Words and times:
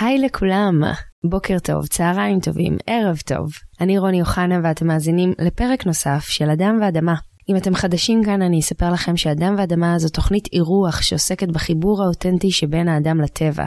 היי 0.00 0.18
לכולם, 0.18 0.82
בוקר 1.30 1.58
טוב, 1.58 1.86
צהריים 1.86 2.40
טובים, 2.40 2.76
ערב 2.86 3.18
טוב. 3.26 3.50
אני 3.80 3.98
רוני 3.98 4.20
אוחנה 4.20 4.60
ואתם 4.64 4.86
מאזינים 4.86 5.32
לפרק 5.38 5.86
נוסף 5.86 6.24
של 6.28 6.50
אדם 6.50 6.78
ואדמה. 6.82 7.14
אם 7.48 7.56
אתם 7.56 7.74
חדשים 7.74 8.24
כאן 8.24 8.42
אני 8.42 8.60
אספר 8.60 8.92
לכם 8.92 9.16
שאדם 9.16 9.54
ואדמה 9.58 9.98
זו 9.98 10.08
תוכנית 10.08 10.48
אירוח 10.52 11.02
שעוסקת 11.02 11.48
בחיבור 11.48 12.02
האותנטי 12.02 12.50
שבין 12.50 12.88
האדם 12.88 13.20
לטבע, 13.20 13.64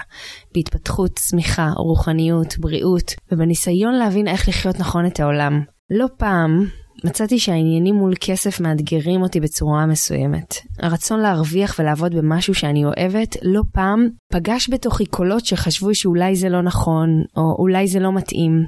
בהתפתחות, 0.54 1.12
צמיחה, 1.15 1.70
רוחניות, 1.78 2.57
בריאות, 2.59 3.11
ובניסיון 3.32 3.93
להבין 3.93 4.27
איך 4.27 4.50
לחיות 4.50 4.79
נכון 4.79 5.05
את 5.05 5.20
העולם. 5.20 5.61
לא 5.89 6.05
פעם 6.18 6.66
מצאתי 7.04 7.39
שהעניינים 7.39 7.95
מול 7.95 8.13
כסף 8.21 8.59
מאתגרים 8.59 9.21
אותי 9.21 9.39
בצורה 9.39 9.86
מסוימת. 9.86 10.55
הרצון 10.79 11.20
להרוויח 11.20 11.75
ולעבוד 11.79 12.15
במשהו 12.15 12.54
שאני 12.54 12.86
אוהבת, 12.86 13.38
לא 13.41 13.61
פעם 13.73 14.07
פגש 14.33 14.70
בתוכי 14.70 15.05
קולות 15.05 15.45
שחשבו 15.45 15.95
שאולי 15.95 16.36
זה 16.36 16.50
לא 16.50 16.61
נכון, 16.61 17.09
או 17.37 17.55
אולי 17.59 17.87
זה 17.87 18.00
לא 18.00 18.14
מתאים. 18.14 18.65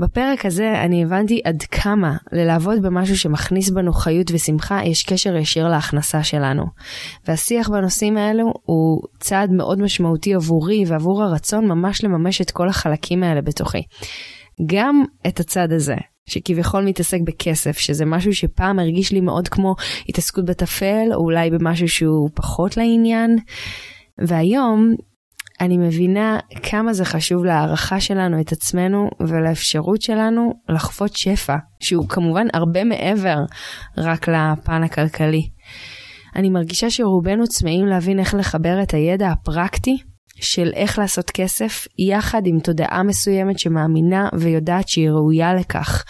בפרק 0.00 0.46
הזה 0.46 0.82
אני 0.84 1.04
הבנתי 1.04 1.40
עד 1.44 1.62
כמה 1.62 2.16
ללעבוד 2.32 2.82
במשהו 2.82 3.18
שמכניס 3.18 3.70
בנו 3.70 3.92
חיות 3.92 4.30
ושמחה 4.32 4.80
יש 4.84 5.02
קשר 5.02 5.36
ישיר 5.36 5.68
להכנסה 5.68 6.22
שלנו. 6.22 6.62
והשיח 7.28 7.68
בנושאים 7.68 8.16
האלו 8.16 8.44
הוא 8.62 9.02
צעד 9.20 9.50
מאוד 9.50 9.80
משמעותי 9.80 10.34
עבורי 10.34 10.84
ועבור 10.86 11.22
הרצון 11.22 11.68
ממש 11.68 12.04
לממש 12.04 12.40
את 12.40 12.50
כל 12.50 12.68
החלקים 12.68 13.22
האלה 13.22 13.42
בתוכי. 13.42 13.82
גם 14.66 15.02
את 15.26 15.40
הצד 15.40 15.72
הזה, 15.72 15.96
שכביכול 16.28 16.84
מתעסק 16.84 17.18
בכסף, 17.24 17.78
שזה 17.78 18.04
משהו 18.04 18.34
שפעם 18.34 18.78
הרגיש 18.78 19.12
לי 19.12 19.20
מאוד 19.20 19.48
כמו 19.48 19.74
התעסקות 20.08 20.44
בטפל, 20.44 21.06
או 21.14 21.24
אולי 21.24 21.50
במשהו 21.50 21.88
שהוא 21.88 22.30
פחות 22.34 22.76
לעניין. 22.76 23.36
והיום 24.18 24.94
אני 25.60 25.78
מבינה 25.78 26.38
כמה 26.62 26.92
זה 26.92 27.04
חשוב 27.04 27.44
להערכה 27.44 28.00
שלנו 28.00 28.40
את 28.40 28.52
עצמנו 28.52 29.08
ולאפשרות 29.20 30.02
שלנו 30.02 30.52
לחוות 30.68 31.16
שפע, 31.16 31.56
שהוא 31.80 32.08
כמובן 32.08 32.46
הרבה 32.52 32.84
מעבר 32.84 33.36
רק 33.98 34.28
לפן 34.28 34.82
הכלכלי. 34.82 35.42
אני 36.36 36.50
מרגישה 36.50 36.90
שרובנו 36.90 37.46
צמאים 37.46 37.86
להבין 37.86 38.18
איך 38.18 38.34
לחבר 38.34 38.82
את 38.82 38.94
הידע 38.94 39.28
הפרקטי 39.30 39.98
של 40.42 40.70
איך 40.74 40.98
לעשות 40.98 41.30
כסף 41.30 41.86
יחד 41.98 42.42
עם 42.46 42.60
תודעה 42.60 43.02
מסוימת 43.02 43.58
שמאמינה 43.58 44.28
ויודעת 44.38 44.88
שהיא 44.88 45.10
ראויה 45.10 45.54
לכך. 45.54 46.04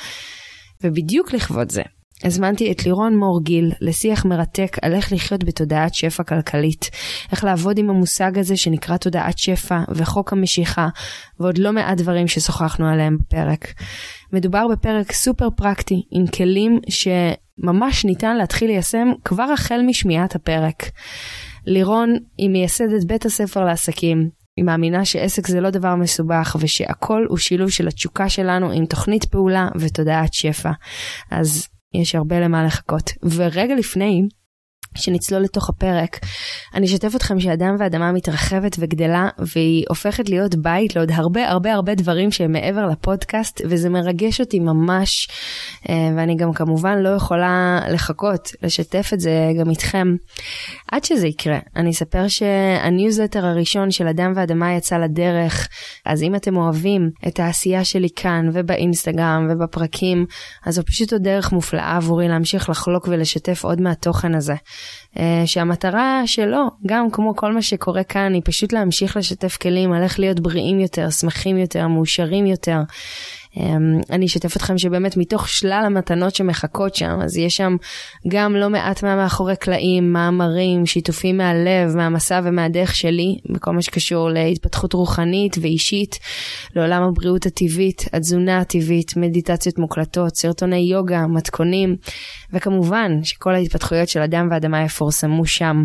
ובדיוק 0.82 1.32
לכבוד 1.32 1.72
זה, 1.72 1.82
הזמנתי 2.24 2.72
את 2.72 2.84
לירון 2.84 3.16
מורגיל 3.16 3.72
לשיח 3.80 4.24
מרתק 4.24 4.76
על 4.82 4.94
איך 4.94 5.12
לחיות 5.12 5.44
בתודעת 5.44 5.94
שפע 5.94 6.22
כלכלית, 6.22 6.90
איך 7.32 7.44
לעבוד 7.44 7.78
עם 7.78 7.90
המושג 7.90 8.38
הזה 8.38 8.56
שנקרא 8.56 8.96
תודעת 8.96 9.38
שפע 9.38 9.80
וחוק 9.94 10.32
המשיכה, 10.32 10.88
ועוד 11.40 11.58
לא 11.58 11.72
מעט 11.72 11.98
דברים 11.98 12.28
ששוחחנו 12.28 12.88
עליהם 12.88 13.16
בפרק. 13.20 13.72
מדובר 14.32 14.66
בפרק 14.72 15.12
סופר 15.12 15.48
פרקטי, 15.56 16.02
עם 16.10 16.26
כלים 16.26 16.80
שממש 16.88 18.04
ניתן 18.04 18.36
להתחיל 18.36 18.70
ליישם 18.70 19.08
כבר 19.24 19.52
החל 19.52 19.80
משמיעת 19.86 20.34
הפרק. 20.34 20.82
לירון 21.66 22.16
היא 22.38 22.50
מייסדת 22.50 23.04
בית 23.06 23.26
הספר 23.26 23.64
לעסקים. 23.64 24.30
היא 24.56 24.64
מאמינה 24.64 25.04
שעסק 25.04 25.46
זה 25.46 25.60
לא 25.60 25.70
דבר 25.70 25.94
מסובך 25.94 26.56
ושהכל 26.60 27.26
הוא 27.28 27.38
שילוב 27.38 27.70
של 27.70 27.88
התשוקה 27.88 28.28
שלנו 28.28 28.70
עם 28.70 28.86
תוכנית 28.86 29.24
פעולה 29.24 29.68
ותודעת 29.78 30.34
שפע. 30.34 30.70
אז 31.30 31.68
יש 31.94 32.14
הרבה 32.14 32.40
למה 32.40 32.64
לחכות. 32.64 33.10
ורגע 33.22 33.74
לפני, 33.74 34.22
שנצלול 34.94 35.42
לתוך 35.42 35.68
הפרק, 35.68 36.18
אני 36.74 36.86
אשתף 36.86 37.16
אתכם 37.16 37.40
שאדם 37.40 37.76
ואדמה 37.78 38.12
מתרחבת 38.12 38.76
וגדלה 38.78 39.28
והיא 39.38 39.84
הופכת 39.88 40.28
להיות 40.28 40.54
בית 40.54 40.96
לעוד 40.96 41.10
הרבה 41.10 41.48
הרבה 41.48 41.72
הרבה 41.74 41.94
דברים 41.94 42.30
שהם 42.30 42.52
מעבר 42.52 42.86
לפודקאסט 42.86 43.60
וזה 43.64 43.88
מרגש 43.88 44.40
אותי 44.40 44.60
ממש 44.60 45.28
אה, 45.88 45.94
ואני 46.16 46.36
גם 46.36 46.52
כמובן 46.52 46.98
לא 46.98 47.08
יכולה 47.08 47.80
לחכות 47.90 48.52
לשתף 48.62 49.10
את 49.12 49.20
זה 49.20 49.30
גם 49.60 49.70
איתכם. 49.70 50.06
עד 50.92 51.04
שזה 51.04 51.26
יקרה, 51.26 51.58
אני 51.76 51.90
אספר 51.90 52.28
שהניוזלטר 52.28 53.46
הראשון 53.46 53.90
של 53.90 54.06
אדם 54.06 54.32
ואדמה 54.36 54.74
יצא 54.74 54.96
לדרך, 54.96 55.68
אז 56.04 56.22
אם 56.22 56.34
אתם 56.34 56.56
אוהבים 56.56 57.10
את 57.28 57.40
העשייה 57.40 57.84
שלי 57.84 58.08
כאן 58.16 58.48
ובאינסטגרם 58.52 59.48
ובפרקים, 59.50 60.26
אז 60.66 60.74
זו 60.74 60.82
פשוט 60.84 61.12
עוד 61.12 61.22
דרך 61.22 61.52
מופלאה 61.52 61.96
עבורי 61.96 62.28
להמשיך 62.28 62.68
לחלוק 62.68 63.08
ולשתף 63.08 63.64
עוד 63.64 63.80
מהתוכן 63.80 64.34
הזה. 64.34 64.54
אה, 65.18 65.42
שהמטרה 65.46 66.22
שלו, 66.26 66.70
גם 66.86 67.10
כמו 67.10 67.36
כל 67.36 67.52
מה 67.52 67.62
שקורה 67.62 68.04
כאן, 68.04 68.34
היא 68.34 68.42
פשוט 68.44 68.72
להמשיך 68.72 69.16
לשתף 69.16 69.56
כלים 69.56 69.92
על 69.92 70.02
איך 70.02 70.20
להיות 70.20 70.40
בריאים 70.40 70.80
יותר, 70.80 71.10
שמחים 71.10 71.58
יותר, 71.58 71.88
מאושרים 71.88 72.46
יותר. 72.46 72.78
אמ, 73.56 74.00
אני 74.10 74.26
אשתף 74.26 74.56
אתכם 74.56 74.78
שבאמת 74.78 75.16
מתוך 75.16 75.48
שלל 75.48 75.82
המתנות 75.86 76.34
שמחכות 76.34 76.94
שם, 76.94 77.18
אז 77.22 77.36
יש 77.36 77.54
שם 77.54 77.76
גם 78.28 78.56
לא 78.56 78.70
מעט 78.70 79.02
מהמאחורי 79.02 79.56
קלעים, 79.56 80.12
מאמרים, 80.12 80.86
שיתופים 80.86 81.36
מהלב, 81.36 81.96
מהמסע 81.96 82.40
ומהדרך 82.44 82.94
שלי, 82.94 83.36
בכל 83.50 83.72
מה 83.72 83.82
שקשור 83.82 84.30
להתפתחות 84.30 84.92
רוחנית 84.92 85.56
ואישית, 85.60 86.18
לעולם 86.76 87.02
הבריאות 87.02 87.46
הטבעית, 87.46 88.04
התזונה 88.12 88.58
הטבעית, 88.58 89.16
מדיטציות 89.16 89.78
מוקלטות, 89.78 90.36
סרטוני 90.36 90.76
יוגה, 90.76 91.26
מתכונים, 91.26 91.96
וכמובן 92.52 93.24
שכל 93.24 93.54
ההתפתחויות 93.54 94.08
של 94.08 94.20
אדם 94.20 94.48
ואדמה 94.50 94.82
יפורסמו 94.82 95.46
שם. 95.46 95.84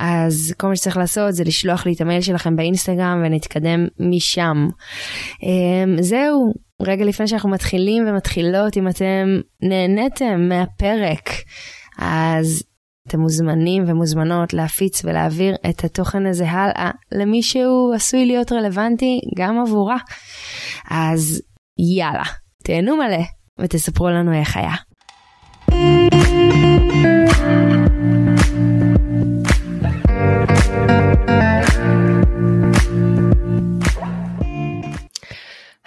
אז 0.00 0.54
כל 0.56 0.68
מה 0.68 0.76
שצריך 0.76 0.96
לעשות 0.96 1.34
זה 1.34 1.44
לשלוח 1.44 1.86
לי 1.86 1.92
את 1.92 2.00
המייל 2.00 2.20
שלכם 2.20 2.56
באינסטגרם 2.56 3.22
ונתקדם 3.24 3.86
משם. 4.00 4.68
אמ, 5.42 5.96
זהו, 6.02 6.52
רגע 6.82 7.04
לפני 7.04 7.28
שאנחנו 7.28 7.50
מתחילים 7.50 8.08
ומתחילות, 8.08 8.76
אם 8.76 8.88
אתם 8.88 9.40
נהניתם 9.62 10.48
מהפרק, 10.48 11.30
אז 11.98 12.62
אתם 13.08 13.20
מוזמנים 13.20 13.84
ומוזמנות 13.86 14.52
להפיץ 14.52 15.04
ולהעביר 15.04 15.54
את 15.70 15.84
התוכן 15.84 16.26
הזה 16.26 16.50
הלאה 16.50 16.90
למי 17.12 17.42
שהוא 17.42 17.94
עשוי 17.94 18.26
להיות 18.26 18.52
רלוונטי 18.52 19.20
גם 19.36 19.60
עבורה. 19.60 19.96
אז 20.90 21.42
יאללה, 21.96 22.24
תהנו 22.64 22.96
מלא 22.96 23.24
ותספרו 23.60 24.10
לנו 24.10 24.32
איך 24.32 24.56
היה. 24.56 24.74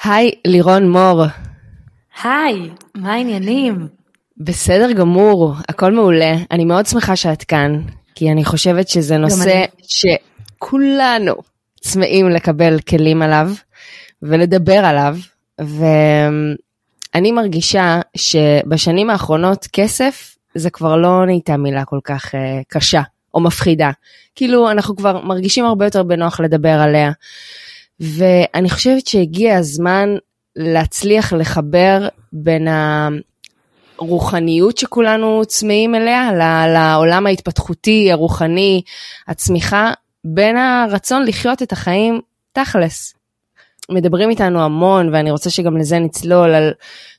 היי, 0.03 0.31
לירון 0.47 0.89
מור. 0.89 1.23
היי, 2.23 2.69
מה 2.95 3.13
העניינים? 3.13 3.87
בסדר 4.37 4.91
גמור, 4.91 5.53
הכל 5.69 5.91
מעולה. 5.91 6.35
אני 6.51 6.65
מאוד 6.65 6.85
שמחה 6.85 7.15
שאת 7.15 7.43
כאן, 7.43 7.81
כי 8.15 8.31
אני 8.31 8.45
חושבת 8.45 8.87
שזה 8.87 9.17
נושא 9.17 9.65
שכולנו 9.83 11.33
צמאים 11.81 12.29
לקבל 12.29 12.79
כלים 12.79 13.21
עליו 13.21 13.51
ולדבר 14.21 14.85
עליו, 14.85 15.17
ואני 15.59 17.31
מרגישה 17.31 17.99
שבשנים 18.17 19.09
האחרונות 19.09 19.67
כסף 19.73 20.37
זה 20.55 20.69
כבר 20.69 20.95
לא 20.95 21.25
נהייתה 21.25 21.57
מילה 21.57 21.85
כל 21.85 21.99
כך 22.03 22.25
uh, 22.25 22.37
קשה 22.67 23.01
או 23.33 23.39
מפחידה. 23.39 23.91
כאילו, 24.35 24.71
אנחנו 24.71 24.95
כבר 24.95 25.21
מרגישים 25.21 25.65
הרבה 25.65 25.85
יותר 25.85 26.03
בנוח 26.03 26.39
לדבר 26.39 26.79
עליה. 26.79 27.11
ואני 28.03 28.69
חושבת 28.69 29.07
שהגיע 29.07 29.57
הזמן 29.57 30.09
להצליח 30.55 31.33
לחבר 31.33 32.07
בין 32.33 32.67
הרוחניות 33.99 34.77
שכולנו 34.77 35.41
צמאים 35.47 35.95
אליה, 35.95 36.31
לעולם 36.67 37.27
ההתפתחותי, 37.27 38.11
הרוחני, 38.11 38.81
הצמיחה, 39.27 39.91
בין 40.25 40.57
הרצון 40.57 41.25
לחיות 41.25 41.61
את 41.61 41.71
החיים 41.71 42.21
תכלס. 42.51 43.13
מדברים 43.91 44.29
איתנו 44.29 44.61
המון, 44.61 45.13
ואני 45.13 45.31
רוצה 45.31 45.49
שגם 45.49 45.77
לזה 45.77 45.99
נצלול, 45.99 46.53
על 46.53 46.71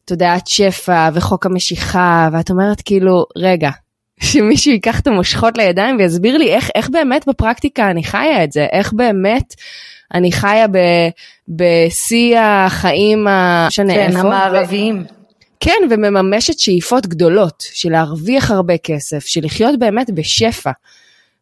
תודעת 0.04 0.46
שפע 0.46 1.10
וחוק 1.14 1.46
המשיכה, 1.46 2.28
ואת 2.32 2.50
אומרת 2.50 2.80
כאילו, 2.80 3.26
רגע, 3.37 3.70
שמישהו 4.20 4.72
ייקח 4.72 5.00
את 5.00 5.06
המושכות 5.06 5.58
לידיים 5.58 5.96
ויסביר 5.96 6.37
לי 6.37 6.54
איך, 6.54 6.70
איך 6.75 6.90
באמת 6.90 7.28
בפרקטיקה 7.28 7.90
אני 7.90 8.04
חיה 8.04 8.44
את 8.44 8.52
זה, 8.52 8.66
איך 8.72 8.92
באמת 8.92 9.54
אני 10.14 10.32
חיה 10.32 10.66
בשיא 11.49 12.38
החיים 12.38 13.26
השנה 13.28 13.94
כן, 13.94 14.16
המערביים. 14.16 15.05
כן, 15.61 15.88
ומממשת 15.90 16.58
שאיפות 16.58 17.06
גדולות 17.06 17.64
של 17.72 17.90
להרוויח 17.90 18.50
הרבה 18.50 18.78
כסף, 18.78 19.26
של 19.26 19.44
לחיות 19.44 19.78
באמת 19.78 20.11
בשפע. 20.11 20.70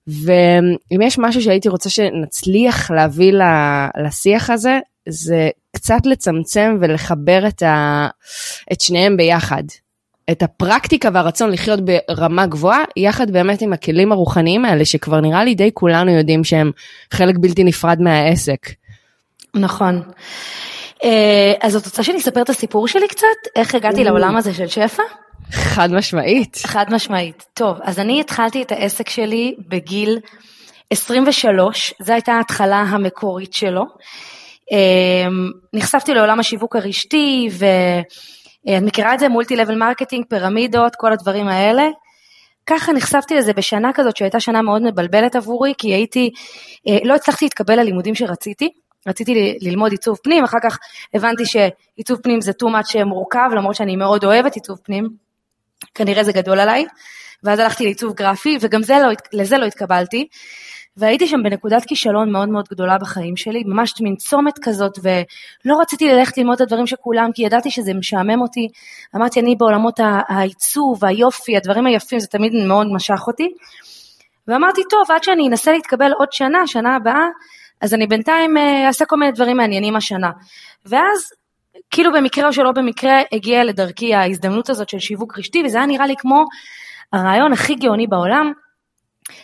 ואם 0.07 1.03
יש 1.03 1.19
משהו 1.19 1.43
שהייתי 1.43 1.69
רוצה 1.69 1.91
שנצליח 1.91 2.91
להביא 2.91 3.33
לשיח 4.05 4.51
הזה, 4.51 4.79
זה 5.09 5.51
קצת 5.77 6.07
לצמצם 6.07 6.77
ולחבר 6.81 7.49
את, 7.49 7.63
ה... 7.63 8.07
את 8.73 8.81
שניהם 8.81 9.17
ביחד. 9.17 9.63
את 10.31 10.43
הפרקטיקה 10.43 11.09
והרצון 11.13 11.51
לחיות 11.51 11.81
ברמה 11.81 12.47
גבוהה, 12.47 12.85
יחד 12.97 13.31
באמת 13.31 13.63
עם 13.63 13.73
הכלים 13.73 14.13
הרוחניים 14.13 14.65
האלה, 14.65 14.85
שכבר 14.85 15.21
נראה 15.21 15.45
לי 15.45 15.55
די 15.55 15.71
כולנו 15.75 16.11
יודעים 16.11 16.45
שהם 16.45 16.71
חלק 17.11 17.35
בלתי 17.39 17.65
נפרד 17.65 18.01
מהעסק. 18.01 18.69
נכון. 19.55 20.03
אה, 21.05 21.53
אז 21.61 21.77
את 21.77 21.85
רוצה 21.85 22.03
שאני 22.03 22.19
אספר 22.19 22.43
את 22.43 22.51
הסיפור 22.51 22.89
שלי 22.89 23.09
קצת? 23.09 23.27
איך 23.57 23.75
הגעתי 23.75 24.05
לעולם 24.05 24.37
הזה 24.37 24.55
של 24.55 24.67
שפע? 24.67 25.03
חד 25.51 25.93
משמעית. 25.93 26.63
חד 26.67 26.85
משמעית. 26.91 27.45
טוב, 27.55 27.79
אז 27.83 27.99
אני 27.99 28.21
התחלתי 28.21 28.63
את 28.63 28.73
העסק 28.73 29.09
שלי 29.09 29.55
בגיל 29.69 30.19
23, 30.91 31.95
זו 32.03 32.13
הייתה 32.13 32.33
ההתחלה 32.33 32.81
המקורית 32.81 33.53
שלו. 33.53 33.83
אמ, 34.73 35.51
נחשפתי 35.73 36.15
לעולם 36.15 36.41
השיווק 36.41 36.77
הרשתי, 36.77 37.49
ואת 38.67 38.83
מכירה 38.83 39.15
את 39.15 39.19
זה, 39.19 39.29
multi 39.29 39.57
level 39.57 39.75
marketing, 39.75 40.25
פירמידות, 40.29 40.97
כל 40.97 41.13
הדברים 41.13 41.49
האלה. 41.49 41.89
ככה 42.67 42.93
נחשפתי 42.93 43.35
לזה 43.35 43.53
בשנה 43.53 43.93
כזאת 43.95 44.17
שהייתה 44.17 44.41
שנה 44.41 44.63
מאוד 44.63 44.83
מבלבלת 44.83 45.37
עבורי, 45.37 45.73
כי 45.79 45.95
הייתי, 45.95 46.31
אה, 46.89 46.99
לא 47.05 47.15
הצלחתי 47.15 47.45
להתקבל 47.45 47.81
ללימודים 47.81 48.15
שרציתי. 48.15 48.69
רציתי 49.07 49.59
ללמוד 49.61 49.93
עיצוב 49.93 50.19
פנים, 50.23 50.45
אחר 50.45 50.59
כך 50.63 50.79
הבנתי 51.15 51.43
שעיצוב 51.47 52.21
פנים 52.23 52.41
זה 52.41 52.53
too 52.63 52.67
much 52.67 53.05
מורכב, 53.05 53.49
למרות 53.57 53.75
שאני 53.75 53.97
מאוד 53.97 54.25
אוהבת 54.25 54.55
עיצוב 54.55 54.79
פנים, 54.85 55.09
כנראה 55.95 56.25
זה 56.25 56.33
גדול 56.33 56.61
עליי, 56.61 56.87
ואז 57.45 57.59
הלכתי 57.59 57.85
לעיצוב 57.85 58.15
גרפי, 58.15 58.59
וגם 58.61 58.81
לא, 58.89 59.09
לזה 59.33 59.59
לא 59.59 59.65
התקבלתי, 59.67 60.29
והייתי 60.97 61.27
שם 61.27 61.43
בנקודת 61.43 61.85
כישלון 61.85 62.33
מאוד 62.33 62.49
מאוד 62.49 62.69
גדולה 62.71 62.99
בחיים 62.99 63.37
שלי, 63.37 63.63
ממש 63.67 64.01
מין 64.01 64.17
צומת 64.17 64.59
כזאת, 64.63 64.99
ולא 65.03 65.81
רציתי 65.81 66.09
ללכת 66.09 66.39
ללמוד 66.39 66.55
את 66.55 66.61
הדברים 66.61 66.87
של 66.87 66.97
כולם, 66.97 67.31
כי 67.35 67.43
ידעתי 67.43 67.71
שזה 67.71 67.95
משעמם 67.95 68.41
אותי. 68.41 68.69
אמרתי, 69.17 69.41
אני 69.41 69.57
בעולמות 69.57 70.01
העיצוב, 70.29 71.05
היופי, 71.05 71.57
הדברים 71.57 71.87
היפים, 71.87 72.21
זה 72.21 72.27
תמיד 72.27 72.53
מאוד 72.69 72.87
משך 72.93 73.21
אותי. 73.27 73.49
ואמרתי, 74.49 74.81
טוב, 74.91 75.11
עד 75.11 75.25
שאני 75.25 75.49
אנסה 75.49 75.73
להתקבל 75.73 76.13
עוד 76.13 76.33
שנה, 76.33 76.67
שנה 76.67 76.97
הבאה, 76.97 77.29
אז 77.81 77.95
אני 77.95 78.07
בינתיים 78.07 78.57
אה, 78.57 78.87
אעשה 78.87 79.05
כל 79.05 79.17
מיני 79.17 79.33
דברים 79.33 79.57
מעניינים 79.57 79.97
השנה. 79.97 80.31
ואז, 80.87 81.33
כאילו 81.91 82.13
במקרה 82.13 82.49
או 82.49 82.53
שלא 82.53 82.73
במקרה, 82.73 83.21
הגיעה 83.33 83.65
לדרכי 83.65 84.15
ההזדמנות 84.15 84.71
הזאת 84.71 84.89
של 84.89 84.99
שיווק 84.99 85.39
רשתי, 85.39 85.63
וזה 85.65 85.79
היה 85.79 85.87
נראה 85.87 86.07
לי 86.07 86.15
כמו 86.19 86.45
הרעיון 87.13 87.53
הכי 87.53 87.75
גאוני 87.75 88.07
בעולם. 88.07 88.53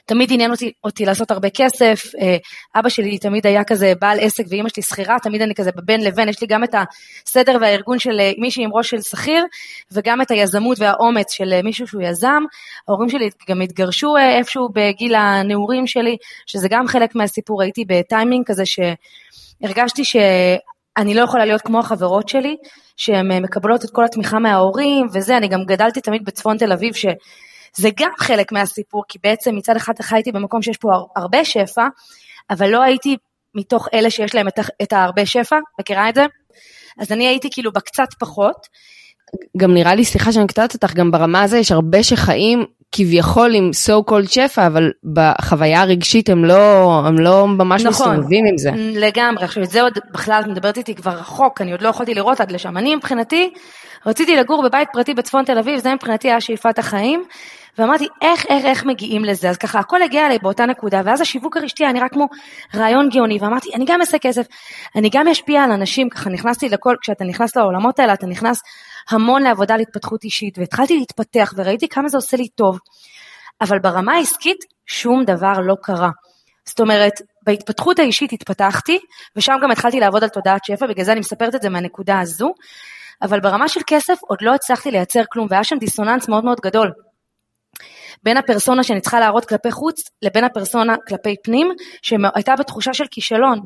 תמיד 0.07 0.33
עניין 0.33 0.51
אותי, 0.51 0.73
אותי 0.85 1.05
לעשות 1.05 1.31
הרבה 1.31 1.51
כסף, 1.51 2.03
אה, 2.21 2.37
אבא 2.77 2.89
שלי 2.89 3.19
תמיד 3.19 3.47
היה 3.47 3.65
כזה 3.65 3.93
בעל 4.01 4.19
עסק 4.21 4.45
ואימא 4.49 4.69
שלי 4.69 4.83
שכירה, 4.83 5.17
תמיד 5.23 5.43
אני 5.43 5.55
כזה 5.55 5.71
בבין 5.77 6.05
לבין, 6.05 6.29
יש 6.29 6.41
לי 6.41 6.47
גם 6.47 6.65
את 6.65 6.75
הסדר 6.75 7.57
והארגון 7.61 7.99
של 7.99 8.21
אה, 8.21 8.33
מישהי 8.39 8.65
עם 8.65 8.71
ראש 8.73 8.91
של 8.91 9.01
שכיר, 9.01 9.45
וגם 9.93 10.23
את 10.23 10.31
היזמות 10.31 10.79
והאומץ 10.81 11.33
של 11.33 11.53
אה, 11.53 11.63
מישהו 11.63 11.87
שהוא 11.87 12.03
יזם. 12.03 12.43
ההורים 12.89 13.09
שלי 13.09 13.31
גם 13.49 13.61
התגרשו 13.61 14.17
איפשהו 14.17 14.69
בגיל 14.75 15.15
הנעורים 15.15 15.87
שלי, 15.87 16.17
שזה 16.47 16.69
גם 16.71 16.89
חלק 16.89 17.15
מהסיפור, 17.15 17.63
הייתי 17.63 17.85
בטיימינג 17.89 18.47
כזה 18.47 18.63
שהרגשתי 18.67 20.05
ש... 20.05 20.17
אני 20.97 21.15
לא 21.15 21.23
יכולה 21.23 21.45
להיות 21.45 21.63
כמו 21.63 21.79
החברות 21.79 22.29
שלי, 22.29 22.57
שהן 22.97 23.43
מקבלות 23.43 23.85
את 23.85 23.91
כל 23.91 24.05
התמיכה 24.05 24.39
מההורים 24.39 25.07
וזה, 25.13 25.37
אני 25.37 25.49
גם 25.49 25.65
גדלתי 25.65 26.01
תמיד 26.01 26.25
בצפון 26.25 26.59
תל 26.59 26.73
אביב, 26.73 26.95
ש... 26.95 27.07
זה 27.77 27.89
גם 27.97 28.11
חלק 28.19 28.53
מהסיפור, 28.53 29.05
כי 29.09 29.19
בעצם 29.23 29.57
מצד 29.57 29.77
אחד 29.77 29.93
חייתי 30.01 30.33
במקום 30.33 30.63
שיש 30.63 30.77
פה 30.77 30.89
הרבה 31.17 31.45
שפע, 31.45 31.87
אבל 32.51 32.69
לא 32.69 32.83
הייתי 32.83 33.17
מתוך 33.55 33.89
אלה 33.95 34.11
שיש 34.11 34.35
להם 34.35 34.49
את, 34.49 34.59
את 34.83 34.93
ההרבה 34.93 35.27
שפע, 35.27 35.57
מכירה 35.81 36.09
את 36.09 36.15
זה? 36.15 36.27
אז 36.99 37.13
אני 37.13 37.29
הייתי 37.29 37.49
כאילו 37.51 37.73
בקצת 37.73 38.09
פחות. 38.19 38.67
גם 39.57 39.75
נראה 39.75 39.95
לי, 39.95 40.05
סליחה 40.05 40.33
שאני 40.33 40.47
קטעת 40.47 40.75
אותך, 40.75 40.95
גם 40.95 41.11
ברמה 41.11 41.43
הזו 41.43 41.57
יש 41.57 41.73
הרבה 41.73 42.03
שחיים 42.03 42.65
כביכול 42.93 43.55
עם 43.55 43.71
so 43.87 44.11
called 44.11 44.29
שפע, 44.29 44.67
אבל 44.67 44.91
בחוויה 45.15 45.81
הרגשית 45.81 46.29
הם 46.29 46.45
לא, 46.45 46.93
הם 47.07 47.19
לא 47.19 47.49
ממש 47.49 47.83
נכון, 47.85 48.11
מסתובבים 48.11 48.45
עם 48.47 48.59
זה. 48.59 48.71
לגמרי, 48.77 49.45
עכשיו 49.45 49.63
את 49.63 49.71
זה 49.71 49.83
עוד 49.83 49.99
בכלל 50.13 50.41
את 50.45 50.47
מדברת 50.47 50.77
איתי 50.77 50.95
כבר 50.95 51.11
רחוק, 51.11 51.61
אני 51.61 51.73
עוד 51.73 51.83
לא 51.83 51.89
יכולתי 51.89 52.15
לראות 52.15 52.41
עד 52.41 52.53
לשם. 52.53 52.77
אני 52.77 52.97
מבחינתי 52.97 53.51
רציתי 54.07 54.37
לגור 54.37 54.63
בבית 54.63 54.89
פרטי 54.93 55.15
בצפון 55.15 55.45
תל 55.45 55.59
אביב, 55.59 55.81
זה 55.81 55.95
מבחינתי 55.95 56.29
היה 56.29 56.41
שאיפת 56.41 56.79
החיים, 56.79 57.25
ואמרתי 57.79 58.07
איך, 58.23 58.47
איך, 58.49 58.65
איך 58.65 58.85
מגיעים 58.85 59.25
לזה, 59.25 59.51
אז 59.51 59.57
ככה 59.57 59.79
הכל 59.79 60.03
הגיע 60.03 60.27
אליי 60.27 60.39
באותה 60.43 60.67
נקודה, 60.67 61.01
ואז 61.05 61.21
השיווק 61.21 61.57
הרשתי 61.57 61.85
היה 61.85 61.93
נראה 61.93 62.09
כמו 62.09 62.27
רעיון 62.75 63.09
גאוני, 63.09 63.39
ואמרתי 63.41 63.71
אני 63.75 63.85
גם 63.89 64.01
אעשה 64.01 64.19
כסף, 64.19 64.47
אני 64.97 65.11
גם 65.13 65.29
אשפיע 65.29 65.63
על 65.63 65.73
אנשים, 65.73 66.09
ככה 66.09 66.31
נכנסתי 66.31 66.69
לכל, 66.69 66.95
כשאתה 67.03 67.25
נכנס 67.25 67.57
לעולמות 67.57 67.99
האלה, 67.99 68.13
אתה 68.13 68.27
נכנס 68.27 68.61
המון 69.11 69.43
לעבודה 69.43 69.77
להתפתחות 69.77 70.25
אישית, 70.25 70.59
והתחלתי 70.59 70.99
להתפתח 70.99 71.55
וראיתי 71.57 71.89
כמה 71.89 72.09
זה 72.09 72.17
עושה 72.17 72.37
לי 72.37 72.49
טוב, 72.49 72.79
אבל 73.61 73.79
ברמה 73.79 74.13
העסקית 74.13 74.65
שום 74.87 75.25
דבר 75.25 75.53
לא 75.61 75.75
קרה. 75.83 76.11
זאת 76.69 76.81
אומרת, 76.81 77.13
בהתפתחות 77.43 77.99
האישית 77.99 78.33
התפתחתי, 78.33 78.99
ושם 79.37 79.55
גם 79.63 79.71
התחלתי 79.71 80.01
לעבוד 80.01 80.23
על 80.23 80.29
תודעת 80.29 80.65
שפע, 80.65 80.87
בגלל 80.87 81.05
זה 81.05 81.13
אני 81.13 81.21
מספרת 81.21 81.55
את 81.55 81.63
זה 81.63 81.69
מהנקודה 81.69 82.21
הזו, 82.21 82.53
אבל 83.23 83.41
ברמה 83.41 83.69
של 83.69 83.81
כסף 83.87 84.19
עוד 84.29 84.39
לא 84.43 84.55
הצלחתי 84.55 84.91
לייצר 84.91 85.23
כלום, 85.33 85.47
והיה 85.51 85.65
שם 85.65 85.79
דיסוננס 85.79 86.29
מאוד 86.29 86.45
מאוד 86.45 86.61
גדול. 86.61 86.93
בין 88.23 88.37
הפרסונה 88.37 88.83
שאני 88.83 89.01
צריכה 89.01 89.21
להראות 89.21 89.45
כלפי 89.45 89.71
חוץ 89.71 90.03
לבין 90.23 90.45
הפרסונה 90.45 90.97
כלפי 91.09 91.37
פנים, 91.45 91.69
שהייתה 92.03 92.55
בתחושה 92.59 92.95
של 92.95 93.05
כישלון. 93.11 93.61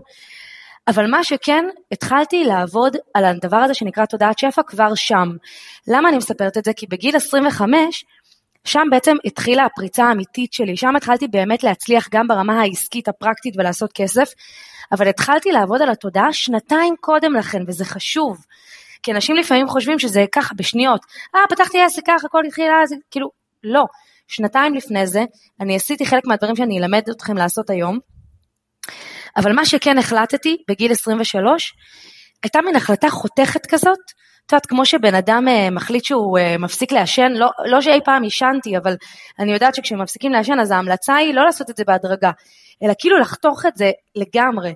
אבל 0.88 1.11
מה 1.11 1.25
שכן, 1.25 1.64
התחלתי 1.93 2.44
לעבוד 2.44 2.96
על 3.14 3.25
הדבר 3.25 3.56
הזה 3.56 3.75
שנקרא 3.75 4.05
תודעת 4.06 4.38
שפע 4.38 4.62
כבר 4.62 4.94
שם. 4.94 5.29
למה 5.88 6.08
אני 6.08 6.17
מספרת 6.17 6.58
את 6.58 6.64
זה? 6.64 6.73
כי 6.73 6.87
בגיל 6.87 7.17
25, 7.17 8.05
שם 8.64 8.87
בעצם 8.90 9.17
התחילה 9.25 9.64
הפריצה 9.64 10.05
האמיתית 10.05 10.52
שלי, 10.52 10.76
שם 10.76 10.96
התחלתי 10.96 11.29
באמת 11.29 11.62
להצליח 11.62 12.08
גם 12.11 12.29
ברמה 12.29 12.61
העסקית 12.61 13.08
הפרקטית 13.08 13.55
ולעשות 13.56 13.93
כסף, 13.93 14.32
אבל 14.93 15.08
התחלתי 15.08 15.52
לעבוד 15.52 15.82
על 15.82 15.90
התודעה 15.90 16.32
שנתיים 16.32 16.94
קודם 17.00 17.35
לכן, 17.35 17.62
וזה 17.67 17.85
חשוב. 17.85 18.44
כי 19.02 19.12
אנשים 19.12 19.37
לפעמים 19.37 19.69
חושבים 19.69 19.99
שזה 19.99 20.25
ככה 20.32 20.55
בשניות, 20.55 21.00
אה 21.35 21.40
פתחתי 21.50 21.81
עסק 21.81 22.02
ככה, 22.06 22.26
הכל 22.26 22.46
התחיל 22.46 22.70
אז, 22.82 22.94
כאילו, 23.11 23.31
לא. 23.64 23.85
שנתיים 24.28 24.75
לפני 24.75 25.06
זה, 25.06 25.25
אני 25.61 25.76
עשיתי 25.76 26.06
חלק 26.06 26.26
מהדברים 26.26 26.56
שאני 26.56 26.78
אלמד 26.78 27.02
אתכם 27.11 27.37
לעשות 27.37 27.70
היום, 27.70 27.99
אבל 29.37 29.52
מה 29.52 29.64
שכן 29.64 29.99
החלטתי 29.99 30.56
בגיל 30.69 30.93
23, 30.93 31.73
הייתה 32.43 32.58
מין 32.64 32.76
החלטה 32.76 33.11
חותכת 33.11 33.67
כזאת, 33.67 33.99
את 34.46 34.52
יודעת, 34.52 34.67
כמו 34.67 34.87
שבן 34.87 35.14
אדם 35.14 35.49
uh, 35.49 35.70
מחליט 35.75 36.05
שהוא 36.05 36.38
uh, 36.38 36.58
מפסיק 36.58 36.93
לעשן, 36.93 37.32
לא, 37.32 37.50
לא 37.64 37.81
שאי 37.81 38.00
פעם 38.05 38.23
עישנתי, 38.23 38.76
אבל 38.76 38.96
אני 39.38 39.52
יודעת 39.52 39.75
שכשמפסיקים 39.75 40.32
לעשן 40.32 40.61
אז 40.61 40.70
ההמלצה 40.70 41.14
היא 41.14 41.34
לא 41.34 41.44
לעשות 41.44 41.70
את 41.70 41.76
זה 41.76 41.84
בהדרגה, 41.87 42.31
אלא 42.82 42.93
כאילו 42.99 43.19
לחתוך 43.19 43.67
את 43.67 43.76
זה 43.76 43.90
לגמרי. 44.17 44.75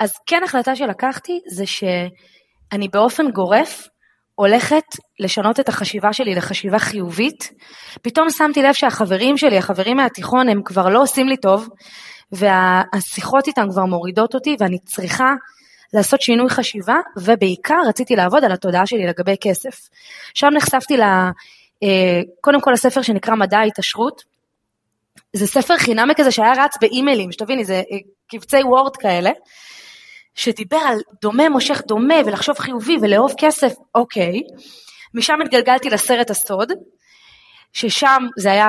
אז 0.00 0.12
כן 0.26 0.42
החלטה 0.44 0.76
שלקחתי 0.76 1.40
זה 1.46 1.66
שאני 1.66 2.88
באופן 2.92 3.30
גורף 3.30 3.88
הולכת 4.34 4.84
לשנות 5.20 5.60
את 5.60 5.68
החשיבה 5.68 6.12
שלי 6.12 6.34
לחשיבה 6.34 6.78
חיובית. 6.78 7.52
פתאום 8.02 8.30
שמתי 8.30 8.62
לב 8.62 8.72
שהחברים 8.72 9.36
שלי, 9.36 9.58
החברים 9.58 9.96
מהתיכון, 9.96 10.48
הם 10.48 10.62
כבר 10.64 10.88
לא 10.88 11.02
עושים 11.02 11.28
לי 11.28 11.36
טוב, 11.36 11.68
והשיחות 12.32 13.46
איתם 13.46 13.68
כבר 13.70 13.84
מורידות 13.84 14.34
אותי, 14.34 14.56
ואני 14.60 14.78
צריכה 14.78 15.34
לעשות 15.92 16.20
שינוי 16.22 16.50
חשיבה, 16.50 16.96
ובעיקר 17.16 17.78
רציתי 17.88 18.16
לעבוד 18.16 18.44
על 18.44 18.52
התודעה 18.52 18.86
שלי 18.86 19.06
לגבי 19.06 19.36
כסף. 19.40 19.88
שם 20.34 20.48
נחשפתי 20.54 20.96
ל... 20.96 21.02
אה, 21.82 22.20
קודם 22.40 22.60
כל 22.60 22.70
לספר 22.70 23.02
שנקרא 23.02 23.34
מדע 23.34 23.58
ההתעשרות. 23.58 24.22
זה 25.32 25.46
ספר 25.46 25.76
חינמי 25.76 26.14
כזה 26.16 26.30
שהיה 26.30 26.52
רץ 26.64 26.76
באימיילים, 26.80 27.32
שתביני, 27.32 27.64
זה 27.64 27.74
אה, 27.74 27.98
קבצי 28.30 28.62
וורד 28.62 28.96
כאלה. 28.96 29.30
שדיבר 30.34 30.76
על 30.76 30.98
דומה 31.22 31.48
מושך 31.48 31.82
דומה 31.86 32.14
ולחשוב 32.26 32.58
חיובי 32.58 32.96
ולאהוב 33.02 33.32
כסף, 33.38 33.72
אוקיי. 33.94 34.40
משם 35.14 35.34
התגלגלתי 35.44 35.90
לסרט 35.90 36.30
הסוד, 36.30 36.72
ששם 37.72 38.22
זה 38.38 38.52
היה, 38.52 38.66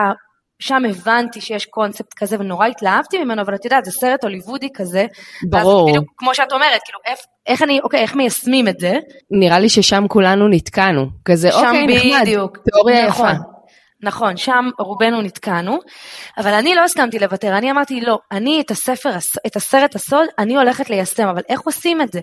שם 0.60 0.82
הבנתי 0.90 1.42
שיש 1.42 1.66
קונספט 1.66 2.14
כזה 2.18 2.40
ונורא 2.40 2.68
התלהבתי 2.68 3.18
ממנו, 3.24 3.42
אבל 3.42 3.56
את 3.56 3.66
יודעת, 3.66 3.86
זה 3.86 3.92
סרט 3.92 4.24
הוליוודי 4.24 4.70
כזה. 4.74 5.06
ברור. 5.50 5.90
בדיוק 5.90 6.06
כמו 6.18 6.36
שאת 6.36 6.52
אומרת, 6.52 6.82
כאילו, 6.86 7.00
איך, 7.06 7.20
איך 7.48 7.62
אני, 7.62 7.80
אוקיי, 7.84 8.02
איך 8.02 8.16
מיישמים 8.16 8.68
את 8.68 8.80
זה? 8.80 8.94
נראה 9.32 9.60
לי 9.60 9.70
ששם 9.70 10.04
כולנו 10.08 10.48
נתקענו. 10.48 11.06
כזה, 11.26 11.50
אוקיי, 11.54 11.88
נחמד, 11.88 12.22
בדיוק. 12.22 12.58
תיאוריה 12.58 13.08
נכון. 13.08 13.30
יפה. 13.30 13.38
נכון, 14.04 14.38
שם 14.38 14.70
רובנו 14.80 15.22
נתקענו, 15.22 15.80
אבל 16.38 16.54
אני 16.54 16.76
לא 16.76 16.84
הסכמתי 16.84 17.20
לוותר, 17.20 17.58
אני 17.58 17.72
אמרתי 17.72 18.02
לא, 18.02 18.18
אני 18.32 18.62
את 18.62 18.72
הספר, 18.72 19.10
את 19.48 19.56
הסרט 19.56 19.96
הסוד, 19.96 20.28
אני 20.40 20.58
הולכת 20.58 20.90
ליישם, 20.90 21.28
אבל 21.28 21.42
איך 21.50 21.62
עושים 21.62 22.02
את 22.02 22.12
זה? 22.12 22.20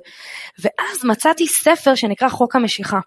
ואז 0.58 1.04
מצאתי 1.04 1.46
ספר 1.46 1.94
שנקרא 1.94 2.28
חוק 2.28 2.56
המשיכה, 2.56 2.98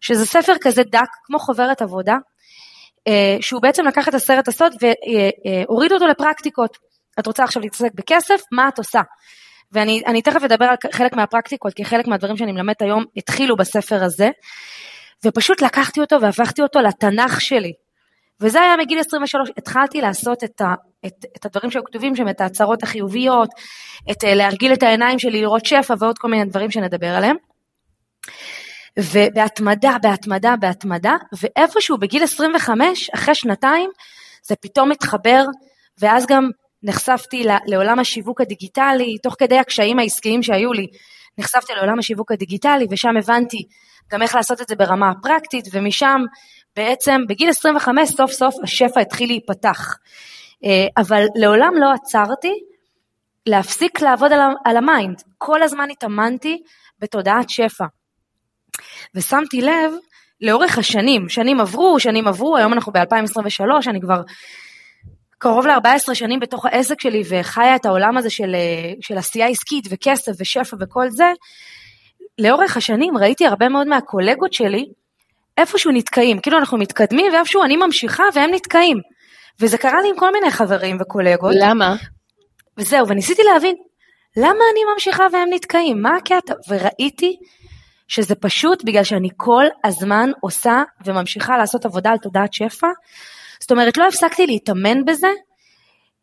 שזה 0.00 0.26
ספר 0.26 0.52
כזה 0.60 0.82
דק, 0.82 1.08
כמו 1.26 1.38
חוברת 1.38 1.82
עבודה, 1.82 2.16
שהוא 3.40 3.62
בעצם 3.62 3.86
לקח 3.86 4.08
את 4.08 4.14
הסרט 4.14 4.48
הסוד 4.48 4.72
והוריד 4.80 5.92
אותו 5.92 6.06
לפרקטיקות. 6.06 6.76
את 7.20 7.26
רוצה 7.26 7.44
עכשיו 7.44 7.62
להתעסק 7.62 7.90
בכסף, 7.94 8.40
מה 8.52 8.68
את 8.68 8.78
עושה? 8.78 9.00
ואני 9.72 10.22
תכף 10.22 10.42
אדבר 10.42 10.64
על 10.64 10.76
חלק 10.92 11.12
מהפרקטיקות, 11.12 11.74
כי 11.74 11.84
חלק 11.84 12.06
מהדברים 12.06 12.36
שאני 12.36 12.52
מלמדת 12.52 12.82
היום 12.82 13.04
התחילו 13.16 13.56
בספר 13.56 14.04
הזה, 14.04 14.28
ופשוט 15.24 15.62
לקחתי 15.62 16.00
אותו 16.00 16.20
והפכתי 16.20 16.62
אותו 16.62 16.80
לתנ"ך 16.80 17.40
שלי. 17.40 17.72
וזה 18.40 18.60
היה 18.60 18.76
מגיל 18.76 18.98
23, 18.98 19.50
התחלתי 19.56 20.00
לעשות 20.00 20.44
את, 20.44 20.60
ה, 20.60 20.74
את, 21.06 21.24
את 21.36 21.46
הדברים 21.46 21.70
שהיו 21.70 21.84
כתובים 21.84 22.16
שם, 22.16 22.28
את 22.28 22.40
ההצהרות 22.40 22.82
החיוביות, 22.82 23.48
את 24.10 24.24
אה, 24.24 24.34
להרגיל 24.34 24.72
את 24.72 24.82
העיניים 24.82 25.18
שלי 25.18 25.40
לראות 25.40 25.64
שפע 25.64 25.94
ועוד 25.98 26.18
כל 26.18 26.28
מיני 26.28 26.44
דברים 26.44 26.70
שנדבר 26.70 27.06
עליהם. 27.06 27.36
ובהתמדה, 28.98 29.96
בהתמדה, 30.02 30.54
בהתמדה, 30.60 31.16
ואיפשהו 31.42 31.98
בגיל 31.98 32.22
25, 32.22 33.10
אחרי 33.14 33.34
שנתיים, 33.34 33.90
זה 34.42 34.54
פתאום 34.56 34.88
מתחבר, 34.88 35.44
ואז 35.98 36.26
גם 36.26 36.50
נחשפתי 36.82 37.46
לעולם 37.66 37.98
השיווק 37.98 38.40
הדיגיטלי, 38.40 39.18
תוך 39.22 39.34
כדי 39.38 39.58
הקשיים 39.58 39.98
העסקיים 39.98 40.42
שהיו 40.42 40.72
לי, 40.72 40.86
נחשפתי 41.38 41.72
לעולם 41.74 41.98
השיווק 41.98 42.32
הדיגיטלי, 42.32 42.86
ושם 42.90 43.16
הבנתי 43.18 43.64
גם 44.12 44.22
איך 44.22 44.34
לעשות 44.34 44.60
את 44.60 44.68
זה 44.68 44.76
ברמה 44.76 45.10
הפרקטית, 45.10 45.64
ומשם 45.72 46.20
בעצם 46.76 47.20
בגיל 47.28 47.50
25 47.50 48.08
סוף 48.08 48.32
סוף 48.32 48.54
השפע 48.62 49.00
התחיל 49.00 49.28
להיפתח. 49.28 49.96
אה, 50.64 50.86
אבל 50.96 51.24
לעולם 51.34 51.72
לא 51.76 51.92
עצרתי 51.92 52.52
להפסיק 53.46 54.00
לעבוד 54.00 54.32
על 54.64 54.76
ה 54.76 54.84
mind, 54.84 55.22
כל 55.38 55.62
הזמן 55.62 55.90
התאמנתי 55.90 56.62
בתודעת 56.98 57.50
שפע. 57.50 57.84
ושמתי 59.14 59.60
לב 59.60 59.92
לאורך 60.40 60.78
השנים, 60.78 61.28
שנים 61.28 61.60
עברו, 61.60 62.00
שנים 62.00 62.28
עברו, 62.28 62.56
היום 62.56 62.72
אנחנו 62.72 62.92
ב-2023, 62.92 63.90
אני 63.90 64.00
כבר 64.00 64.22
קרוב 65.38 65.66
ל-14 65.66 66.14
שנים 66.14 66.40
בתוך 66.40 66.66
העסק 66.66 67.00
שלי 67.00 67.22
וחיה 67.28 67.76
את 67.76 67.86
העולם 67.86 68.16
הזה 68.16 68.30
של, 68.30 68.54
אה, 68.54 68.92
של 69.00 69.18
עשייה 69.18 69.46
עסקית 69.46 69.84
וכסף 69.90 70.32
ושפע 70.38 70.76
וכל 70.80 71.10
זה, 71.10 71.32
לאורך 72.38 72.76
השנים 72.76 73.18
ראיתי 73.18 73.46
הרבה 73.46 73.68
מאוד 73.68 73.86
מהקולגות 73.86 74.52
שלי 74.52 74.86
איפשהו 75.58 75.92
נתקעים, 75.92 76.38
כאילו 76.40 76.58
אנחנו 76.58 76.78
מתקדמים 76.78 77.32
ואיפשהו 77.32 77.64
אני 77.64 77.76
ממשיכה 77.76 78.24
והם 78.34 78.50
נתקעים. 78.54 78.98
וזה 79.60 79.78
קרה 79.78 80.02
לי 80.02 80.08
עם 80.08 80.16
כל 80.16 80.32
מיני 80.32 80.50
חברים 80.50 80.96
וקולגות. 81.00 81.54
למה? 81.60 81.96
וזהו, 82.78 83.08
וניסיתי 83.08 83.42
להבין, 83.42 83.74
למה 84.36 84.64
אני 84.72 84.80
ממשיכה 84.94 85.26
והם 85.32 85.48
נתקעים? 85.52 86.02
מה 86.02 86.16
הקטע? 86.16 86.54
וראיתי 86.68 87.36
שזה 88.08 88.34
פשוט 88.34 88.84
בגלל 88.84 89.04
שאני 89.04 89.28
כל 89.36 89.64
הזמן 89.84 90.30
עושה 90.40 90.82
וממשיכה 91.04 91.58
לעשות 91.58 91.86
עבודה 91.86 92.10
על 92.10 92.18
תודעת 92.18 92.52
שפע. 92.52 92.86
זאת 93.60 93.70
אומרת, 93.70 93.96
לא 93.96 94.08
הפסקתי 94.08 94.46
להתאמן 94.46 95.04
בזה, 95.04 95.28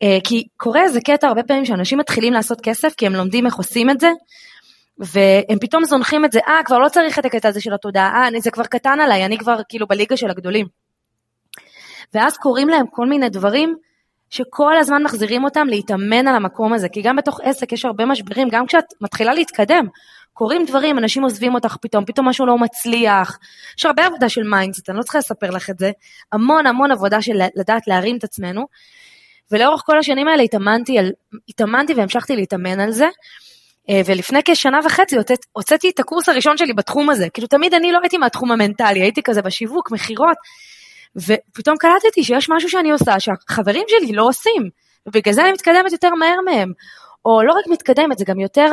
אה, 0.03 0.17
כי 0.23 0.43
קורה 0.57 0.83
איזה 0.83 1.01
קטע 1.01 1.27
הרבה 1.27 1.43
פעמים 1.43 1.65
שאנשים 1.65 1.97
מתחילים 1.97 2.33
לעשות 2.33 2.61
כסף 2.61 2.93
כי 2.97 3.05
הם 3.05 3.13
לומדים 3.13 3.45
איך 3.45 3.55
עושים 3.55 3.89
את 3.89 3.99
זה, 3.99 4.11
והם 4.97 5.59
פתאום 5.61 5.85
זונחים 5.85 6.25
את 6.25 6.31
זה, 6.31 6.39
אה, 6.47 6.63
כבר 6.65 6.79
לא 6.79 6.89
צריך 6.89 7.19
את 7.19 7.25
הקטע 7.25 7.49
הזה 7.49 7.61
של 7.61 7.73
התודעה, 7.73 8.29
אה, 8.35 8.39
זה 8.39 8.51
כבר 8.51 8.63
קטן 8.63 8.99
עליי, 8.99 9.25
אני 9.25 9.37
כבר 9.37 9.57
כאילו 9.69 9.87
בליגה 9.87 10.17
של 10.17 10.29
הגדולים. 10.29 10.67
ואז 12.13 12.37
קורים 12.37 12.69
להם 12.69 12.85
כל 12.91 13.05
מיני 13.07 13.29
דברים 13.29 13.75
שכל 14.29 14.77
הזמן 14.77 15.03
מחזירים 15.03 15.43
אותם 15.43 15.67
להתאמן 15.67 16.27
על 16.27 16.35
המקום 16.35 16.73
הזה, 16.73 16.89
כי 16.89 17.01
גם 17.01 17.15
בתוך 17.15 17.39
עסק 17.43 17.71
יש 17.71 17.85
הרבה 17.85 18.05
משברים, 18.05 18.47
גם 18.51 18.65
כשאת 18.65 18.85
מתחילה 19.01 19.33
להתקדם, 19.33 19.85
קורים 20.35 20.65
דברים, 20.65 20.97
אנשים 20.97 21.23
עוזבים 21.23 21.53
אותך 21.53 21.75
פתאום, 21.81 22.05
פתאום 22.05 22.27
משהו 22.29 22.45
לא 22.45 22.57
מצליח. 22.57 23.39
יש 23.77 23.85
הרבה 23.85 24.05
עבודה 24.05 24.29
של 24.29 24.43
mindset, 24.43 24.89
אני 24.89 24.97
לא 24.97 25.03
צריכה 25.03 25.17
לספר 25.17 25.49
לך 25.49 25.69
את 25.69 25.79
זה, 25.79 25.91
המון 26.31 26.67
המון 26.67 26.91
עבודה 26.91 27.21
של 27.21 27.41
לדעת 27.55 27.87
להרים 27.87 28.17
את 28.17 28.23
עצמנו. 28.23 28.65
ולאורך 29.51 29.81
כל 29.85 29.97
השנים 29.97 30.27
האלה 30.27 30.43
התאמנתי, 30.43 30.99
על, 30.99 31.11
התאמנתי 31.49 31.93
והמשכתי 31.93 32.35
להתאמן 32.35 32.79
על 32.79 32.91
זה. 32.91 33.07
אה, 33.89 34.01
ולפני 34.05 34.39
כשנה 34.45 34.79
וחצי 34.85 35.17
הוצאת, 35.17 35.39
הוצאתי 35.51 35.89
את 35.89 35.99
הקורס 35.99 36.29
הראשון 36.29 36.57
שלי 36.57 36.73
בתחום 36.73 37.09
הזה. 37.09 37.29
כאילו 37.29 37.47
תמיד 37.47 37.73
אני 37.73 37.91
לא 37.91 37.99
הייתי 38.01 38.17
מהתחום 38.17 38.51
המנטלי, 38.51 39.01
הייתי 39.01 39.21
כזה 39.23 39.41
בשיווק, 39.41 39.91
מכירות, 39.91 40.37
ופתאום 41.15 41.77
קלטתי 41.77 42.23
שיש 42.23 42.49
משהו 42.49 42.69
שאני 42.69 42.91
עושה 42.91 43.19
שהחברים 43.19 43.83
שלי 43.87 44.11
לא 44.11 44.23
עושים, 44.23 44.69
ובגלל 45.05 45.33
זה 45.33 45.41
אני 45.41 45.51
מתקדמת 45.51 45.91
יותר 45.91 46.09
מהר 46.09 46.41
מהם. 46.45 46.71
או 47.25 47.43
לא 47.43 47.53
רק 47.53 47.65
מתקדמת, 47.69 48.17
זה 48.17 48.25
גם 48.27 48.39
יותר 48.39 48.67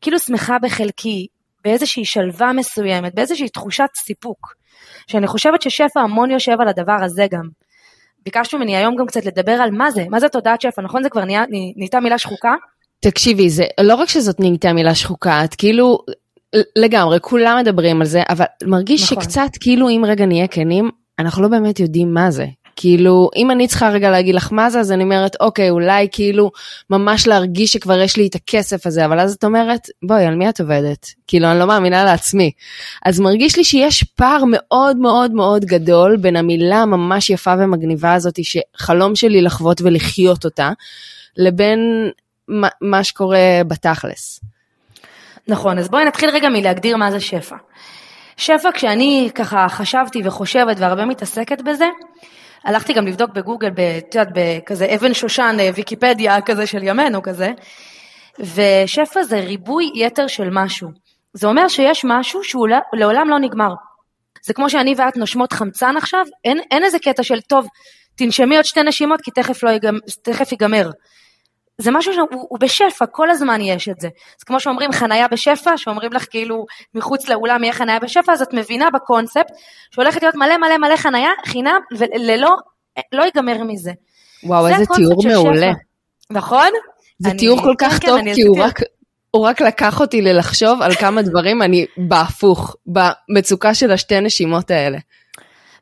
כאילו 0.00 0.18
שמחה 0.18 0.56
בחלקי, 0.62 1.26
באיזושהי 1.64 2.04
שלווה 2.04 2.52
מסוימת, 2.52 3.14
באיזושהי 3.14 3.48
תחושת 3.48 3.88
סיפוק. 3.96 4.54
שאני 5.06 5.26
חושבת 5.26 5.62
ששפע 5.62 6.00
המון 6.00 6.30
יושב 6.30 6.56
על 6.60 6.68
הדבר 6.68 6.96
הזה 7.04 7.26
גם. 7.30 7.48
ביקשנו 8.24 8.58
ממני 8.58 8.76
היום 8.76 8.96
גם 8.96 9.06
קצת 9.06 9.24
לדבר 9.24 9.52
על 9.52 9.70
מה 9.70 9.90
זה, 9.90 10.04
מה 10.10 10.20
זה 10.20 10.28
תודעת 10.28 10.60
שפע, 10.60 10.82
נכון? 10.82 11.02
זה 11.02 11.08
כבר 11.08 11.24
נהיה, 11.24 11.44
נהייתה 11.76 12.00
מילה 12.00 12.18
שחוקה? 12.18 12.54
תקשיבי, 13.00 13.50
זה 13.50 13.64
לא 13.80 13.94
רק 13.94 14.08
שזאת 14.08 14.40
נהייתה 14.40 14.72
מילה 14.72 14.94
שחוקה, 14.94 15.44
את 15.44 15.54
כאילו, 15.54 15.98
לגמרי, 16.76 17.18
כולם 17.20 17.58
מדברים 17.60 18.00
על 18.00 18.06
זה, 18.06 18.22
אבל 18.28 18.44
מרגיש 18.64 19.12
נכון. 19.12 19.22
שקצת 19.22 19.50
כאילו 19.60 19.88
אם 19.88 20.02
רגע 20.06 20.26
נהיה 20.26 20.46
כנים, 20.46 20.90
אנחנו 21.18 21.42
לא 21.42 21.48
באמת 21.48 21.80
יודעים 21.80 22.14
מה 22.14 22.30
זה. 22.30 22.46
כאילו, 22.80 23.30
אם 23.36 23.50
אני 23.50 23.68
צריכה 23.68 23.88
רגע 23.88 24.10
להגיד 24.10 24.34
לך 24.34 24.52
מה 24.52 24.70
זה, 24.70 24.80
אז 24.80 24.92
אני 24.92 25.04
אומרת, 25.04 25.36
אוקיי, 25.40 25.70
אולי 25.70 26.08
כאילו 26.12 26.50
ממש 26.90 27.26
להרגיש 27.26 27.72
שכבר 27.72 27.98
יש 28.00 28.16
לי 28.16 28.26
את 28.26 28.34
הכסף 28.34 28.86
הזה, 28.86 29.04
אבל 29.04 29.20
אז 29.20 29.34
את 29.34 29.44
אומרת, 29.44 29.86
בואי, 30.02 30.24
על 30.24 30.34
מי 30.34 30.48
את 30.48 30.60
עובדת? 30.60 31.06
כאילו, 31.26 31.50
אני 31.50 31.58
לא 31.58 31.66
מאמינה 31.66 32.04
לעצמי. 32.04 32.50
אז 33.04 33.20
מרגיש 33.20 33.56
לי 33.56 33.64
שיש 33.64 34.02
פער 34.02 34.42
מאוד 34.46 34.96
מאוד 34.96 35.32
מאוד 35.32 35.64
גדול 35.64 36.16
בין 36.16 36.36
המילה 36.36 36.76
הממש 36.76 37.30
יפה 37.30 37.54
ומגניבה 37.58 38.14
הזאת, 38.14 38.38
שחלום 38.42 39.16
שלי 39.16 39.42
לחוות 39.42 39.80
ולחיות 39.80 40.44
אותה, 40.44 40.70
לבין 41.36 42.10
מה, 42.48 42.68
מה 42.80 43.04
שקורה 43.04 43.60
בתכלס. 43.68 44.40
נכון, 45.48 45.78
אז 45.78 45.88
בואי 45.88 46.04
נתחיל 46.04 46.30
רגע 46.30 46.48
מלהגדיר 46.48 46.96
מה 46.96 47.10
זה 47.10 47.20
שפע. 47.20 47.56
שפע, 48.36 48.68
כשאני 48.74 49.30
ככה 49.34 49.66
חשבתי 49.68 50.22
וחושבת 50.24 50.76
והרבה 50.78 51.04
מתעסקת 51.04 51.60
בזה, 51.60 51.86
הלכתי 52.64 52.92
גם 52.92 53.06
לבדוק 53.06 53.30
בגוגל, 53.30 53.68
את 53.98 54.14
יודעת, 54.14 54.28
בכזה 54.34 54.94
אבן 54.94 55.14
שושן, 55.14 55.56
אה, 55.60 55.70
ויקיפדיה 55.74 56.40
כזה 56.40 56.66
של 56.66 56.82
ימינו 56.82 57.22
כזה, 57.22 57.50
ושפע 58.40 59.22
זה 59.22 59.40
ריבוי 59.40 59.90
יתר 59.94 60.26
של 60.26 60.48
משהו. 60.50 60.88
זה 61.32 61.46
אומר 61.46 61.68
שיש 61.68 62.04
משהו 62.04 62.44
שהוא 62.44 62.68
לא, 62.68 62.76
לעולם 62.92 63.28
לא 63.28 63.38
נגמר. 63.38 63.74
זה 64.42 64.54
כמו 64.54 64.70
שאני 64.70 64.94
ואת 64.98 65.16
נושמות 65.16 65.52
חמצן 65.52 65.96
עכשיו, 65.96 66.24
אין, 66.44 66.58
אין 66.70 66.84
איזה 66.84 66.98
קטע 66.98 67.22
של 67.22 67.40
טוב, 67.40 67.66
תנשמי 68.16 68.56
עוד 68.56 68.64
שתי 68.64 68.82
נשימות 68.82 69.20
כי 69.20 69.30
תכף, 69.30 69.62
לא 69.62 69.70
יגמר, 69.70 69.98
תכף 70.22 70.52
ייגמר. 70.52 70.90
זה 71.80 71.90
משהו 71.90 72.12
שהוא 72.12 72.58
בשפע, 72.60 73.06
כל 73.06 73.30
הזמן 73.30 73.60
יש 73.60 73.88
את 73.88 74.00
זה. 74.00 74.08
זה 74.38 74.44
כמו 74.46 74.60
שאומרים 74.60 74.92
חנייה 74.92 75.28
בשפע, 75.28 75.76
שאומרים 75.76 76.12
לך 76.12 76.26
כאילו 76.30 76.66
מחוץ 76.94 77.28
לאולם 77.28 77.64
יהיה 77.64 77.72
חנייה 77.72 77.98
בשפע, 77.98 78.32
אז 78.32 78.42
את 78.42 78.52
מבינה 78.52 78.90
בקונספט 78.94 79.52
שהולכת 79.90 80.22
להיות 80.22 80.34
מלא 80.34 80.56
מלא 80.56 80.78
מלא 80.78 80.96
חנייה 80.96 81.30
חינם 81.46 81.80
וללא, 81.98 82.56
לא 83.12 83.22
ייגמר 83.22 83.64
מזה. 83.64 83.92
וואו, 84.44 84.68
איזה 84.68 84.84
תיאור 84.94 85.22
מעולה. 85.28 85.72
נכון? 86.30 86.68
זה 87.18 87.30
אני, 87.30 87.38
תיאור 87.38 87.62
כל 87.62 87.74
כך 87.78 87.98
כן, 88.00 88.06
טוב, 88.06 88.20
כן, 88.20 88.34
כי 88.34 88.42
הוא 88.42 88.58
רק, 88.60 88.80
הוא 89.30 89.44
רק 89.44 89.60
לקח 89.60 90.00
אותי 90.00 90.22
ללחשוב 90.22 90.82
על 90.82 90.94
כמה 90.94 91.22
דברים 91.22 91.62
אני 91.62 91.86
בהפוך, 92.08 92.76
במצוקה 92.86 93.74
של 93.74 93.90
השתי 93.90 94.20
נשימות 94.20 94.70
האלה. 94.70 94.98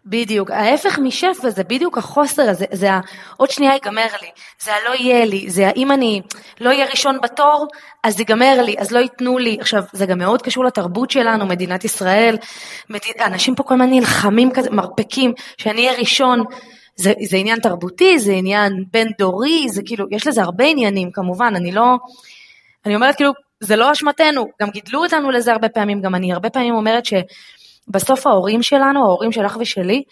בדיוק, 0.09 0.51
ההפך 0.51 0.99
משפע 0.99 1.51
זה 1.51 1.65
בדיוק 1.65 1.99
החוסר 1.99 2.43
הזה, 2.43 2.65
זה 2.73 2.89
עוד 3.37 3.51
שנייה 3.51 3.73
ייגמר 3.73 4.07
לי, 4.23 4.29
זה 4.61 4.71
הלא 4.75 4.95
יהיה 4.95 5.25
לי, 5.25 5.51
זה 5.51 5.69
האם 5.69 5.93
אני 5.93 6.23
לא 6.61 6.71
אהיה 6.71 6.87
ראשון 6.87 7.19
בתור, 7.23 7.67
אז 8.05 8.21
ייגמר 8.21 8.63
לי, 8.63 8.75
אז 8.79 8.91
לא 8.91 8.99
ייתנו 8.99 9.39
לי. 9.39 9.57
עכשיו, 9.61 9.83
זה 9.93 10.07
גם 10.07 10.19
מאוד 10.19 10.43
קשור 10.43 10.65
לתרבות 10.65 11.11
שלנו, 11.11 11.47
מדינת 11.47 11.85
ישראל, 11.85 12.37
מדינה, 12.91 13.27
אנשים 13.27 13.55
פה 13.55 13.63
כל 13.63 13.75
הזמן 13.75 13.91
נלחמים 13.91 14.51
כזה, 14.55 14.71
מרפקים, 14.71 15.33
שאני 15.59 15.87
אהיה 15.87 15.99
ראשון, 15.99 16.45
זה, 16.97 17.13
זה 17.29 17.37
עניין 17.37 17.61
תרבותי, 17.61 18.19
זה 18.19 18.33
עניין 18.33 18.85
בין 18.91 19.09
דורי, 19.19 19.69
זה 19.69 19.83
כאילו, 19.87 20.07
יש 20.11 20.27
לזה 20.27 20.43
הרבה 20.43 20.65
עניינים 20.65 21.11
כמובן, 21.11 21.53
אני 21.57 21.73
לא, 21.73 21.97
אני 22.87 22.95
אומרת 22.95 23.17
כאילו, 23.17 23.33
זה 23.61 23.77
לא 23.77 23.93
אשמתנו, 23.93 24.47
גם 24.63 24.71
גידלו 24.71 25.05
אותנו 25.05 25.31
לזה 25.31 25.53
הרבה 25.53 25.69
פעמים, 25.69 26.01
גם 26.01 26.15
אני 26.15 26.33
הרבה 26.33 26.51
פעמים 26.51 26.75
אומרת 26.75 27.07
ש... 27.07 27.15
בסוף 27.89 28.27
ההורים 28.27 28.63
שלנו, 28.63 29.01
ההורים 29.01 29.33
שלך 29.33 29.57
ושלי, 29.61 30.03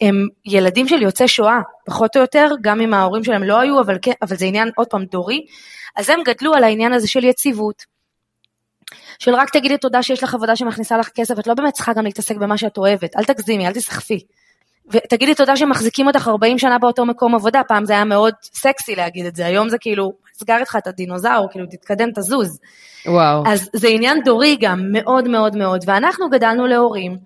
הם 0.00 0.28
ילדים 0.44 0.88
של 0.88 1.02
יוצאי 1.02 1.28
שואה, 1.28 1.58
פחות 1.86 2.16
או 2.16 2.20
יותר, 2.20 2.48
גם 2.60 2.80
אם 2.80 2.94
ההורים 2.94 3.24
שלהם 3.24 3.42
לא 3.42 3.60
היו, 3.60 3.80
אבל, 3.80 3.98
כן, 4.02 4.12
אבל 4.22 4.36
זה 4.36 4.44
עניין 4.44 4.70
עוד 4.76 4.86
פעם 4.86 5.04
דורי, 5.04 5.46
אז 5.96 6.10
הם 6.10 6.20
גדלו 6.24 6.54
על 6.54 6.64
העניין 6.64 6.92
הזה 6.92 7.08
של 7.08 7.24
יציבות. 7.24 7.84
של 9.18 9.34
רק 9.34 9.50
תגידי 9.50 9.78
תודה 9.78 10.02
שיש 10.02 10.22
לך 10.22 10.34
עבודה 10.34 10.56
שמכניסה 10.56 10.96
לך 10.96 11.08
כסף, 11.08 11.38
את 11.38 11.46
לא 11.46 11.54
באמת 11.54 11.74
צריכה 11.74 11.92
גם 11.92 12.04
להתעסק 12.04 12.36
במה 12.36 12.58
שאת 12.58 12.78
אוהבת, 12.78 13.16
אל 13.16 13.24
תגזימי, 13.24 13.66
אל 13.66 13.72
תסחפי. 13.72 14.20
ותגידי 14.90 15.34
תודה 15.34 15.56
שמחזיקים 15.56 16.06
אותך 16.06 16.28
40 16.28 16.58
שנה 16.58 16.78
באותו 16.78 17.06
מקום 17.06 17.34
עבודה, 17.34 17.62
פעם 17.68 17.84
זה 17.84 17.92
היה 17.92 18.04
מאוד 18.04 18.34
סקסי 18.42 18.96
להגיד 18.96 19.26
את 19.26 19.36
זה, 19.36 19.46
היום 19.46 19.68
זה 19.68 19.78
כאילו, 19.78 20.12
סגר 20.40 20.56
איתך 20.56 20.76
את 20.76 20.86
הדינוזאור, 20.86 21.48
כאילו 21.50 21.66
תתקדם, 21.70 22.08
תזוז. 22.14 22.58
וואו. 23.06 23.42
אז 23.46 23.70
זה 23.72 23.88
עניין 23.88 24.22
דורי 24.24 24.56
גם, 24.60 24.80
מאוד 24.92 25.28
מאוד 25.28 25.56
מאוד, 25.56 25.84
ואנחנו 25.86 26.30
גדלנו 26.30 26.66
להורים, 26.66 27.16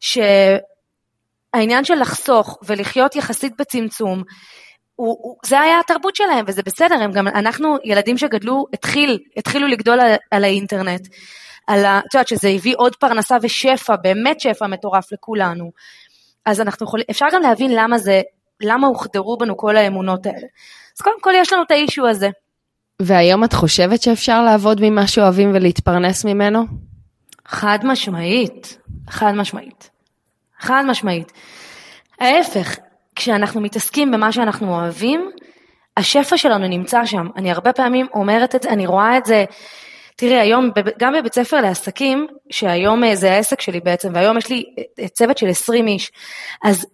שהעניין 0.00 1.84
של 1.84 1.94
לחסוך 1.94 2.58
ולחיות 2.66 3.16
יחסית 3.16 3.52
בצמצום, 3.58 4.22
הוא, 4.96 5.16
הוא, 5.20 5.36
זה 5.46 5.60
היה 5.60 5.80
התרבות 5.80 6.16
שלהם, 6.16 6.44
וזה 6.48 6.62
בסדר, 6.62 6.94
הם 6.94 7.12
גם, 7.12 7.28
אנחנו 7.28 7.76
ילדים 7.84 8.18
שגדלו, 8.18 8.64
התחיל, 8.72 9.18
התחילו 9.36 9.66
לגדול 9.66 10.00
על, 10.00 10.14
על 10.30 10.44
האינטרנט, 10.44 11.08
על 11.66 11.84
ה... 11.84 11.98
את 11.98 12.14
יודעת 12.14 12.28
שזה 12.28 12.48
הביא 12.48 12.74
עוד 12.76 12.96
פרנסה 12.96 13.36
ושפע, 13.42 13.96
באמת 13.96 14.40
שפע 14.40 14.66
מטורף 14.66 15.12
לכולנו. 15.12 15.70
אז 16.44 16.60
אנחנו 16.60 16.86
יכולים, 16.86 17.06
אפשר 17.10 17.26
גם 17.32 17.42
להבין 17.42 17.70
למה 17.74 17.98
זה 17.98 18.22
למה 18.60 18.86
הוחדרו 18.86 19.36
בנו 19.36 19.56
כל 19.56 19.76
האמונות 19.76 20.26
האלה. 20.26 20.46
אז 20.96 21.02
קודם 21.02 21.20
כל 21.20 21.32
יש 21.36 21.52
לנו 21.52 21.62
את 21.62 21.70
האישו 21.70 22.08
הזה. 22.08 22.28
והיום 23.02 23.44
את 23.44 23.52
חושבת 23.52 24.02
שאפשר 24.02 24.42
לעבוד 24.42 24.78
ממה 24.82 25.06
שאוהבים 25.06 25.50
ולהתפרנס 25.54 26.24
ממנו? 26.24 26.64
חד 27.46 27.78
משמעית, 27.84 28.78
חד 29.10 29.32
משמעית. 29.32 29.90
חד 30.58 30.82
משמעית. 30.86 31.32
ההפך, 32.20 32.76
כשאנחנו 33.16 33.60
מתעסקים 33.60 34.10
במה 34.10 34.32
שאנחנו 34.32 34.74
אוהבים, 34.74 35.30
השפע 35.96 36.36
שלנו 36.36 36.68
נמצא 36.68 37.04
שם. 37.04 37.26
אני 37.36 37.50
הרבה 37.50 37.72
פעמים 37.72 38.06
אומרת 38.14 38.54
את 38.54 38.62
זה, 38.62 38.68
אני 38.68 38.86
רואה 38.86 39.18
את 39.18 39.26
זה, 39.26 39.44
תראי 40.16 40.40
היום, 40.40 40.70
גם 40.98 41.12
בבית 41.12 41.34
ספר 41.34 41.60
לעסקים, 41.60 42.26
שהיום 42.50 43.04
אה, 43.04 43.16
זה 43.16 43.32
העסק 43.32 43.60
שלי 43.60 43.80
בעצם, 43.80 44.12
והיום 44.14 44.38
יש 44.38 44.48
לי 44.50 44.64
אה, 45.00 45.08
צוות 45.08 45.38
של 45.38 45.48
20 45.48 45.86
איש, 45.86 46.12
אז 46.64 46.86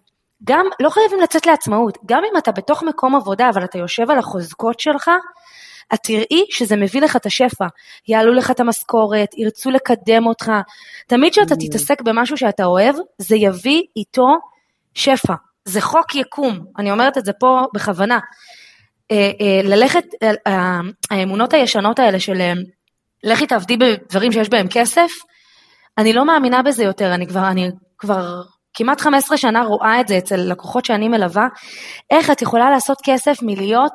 גם 0.43 0.65
לא 0.79 0.89
חייבים 0.89 1.19
לצאת 1.19 1.45
לעצמאות, 1.45 1.97
גם 2.05 2.23
אם 2.31 2.37
אתה 2.37 2.51
בתוך 2.51 2.83
מקום 2.83 3.15
עבודה, 3.15 3.49
אבל 3.49 3.63
אתה 3.63 3.77
יושב 3.77 4.11
על 4.11 4.19
החוזקות 4.19 4.79
שלך, 4.79 5.09
את 5.93 5.99
תראי 6.03 6.45
שזה 6.49 6.75
מביא 6.75 7.01
לך 7.01 7.15
את 7.15 7.25
השפע, 7.25 7.65
יעלו 8.07 8.33
לך 8.33 8.51
את 8.51 8.59
המשכורת, 8.59 9.29
ירצו 9.37 9.71
לקדם 9.71 10.27
אותך. 10.27 10.51
תמיד 11.07 11.31
כשאתה 11.31 11.55
mm. 11.55 11.67
תתעסק 11.67 12.01
במשהו 12.01 12.37
שאתה 12.37 12.65
אוהב, 12.65 12.95
זה 13.17 13.35
יביא 13.35 13.81
איתו 13.95 14.27
שפע. 14.93 15.33
זה 15.65 15.81
חוק 15.81 16.15
יקום, 16.15 16.59
אני 16.77 16.91
אומרת 16.91 17.17
את 17.17 17.25
זה 17.25 17.33
פה 17.33 17.61
בכוונה. 17.73 18.19
אה, 19.11 19.31
אה, 19.41 19.61
ללכת, 19.63 20.03
אה, 20.47 20.79
האמונות 21.11 21.53
הישנות 21.53 21.99
האלה 21.99 22.19
של 22.19 22.41
לכי 23.23 23.47
תעבדי 23.47 23.77
בדברים 23.77 24.31
שיש 24.31 24.49
בהם 24.49 24.67
כסף, 24.69 25.11
אני 25.97 26.13
לא 26.13 26.25
מאמינה 26.25 26.61
בזה 26.61 26.83
יותר, 26.83 27.13
אני 27.13 27.27
כבר, 27.27 27.47
אני 27.47 27.69
כבר 27.97 28.41
כמעט 28.73 29.01
15 29.01 29.37
שנה 29.37 29.63
רואה 29.63 30.01
את 30.01 30.07
זה 30.07 30.17
אצל 30.17 30.35
לקוחות 30.37 30.85
שאני 30.85 31.07
מלווה, 31.07 31.47
איך 32.11 32.31
את 32.31 32.41
יכולה 32.41 32.69
לעשות 32.69 32.97
כסף 33.03 33.37
מלהיות 33.41 33.93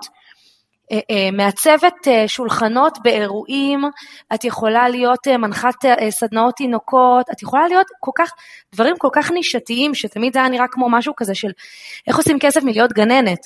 מעצבת 1.33 2.09
אה, 2.09 2.29
שולחנות 2.29 2.99
באירועים, 3.03 3.85
את 4.35 4.45
יכולה 4.45 4.89
להיות 4.89 5.29
מנחת 5.29 5.75
סדנאות 6.11 6.55
תינוקות, 6.55 7.27
את 7.33 7.43
יכולה 7.43 7.69
להיות 7.69 7.87
כל 8.01 8.11
כך, 8.15 8.31
דברים 8.75 8.97
כל 8.99 9.09
כך 9.13 9.31
נישתיים, 9.31 9.95
שתמיד 9.95 10.33
זה 10.33 10.39
היה 10.39 10.49
נראה 10.49 10.67
כמו 10.71 10.91
משהו 10.91 11.13
כזה 11.17 11.35
של 11.35 11.51
איך 12.07 12.17
עושים 12.17 12.39
כסף 12.39 12.63
מלהיות 12.63 12.93
גננת. 12.93 13.39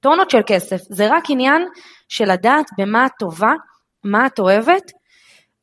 טונות 0.00 0.30
של 0.30 0.40
כסף, 0.46 0.76
זה 0.80 1.06
רק 1.10 1.24
עניין 1.28 1.62
של 2.08 2.32
לדעת 2.32 2.66
במה 2.78 3.06
את 3.06 3.12
טובה, 3.18 3.52
מה 4.04 4.26
את 4.26 4.38
אוהבת, 4.38 4.92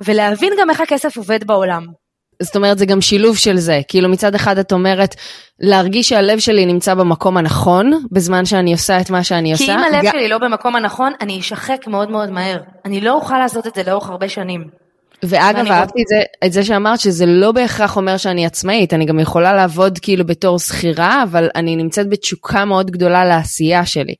ולהבין 0.01 0.53
גם 0.59 0.69
איך 0.69 0.81
הכסף 0.81 1.17
עובד 1.17 1.43
בעולם. 1.43 2.02
זאת 2.43 2.55
אומרת, 2.55 2.77
זה 2.77 2.85
גם 2.85 3.01
שילוב 3.01 3.37
של 3.37 3.57
זה. 3.57 3.81
כאילו 3.87 4.09
מצד 4.09 4.35
אחד 4.35 4.57
את 4.57 4.71
אומרת, 4.71 5.15
להרגיש 5.59 6.09
שהלב 6.09 6.39
שלי 6.39 6.65
נמצא 6.65 6.93
במקום 6.93 7.37
הנכון, 7.37 8.05
בזמן 8.11 8.45
שאני 8.45 8.71
עושה 8.71 9.01
את 9.01 9.09
מה 9.09 9.23
שאני 9.23 9.55
כי 9.55 9.63
עושה. 9.63 9.65
כי 9.65 9.71
אם 9.71 9.93
הלב 9.93 10.05
ג... 10.05 10.11
שלי 10.11 10.27
לא 10.27 10.37
במקום 10.37 10.75
הנכון, 10.75 11.13
אני 11.21 11.39
אשחק 11.39 11.87
מאוד 11.87 12.11
מאוד 12.11 12.29
מהר. 12.29 12.57
אני 12.85 13.01
לא 13.01 13.13
אוכל 13.13 13.37
לעשות 13.37 13.67
את 13.67 13.75
זה 13.75 13.83
לאורך 13.87 14.09
הרבה 14.09 14.29
שנים. 14.29 14.83
ואגב, 15.23 15.67
אהבתי 15.67 16.01
את 16.01 16.07
זה, 16.07 16.45
את 16.45 16.53
זה 16.53 16.63
שאמרת 16.63 16.99
שזה 16.99 17.25
לא 17.25 17.51
בהכרח 17.51 17.97
אומר 17.97 18.17
שאני 18.17 18.45
עצמאית, 18.45 18.93
אני 18.93 19.05
גם 19.05 19.19
יכולה 19.19 19.53
לעבוד 19.53 19.99
כאילו 20.01 20.25
בתור 20.25 20.59
שכירה, 20.59 21.23
אבל 21.23 21.49
אני 21.55 21.75
נמצאת 21.75 22.09
בתשוקה 22.09 22.65
מאוד 22.65 22.91
גדולה 22.91 23.25
לעשייה 23.25 23.85
שלי. 23.85 24.15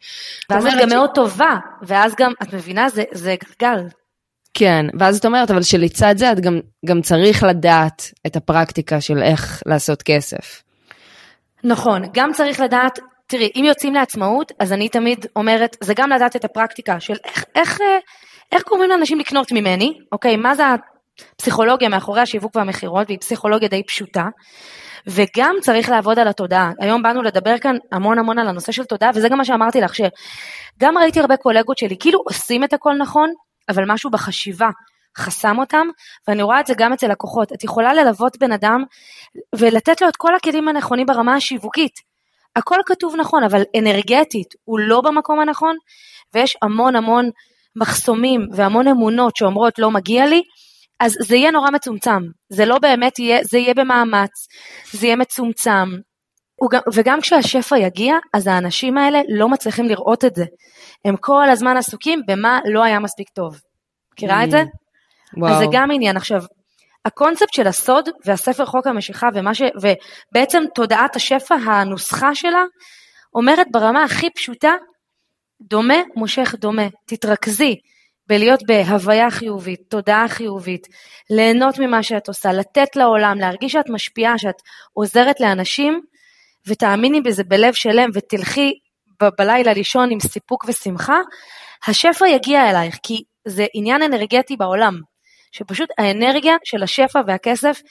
ואז 0.50 0.66
את 0.66 0.72
גם 0.82 0.90
ש... 0.90 0.94
מאוד 0.94 1.10
טובה, 1.16 1.56
ואז 1.82 2.14
גם, 2.20 2.32
את 2.44 2.54
מבינה, 2.54 2.90
זה, 2.90 3.04
זה 3.12 3.36
גלגל. 3.60 3.84
כן, 4.54 4.86
ואז 5.00 5.18
את 5.18 5.26
אומרת, 5.26 5.52
אבל 5.52 5.64
שלצד 5.64 6.18
זה 6.18 6.32
את 6.32 6.40
גם, 6.40 6.60
גם 6.86 7.02
צריך 7.02 7.44
לדעת 7.44 8.12
את 8.28 8.36
הפרקטיקה 8.36 9.02
של 9.02 9.24
איך 9.24 9.64
לעשות 9.66 10.02
כסף. 10.02 10.64
נכון, 11.64 12.02
גם 12.14 12.34
צריך 12.34 12.60
לדעת, 12.60 13.00
תראי, 13.28 13.52
אם 13.56 13.64
יוצאים 13.68 13.94
לעצמאות, 13.94 14.52
אז 14.60 14.74
אני 14.74 14.90
תמיד 14.90 15.26
אומרת, 15.36 15.78
זה 15.84 15.94
גם 15.94 16.10
לדעת 16.10 16.36
את 16.36 16.46
הפרקטיקה 16.46 17.00
של 17.00 17.16
איך, 17.26 17.46
איך, 17.56 17.80
איך 18.52 18.64
גורמים 18.70 18.90
לאנשים 18.90 19.20
לקנות 19.20 19.52
ממני, 19.52 19.94
אוקיי, 20.12 20.38
מה 20.38 20.56
זה 20.56 20.64
הפסיכולוגיה 21.36 21.90
מאחורי 21.90 22.22
השיווק 22.22 22.56
והמכירות, 22.56 23.08
והיא 23.08 23.20
פסיכולוגיה 23.20 23.70
די 23.70 23.84
פשוטה. 23.84 24.24
וגם 25.08 25.56
צריך 25.62 25.90
לעבוד 25.90 26.20
על 26.20 26.28
התודעה. 26.28 26.72
היום 26.80 27.04
באנו 27.04 27.22
לדבר 27.22 27.58
כאן 27.58 27.76
המון 27.92 28.20
המון 28.20 28.40
על 28.40 28.48
הנושא 28.48 28.72
של 28.72 28.84
תודעה, 28.84 29.10
וזה 29.16 29.30
גם 29.30 29.38
מה 29.38 29.46
שאמרתי 29.46 29.82
לך, 29.82 29.96
שגם 29.96 30.98
ראיתי 30.98 31.20
הרבה 31.20 31.38
קולגות 31.38 31.78
שלי, 31.78 31.96
כאילו 32.00 32.20
עושים 32.30 32.64
את 32.64 32.74
הכל 32.74 32.94
נכון, 33.00 33.34
אבל 33.70 33.84
משהו 33.88 34.12
בחשיבה 34.12 34.70
חסם 35.18 35.60
אותם, 35.60 35.88
ואני 36.28 36.44
רואה 36.44 36.60
את 36.60 36.68
זה 36.68 36.74
גם 36.78 36.94
אצל 36.94 37.08
לקוחות. 37.08 37.54
את 37.54 37.64
יכולה 37.64 37.94
ללוות 37.94 38.38
בן 38.38 38.52
אדם 38.52 38.84
ולתת 39.56 40.02
לו 40.02 40.10
את 40.10 40.16
כל 40.16 40.36
הכלים 40.36 40.68
הנכונים 40.68 41.06
ברמה 41.06 41.36
השיווקית. 41.36 41.94
הכל 42.56 42.78
כתוב 42.86 43.16
נכון, 43.16 43.44
אבל 43.44 43.62
אנרגטית 43.80 44.48
הוא 44.64 44.80
לא 44.80 45.02
במקום 45.02 45.40
הנכון, 45.40 45.76
ויש 46.34 46.58
המון 46.62 46.96
המון 46.96 47.30
מחסומים 47.76 48.48
והמון 48.56 48.88
אמונות 48.88 49.36
שאומרות 49.36 49.80
לא 49.80 49.92
מגיע 49.92 50.26
לי, 50.26 50.42
אז 51.00 51.16
זה 51.20 51.36
יהיה 51.36 51.52
נורא 51.52 51.72
מצומצם. 51.72 52.20
זה 52.50 52.66
לא 52.66 52.80
באמת 52.80 53.20
יהיה, 53.20 53.44
זה 53.44 53.58
יהיה 53.58 53.74
במאמץ, 53.74 54.48
זה 54.92 55.06
יהיה 55.06 55.16
מצומצם. 55.16 55.90
וגם 56.94 57.22
כשהשפע 57.22 57.78
יגיע, 57.78 58.16
אז 58.34 58.48
האנשים 58.48 58.98
האלה 58.98 59.20
לא 59.30 59.50
מצליחים 59.50 59.86
לראות 59.86 60.26
את 60.26 60.36
זה. 60.36 60.46
הם 61.06 61.16
כל 61.20 61.50
הזמן 61.50 61.78
עסוקים 61.78 62.22
במה 62.28 62.60
לא 62.66 62.84
היה 62.84 63.00
מספיק 63.00 63.30
טוב. 63.30 63.60
מכירה 64.14 64.42
mm. 64.42 64.46
את 64.46 64.52
זה? 64.52 64.64
וואו. 65.38 65.54
אז 65.54 65.60
זה 65.60 65.66
גם 65.72 65.92
עניין. 65.92 66.18
עכשיו, 66.18 66.42
הקונספט 67.06 67.54
של 67.54 67.68
הסוד 67.68 68.10
והספר 68.26 68.66
חוק 68.66 68.88
המשיכה 68.88 69.30
ומה 69.34 69.54
ש... 69.56 69.62
ובעצם 69.76 70.64
תודעת 70.76 71.16
השפע, 71.16 71.56
הנוסחה 71.56 72.36
שלה, 72.36 72.64
אומרת 73.36 73.68
ברמה 73.72 74.04
הכי 74.04 74.30
פשוטה, 74.30 74.74
דומה 75.62 75.98
מושך 76.16 76.56
דומה. 76.60 76.88
תתרכזי 77.06 77.76
בלהיות 78.28 78.60
בהוויה 78.68 79.32
חיובית, 79.32 79.80
תודעה 79.90 80.28
חיובית, 80.28 80.88
ליהנות 81.30 81.80
ממה 81.80 82.04
שאת 82.04 82.28
עושה, 82.28 82.52
לתת 82.52 82.96
לעולם, 82.96 83.38
להרגיש 83.40 83.72
שאת 83.72 83.90
משפיעה, 83.90 84.38
שאת 84.38 84.56
עוזרת 84.94 85.40
לאנשים, 85.40 86.02
ותאמיני 86.68 87.22
בזה 87.22 87.44
בלב 87.44 87.74
שלם 87.74 88.10
ותלכי 88.14 88.74
בלילה 89.38 89.74
לישון 89.74 90.12
עם 90.12 90.20
סיפוק 90.20 90.66
ושמחה, 90.68 91.20
השפע 91.88 92.28
יגיע 92.28 92.70
אלייך, 92.70 92.98
כי 93.04 93.24
זה 93.48 93.66
עניין 93.74 94.04
אנרגטי 94.04 94.58
בעולם, 94.58 95.00
שפשוט 95.52 95.90
האנרגיה 95.98 96.56
של 96.64 96.84
השפע 96.84 97.22
והכסף 97.28 97.82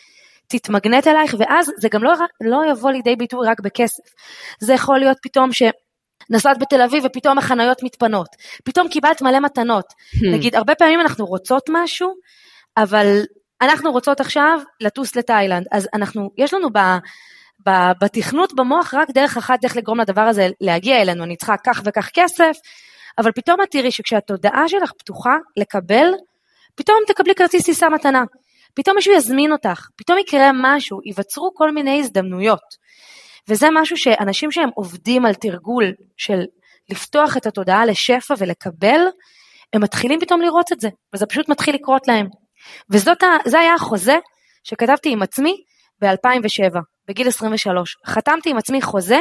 תתמגנט 0.49 1.07
אלייך, 1.07 1.35
ואז 1.39 1.71
זה 1.79 1.89
גם 1.89 2.05
לא, 2.05 2.13
לא 2.41 2.71
יבוא 2.71 2.91
לידי 2.91 3.17
ביטוי 3.17 3.49
רק 3.49 3.61
בכסף. 3.61 4.03
זה 4.61 4.75
יכול 4.75 4.99
להיות 4.99 5.19
פתאום 5.23 5.53
ש... 5.53 5.63
נסעת 6.31 6.59
בתל 6.59 6.83
אביב 6.83 7.05
ופתאום 7.07 7.39
החניות 7.39 7.83
מתפנות, 7.83 8.29
פתאום 8.65 8.89
קיבלת 8.89 9.23
מלא 9.23 9.41
מתנות. 9.41 9.85
Hmm. 9.87 10.27
נגיד, 10.33 10.55
הרבה 10.55 10.75
פעמים 10.75 11.01
אנחנו 11.01 11.25
רוצות 11.27 11.63
משהו, 11.69 12.15
אבל 12.77 13.21
אנחנו 13.63 13.93
רוצות 13.93 14.21
עכשיו 14.21 14.59
לטוס 14.81 15.17
לתאילנד, 15.17 15.67
אז 15.73 15.89
אנחנו, 15.95 16.31
יש 16.39 16.55
לנו 16.55 16.69
ב... 16.73 16.79
בתכנות 18.01 18.53
במוח 18.53 18.94
רק 18.94 19.11
דרך 19.11 19.37
אחת 19.37 19.64
איך 19.64 19.77
לגרום 19.77 20.01
לדבר 20.01 20.20
הזה 20.20 20.48
להגיע 20.61 21.03
אלינו, 21.03 21.25
אני 21.25 21.37
צריכה 21.37 21.55
כך 21.66 21.83
וכך 21.85 22.11
כסף, 22.14 22.57
אבל 23.18 23.33
פתאום 23.33 23.62
את 23.62 23.70
תראי 23.70 23.90
שכשהתודעה 23.90 24.68
שלך 24.68 24.92
פתוחה 24.98 25.37
לקבל, 25.57 26.07
פתאום 26.75 26.96
תקבלי 27.07 27.35
כרטיס 27.35 27.64
טיסה 27.64 27.88
מתנה, 27.88 28.25
פתאום 28.75 28.96
מישהו 28.96 29.14
יזמין 29.14 29.53
אותך, 29.53 29.88
פתאום 29.96 30.18
יקרה 30.18 30.51
משהו, 30.55 31.01
ייווצרו 31.05 31.55
כל 31.55 31.70
מיני 31.70 32.01
הזדמנויות. 32.01 32.83
וזה 33.48 33.66
משהו 33.72 33.96
שאנשים 33.96 34.51
שהם 34.51 34.68
עובדים 34.75 35.27
על 35.27 35.35
תרגול 35.35 35.85
של 36.16 36.40
לפתוח 36.90 37.37
את 37.37 37.46
התודעה 37.46 37.87
לשפע 37.87 38.35
ולקבל, 38.38 39.01
הם 39.72 39.83
מתחילים 39.83 40.20
פתאום 40.20 40.40
לראות 40.40 40.72
את 40.72 40.81
זה, 40.81 40.88
וזה 41.14 41.27
פשוט 41.27 41.48
מתחיל 41.48 41.75
לקרות 41.75 42.09
להם. 42.09 42.27
וזה 42.90 43.59
היה 43.59 43.75
החוזה 43.75 44.18
שכתבתי 44.64 45.12
עם 45.12 45.22
עצמי 45.22 45.57
ב-2007. 46.01 46.91
בגיל 47.09 47.29
23. 47.29 47.97
חתמתי 48.07 48.51
עם 48.51 48.57
עצמי 48.57 48.83
חוזה 48.83 49.21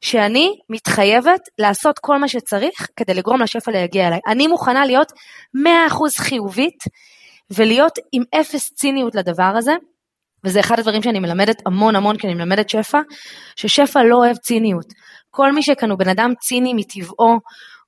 שאני 0.00 0.58
מתחייבת 0.68 1.40
לעשות 1.58 1.98
כל 1.98 2.18
מה 2.18 2.28
שצריך 2.28 2.88
כדי 2.96 3.14
לגרום 3.14 3.42
לשפע 3.42 3.70
להגיע 3.72 4.06
אליי. 4.08 4.20
אני 4.26 4.46
מוכנה 4.46 4.86
להיות 4.86 5.12
100% 5.56 5.60
חיובית 6.16 6.84
ולהיות 7.50 7.98
עם 8.12 8.22
אפס 8.40 8.72
ציניות 8.74 9.14
לדבר 9.14 9.52
הזה, 9.56 9.72
וזה 10.44 10.60
אחד 10.60 10.78
הדברים 10.78 11.02
שאני 11.02 11.18
מלמדת 11.18 11.62
המון 11.66 11.96
המון 11.96 12.16
כי 12.16 12.26
אני 12.26 12.34
מלמדת 12.34 12.68
שפע, 12.68 13.00
ששפע 13.56 14.02
לא 14.02 14.16
אוהב 14.16 14.36
ציניות. 14.36 14.86
כל 15.30 15.52
מי 15.52 15.62
שכאן 15.62 15.90
הוא 15.90 15.98
בן 15.98 16.08
אדם 16.08 16.32
ציני 16.40 16.74
מטבעו, 16.74 17.38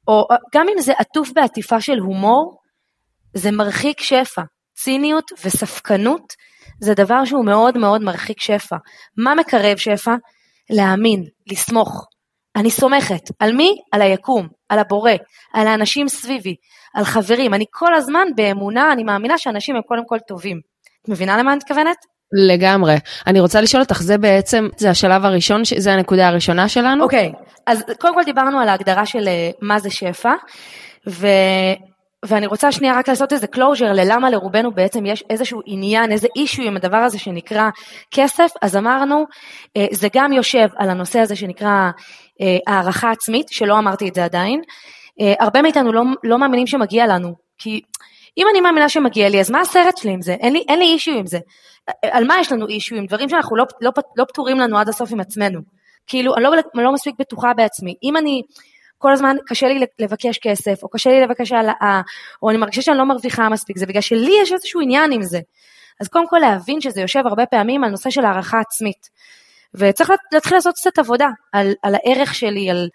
או 0.09 0.27
גם 0.55 0.66
אם 0.68 0.81
זה 0.81 0.92
עטוף 0.98 1.31
בעטיפה 1.35 1.81
של 1.81 1.98
הומור, 1.98 2.59
זה 3.35 3.51
מרחיק 3.51 4.01
שפע. 4.01 4.42
ציניות 4.75 5.25
וספקנות 5.44 6.33
זה 6.81 6.94
דבר 6.94 7.25
שהוא 7.25 7.44
מאוד 7.44 7.79
מאוד 7.79 8.03
מרחיק 8.03 8.40
שפע. 8.40 8.77
מה 9.16 9.35
מקרב 9.35 9.77
שפע? 9.77 10.14
להאמין, 10.70 11.25
לסמוך. 11.46 12.07
אני 12.57 12.70
סומכת. 12.70 13.31
על 13.38 13.53
מי? 13.53 13.77
על 13.92 14.03
היקום, 14.03 14.48
על 14.68 14.79
הבורא, 14.79 15.12
על 15.55 15.66
האנשים 15.66 16.09
סביבי, 16.09 16.55
על 16.94 17.05
חברים. 17.05 17.55
אני 17.55 17.64
כל 17.70 17.94
הזמן 17.94 18.29
באמונה, 18.37 18.92
אני 18.92 19.05
מאמינה 19.05 19.38
שאנשים 19.38 19.77
הם 19.77 19.83
קודם 19.83 20.03
כל 20.07 20.18
טובים. 20.29 20.61
את 21.03 21.09
מבינה 21.09 21.38
למה 21.38 21.51
אני 21.51 21.57
מתכוונת? 21.57 21.96
לגמרי. 22.33 22.94
אני 23.27 23.40
רוצה 23.40 23.61
לשאול 23.61 23.83
אותך, 23.83 24.03
זה 24.03 24.18
בעצם, 24.18 24.68
זה 24.77 24.90
השלב 24.90 25.25
הראשון, 25.25 25.62
זה 25.77 25.92
הנקודה 25.92 26.29
הראשונה 26.29 26.68
שלנו? 26.68 27.05
אוקיי, 27.05 27.33
okay. 27.35 27.61
אז 27.66 27.85
קודם 28.01 28.14
כל 28.14 28.22
דיברנו 28.25 28.61
על 28.61 28.68
ההגדרה 28.68 29.07
של 29.07 29.29
אה, 29.29 29.51
מה 29.62 29.79
זה 29.79 29.90
שפע, 29.90 30.33
ו... 31.09 31.27
ואני 32.24 32.46
רוצה 32.46 32.72
שנייה 32.72 32.98
רק 32.98 33.08
לעשות 33.08 33.32
איזה 33.32 33.46
closure 33.56 33.92
ללמה 33.94 34.30
לרובנו 34.30 34.72
בעצם 34.72 35.06
יש 35.06 35.24
איזשהו 35.30 35.61
עניין, 35.66 36.12
איזה 36.12 36.28
אישו 36.37 36.62
עם 36.62 36.76
הדבר 36.76 36.96
הזה 36.96 37.18
שנקרא 37.18 37.70
כסף, 38.11 38.50
אז 38.62 38.76
אמרנו, 38.76 39.24
אה, 39.76 39.87
זה 39.92 40.08
גם 40.14 40.32
יושב 40.32 40.68
על 40.76 40.90
הנושא 40.90 41.18
הזה 41.18 41.37
שנקרא 41.37 41.90
אה, 42.40 42.56
הערכה 42.66 43.11
עצמית, 43.11 43.46
שלא 43.48 43.78
אמרתי 43.78 44.08
את 44.08 44.14
זה 44.14 44.24
עדיין. 44.24 44.61
הרבה 45.40 45.62
מאיתנו 45.62 45.92
לא, 45.92 46.02
לא 46.24 46.38
מאמינים 46.38 46.66
שמגיע 46.66 47.06
לנו, 47.06 47.35
כי 47.58 47.80
אם 48.38 48.46
אני 48.50 48.61
מאמינה 48.61 48.88
שמגיע 48.88 49.28
לי, 49.28 49.40
אז 49.40 49.50
מה 49.50 49.61
הסרט 49.61 49.96
שלי 49.96 50.11
עם 50.12 50.22
זה? 50.22 50.32
אין 50.32 50.52
לי, 50.52 50.64
אין 50.68 50.78
לי 50.78 50.85
אישיו 50.85 51.14
עם 51.14 51.26
זה. 51.26 51.38
על 52.02 52.24
מה 52.26 52.35
יש 52.40 52.52
לנו 52.52 52.66
אישיו? 52.66 52.98
עם 52.98 53.06
דברים 53.06 53.28
שאנחנו 53.28 53.56
לא, 53.56 53.64
לא, 53.80 53.90
לא 54.16 54.24
פתורים 54.24 54.58
לנו 54.58 54.78
עד 54.78 54.88
הסוף 54.88 55.12
עם 55.12 55.20
עצמנו. 55.20 55.61
כאילו, 56.06 56.35
אני 56.35 56.44
לא, 56.44 56.50
לא 56.74 56.92
מספיק 56.92 57.14
בטוחה 57.18 57.54
בעצמי. 57.54 57.94
אם 58.02 58.16
אני 58.16 58.42
כל 59.02 59.12
הזמן 59.12 59.36
קשה 59.46 59.68
לי 59.68 59.86
לבקש 59.98 60.38
כסף, 60.38 60.82
או 60.82 60.88
קשה 60.88 61.10
לי 61.10 61.20
לבקש 61.20 61.52
העלאה, 61.52 62.00
או 62.42 62.50
אני 62.50 62.58
מרגישה 62.58 62.82
שאני 62.82 62.98
לא 62.98 63.04
מרוויחה 63.04 63.48
מספיק, 63.48 63.78
זה 63.78 63.86
בגלל 63.86 64.00
שלי 64.00 64.32
יש 64.42 64.52
איזשהו 64.52 64.80
עניין 64.80 65.12
עם 65.12 65.22
זה. 65.22 65.40
אז 66.00 66.08
קודם 66.08 66.28
כל 66.28 66.38
להבין 66.38 66.80
שזה 66.80 67.00
יושב 67.00 67.22
הרבה 67.26 67.46
פעמים 67.46 67.84
על 67.84 67.90
נושא 67.90 68.10
של 68.10 68.24
הערכה 68.24 68.60
עצמית. 68.60 69.08
וצריך 69.74 70.12
להתחיל 70.32 70.56
לעשות 70.56 70.74
קצת 70.74 70.98
עבודה 70.98 71.28
על, 71.52 71.72
על 71.82 71.94
הערך 71.94 72.34
שלי, 72.34 72.70
על, 72.70 72.88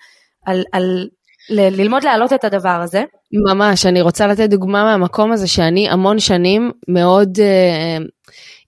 על, 0.45 0.63
על 0.71 1.07
ל- 1.49 1.81
ללמוד 1.81 2.03
להעלות 2.03 2.33
את 2.33 2.43
הדבר 2.43 2.79
הזה. 2.83 3.03
ממש, 3.49 3.85
אני 3.85 4.01
רוצה 4.01 4.27
לתת 4.27 4.49
דוגמה 4.49 4.83
מהמקום 4.83 5.31
הזה 5.31 5.47
שאני 5.47 5.89
המון 5.89 6.19
שנים 6.19 6.71
מאוד 6.87 7.37
uh, 7.37 8.03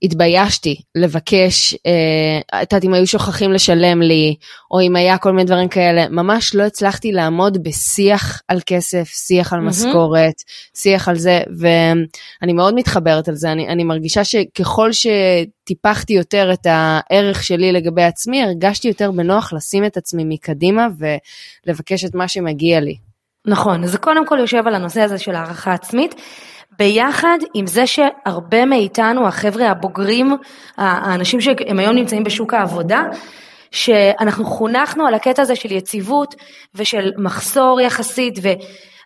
התביישתי 0.02 0.80
לבקש, 0.94 1.74
אה, 1.86 2.62
את 2.62 2.72
יודעת, 2.72 2.84
אם 2.84 2.94
היו 2.94 3.06
שוכחים 3.06 3.52
לשלם 3.52 4.02
לי, 4.02 4.36
או 4.70 4.80
אם 4.80 4.96
היה 4.96 5.18
כל 5.18 5.32
מיני 5.32 5.44
דברים 5.44 5.68
כאלה, 5.68 6.08
ממש 6.08 6.54
לא 6.54 6.62
הצלחתי 6.62 7.12
לעמוד 7.12 7.62
בשיח 7.62 8.42
על 8.48 8.60
כסף, 8.66 9.08
שיח 9.08 9.52
על 9.52 9.60
משכורת, 9.60 10.34
mm-hmm. 10.40 10.80
שיח 10.80 11.08
על 11.08 11.16
זה, 11.16 11.40
ואני 11.58 12.52
מאוד 12.52 12.74
מתחברת 12.74 13.28
על 13.28 13.34
זה, 13.34 13.52
אני, 13.52 13.68
אני 13.68 13.84
מרגישה 13.84 14.24
שככל 14.24 14.90
שטיפחתי 14.92 16.12
יותר 16.12 16.52
את 16.52 16.66
הערך 16.70 17.44
שלי 17.44 17.72
לגבי 17.72 18.02
עצמי, 18.02 18.42
הרגשתי 18.42 18.88
יותר 18.88 19.10
בנוח 19.10 19.52
לשים 19.52 19.84
את 19.84 19.96
עצמי 19.96 20.24
מקדימה 20.26 20.86
ולבקש 21.66 22.04
את 22.04 22.14
מה 22.14 22.28
שמגיע 22.28 22.80
לי. 22.80 22.96
נכון, 23.46 23.86
זה 23.86 23.98
קודם 23.98 24.26
כל 24.26 24.38
יושב 24.38 24.62
על 24.66 24.74
הנושא 24.74 25.00
הזה 25.00 25.18
של 25.18 25.34
הערכה 25.34 25.72
עצמית. 25.72 26.14
ביחד 26.80 27.38
עם 27.54 27.66
זה 27.66 27.86
שהרבה 27.86 28.64
מאיתנו, 28.64 29.26
החבר'ה 29.26 29.70
הבוגרים, 29.70 30.36
האנשים 30.76 31.40
שהם 31.40 31.78
היום 31.78 31.94
נמצאים 31.94 32.24
בשוק 32.24 32.54
העבודה, 32.54 33.02
שאנחנו 33.70 34.44
חונכנו 34.44 35.06
על 35.06 35.14
הקטע 35.14 35.42
הזה 35.42 35.56
של 35.56 35.72
יציבות 35.72 36.34
ושל 36.74 37.12
מחסור 37.18 37.80
יחסית, 37.80 38.34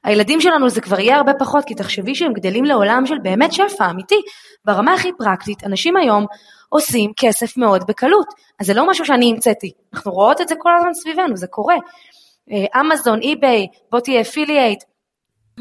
והילדים 0.05 0.41
שלנו 0.41 0.69
זה 0.69 0.81
כבר 0.81 1.01
יהיה 1.01 1.17
הרבה 1.17 1.33
פחות, 1.39 1.65
כי 1.65 1.75
תחשבי 1.75 2.15
שהם 2.15 2.33
גדלים 2.33 2.65
לעולם 2.65 3.07
של 3.07 3.19
באמת 3.23 3.53
שפע 3.53 3.91
אמיתי. 3.91 4.23
ברמה 4.65 4.95
הכי 4.95 5.11
פרקטית, 5.19 5.65
אנשים 5.65 5.97
היום 5.97 6.27
עושים 6.69 7.13
כסף 7.17 7.57
מאוד 7.57 7.85
בקלות. 7.89 8.27
אז 8.61 8.67
זה 8.67 8.75
לא 8.75 8.91
משהו 8.91 9.05
שאני 9.05 9.31
המצאתי, 9.31 9.73
אנחנו 9.95 10.13
רואות 10.13 10.41
את 10.41 10.49
זה 10.49 10.55
כל 10.59 10.71
הזמן 10.77 10.95
סביבנו, 10.95 11.37
זה 11.37 11.47
קורה. 11.47 11.77
אה, 12.53 12.81
אמזון, 12.81 13.21
אי-ביי, 13.23 13.67
בוא 13.93 14.01
תהיה 14.01 14.21
אפילייט, 14.21 14.85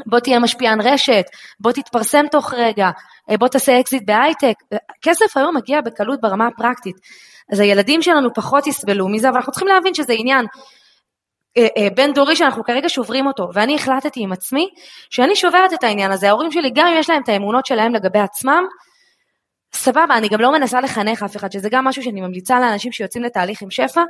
בוא 0.06 0.20
תהיה 0.20 0.38
משפיען 0.38 0.80
רשת, 0.80 1.24
בוא 1.60 1.72
תתפרסם 1.72 2.26
תוך 2.30 2.54
רגע, 2.54 2.90
אה, 3.30 3.36
בוא 3.36 3.48
תעשה 3.48 3.80
אקזיט 3.80 4.02
בהייטק. 4.06 4.54
כסף 5.02 5.36
היום 5.36 5.56
מגיע 5.56 5.80
בקלות 5.80 6.20
ברמה 6.20 6.46
הפרקטית. 6.46 6.96
אז 7.52 7.60
הילדים 7.60 8.02
שלנו 8.02 8.34
פחות 8.34 8.66
יסבלו 8.66 9.08
מזה, 9.08 9.28
אבל 9.28 9.36
אנחנו 9.36 9.52
צריכים 9.52 9.68
להבין 9.68 9.94
שזה 9.94 10.12
עניין 10.12 10.46
אה, 11.56 11.66
אה, 11.78 11.88
בין 11.94 12.12
דורי 12.12 12.36
שאנחנו 12.36 12.64
כרגע 12.64 12.88
שוברים 12.88 13.26
אותו, 13.26 13.48
ואני 13.54 13.74
החלטתי 13.74 14.20
עם 14.22 14.32
עצמי 14.32 14.68
שאני 15.10 15.36
שוברת 15.36 15.72
את 15.72 15.84
העניין 15.84 16.10
הזה. 16.10 16.28
ההורים 16.28 16.52
שלי, 16.52 16.70
גם 16.74 16.86
אם 16.86 16.94
יש 16.98 17.10
להם 17.10 17.22
את 17.22 17.28
האמונות 17.28 17.66
שלהם 17.66 17.94
לגבי 17.94 18.18
עצמם, 18.18 18.64
סבבה, 19.74 20.16
אני 20.16 20.28
גם 20.28 20.40
לא 20.40 20.52
מנסה 20.52 20.80
לחנך 20.80 21.22
אף 21.22 21.36
אחד, 21.36 21.52
שזה 21.52 21.68
גם 21.70 21.84
משהו 21.84 22.02
שאני 22.02 22.20
ממליצה 22.20 22.60
לאנשים 22.60 22.92
שיוצאים 22.92 23.24
לתהליך 23.24 23.62
עם 23.62 23.70
שפע, 23.70 24.02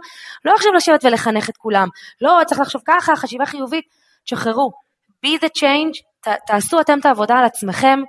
לא 0.44 0.53
עכשיו 0.55 0.73
לשבת 0.73 1.05
ולחנך 1.05 1.49
את 1.49 1.57
כולם, 1.57 1.88
לא, 2.20 2.40
צריך 2.47 2.61
לחשוב 2.61 2.83
ככה, 2.87 3.16
חשיבה 3.16 3.47
חיובית, 3.47 3.85
תשחררו. 4.25 4.84
Be 5.25 5.45
the 5.45 5.49
change, 5.59 6.03
ת, 6.21 6.29
תעשו 6.47 6.81
אתם 6.81 6.99
את 6.99 7.07
העבודה 7.07 7.35
על 7.35 7.45
עצמכם, 7.45 8.01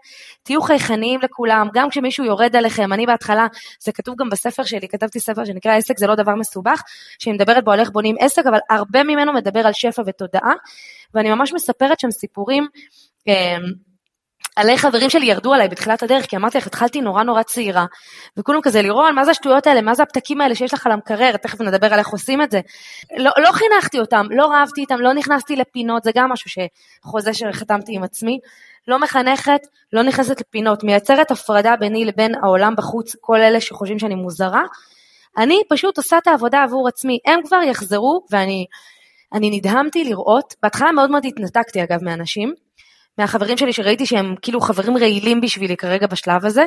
תהיו 0.43 0.62
חייכניים 0.62 1.19
לכולם, 1.23 1.67
גם 1.73 1.89
כשמישהו 1.89 2.25
יורד 2.25 2.56
עליכם, 2.56 2.93
אני 2.93 3.06
בהתחלה, 3.06 3.47
זה 3.80 3.91
כתוב 3.91 4.15
גם 4.19 4.30
בספר 4.30 4.63
שלי, 4.63 4.88
כתבתי 4.88 5.19
ספר 5.19 5.45
שנקרא 5.45 5.71
עסק 5.71 5.97
זה 5.97 6.08
לא 6.08 6.15
דבר 6.15 6.36
מסובך, 6.36 6.82
שהיא 7.19 7.34
מדברת 7.34 7.63
בו 7.63 7.71
על 7.71 7.80
איך 7.80 7.89
בונים 7.89 8.15
עסק, 8.19 8.45
אבל 8.45 8.60
הרבה 8.69 9.04
ממנו 9.04 9.34
מדבר 9.34 9.67
על 9.67 9.73
שפע 9.73 10.01
ותודעה, 10.06 10.54
ואני 11.13 11.30
ממש 11.30 11.54
מספרת 11.54 11.99
שם 11.99 12.12
סיפורים, 12.12 12.67
עלי 14.55 14.77
חברים 14.77 15.09
שלי 15.09 15.25
ירדו 15.25 15.53
עליי 15.53 15.67
בתחילת 15.67 16.03
הדרך, 16.03 16.25
כי 16.25 16.35
אמרתי 16.37 16.57
לך, 16.57 16.67
התחלתי 16.67 17.01
נורא 17.01 17.23
נורא 17.23 17.43
צעירה, 17.43 17.85
וכולם 18.37 18.61
כזה, 18.61 18.81
לירון, 18.81 19.15
מה 19.15 19.25
זה 19.25 19.31
השטויות 19.31 19.67
האלה, 19.67 19.81
מה 19.81 19.93
זה 19.93 20.03
הפתקים 20.03 20.41
האלה 20.41 20.55
שיש 20.55 20.73
לך 20.73 20.85
על 20.85 20.91
המקרר, 20.91 21.37
תכף 21.37 21.61
נדבר 21.61 21.93
על 21.93 21.99
איך 21.99 22.07
עושים 22.07 22.41
את 22.41 22.51
זה. 22.51 22.61
לא, 23.17 23.31
לא 23.37 23.51
חינכתי 23.51 23.99
אותם, 23.99 24.25
לא 24.29 24.49
רבתי 24.53 24.81
איתם, 24.81 24.99
לא 24.99 25.13
נכנסתי 25.13 25.55
לפינות, 25.55 26.03
זה 26.03 26.11
גם 26.15 26.29
משהו 26.31 26.49
שחוזה 26.49 27.33
שחתמתי 27.33 27.95
עם 27.95 28.03
עצמי. 28.03 28.39
לא 28.87 28.99
מחנכת, 28.99 29.61
לא 29.93 30.03
נכנסת 30.03 30.41
לפינות, 30.41 30.83
מייצרת 30.83 31.31
הפרדה 31.31 31.75
ביני 31.75 32.05
לבין 32.05 32.31
העולם 32.43 32.73
בחוץ, 32.77 33.15
כל 33.21 33.41
אלה 33.41 33.61
שחושבים 33.61 33.99
שאני 33.99 34.15
מוזרה. 34.15 34.63
אני 35.37 35.61
פשוט 35.69 35.97
עושה 35.97 36.17
את 36.17 36.27
העבודה 36.27 36.63
עבור 36.63 36.87
עצמי, 36.87 37.19
הם 37.25 37.39
כבר 37.43 37.61
יחזרו, 37.61 38.25
ואני 38.31 38.65
אני 39.33 39.57
נדהמתי 39.57 40.03
לראות, 40.03 40.55
בהתחלה 40.63 40.91
מאוד 40.91 41.11
מאוד 41.11 41.25
התנתקתי 41.25 41.83
אגב 41.83 42.03
מאנשים, 42.03 42.53
מהחברים 43.17 43.58
שלי 43.58 43.73
שראיתי 43.73 44.06
שהם 44.06 44.36
כאילו 44.41 44.62
חברים 44.62 44.97
רעילים 44.97 45.41
בשבילי 45.41 45.78
כרגע 45.78 46.08
בשלב 46.08 46.45
הזה, 46.45 46.65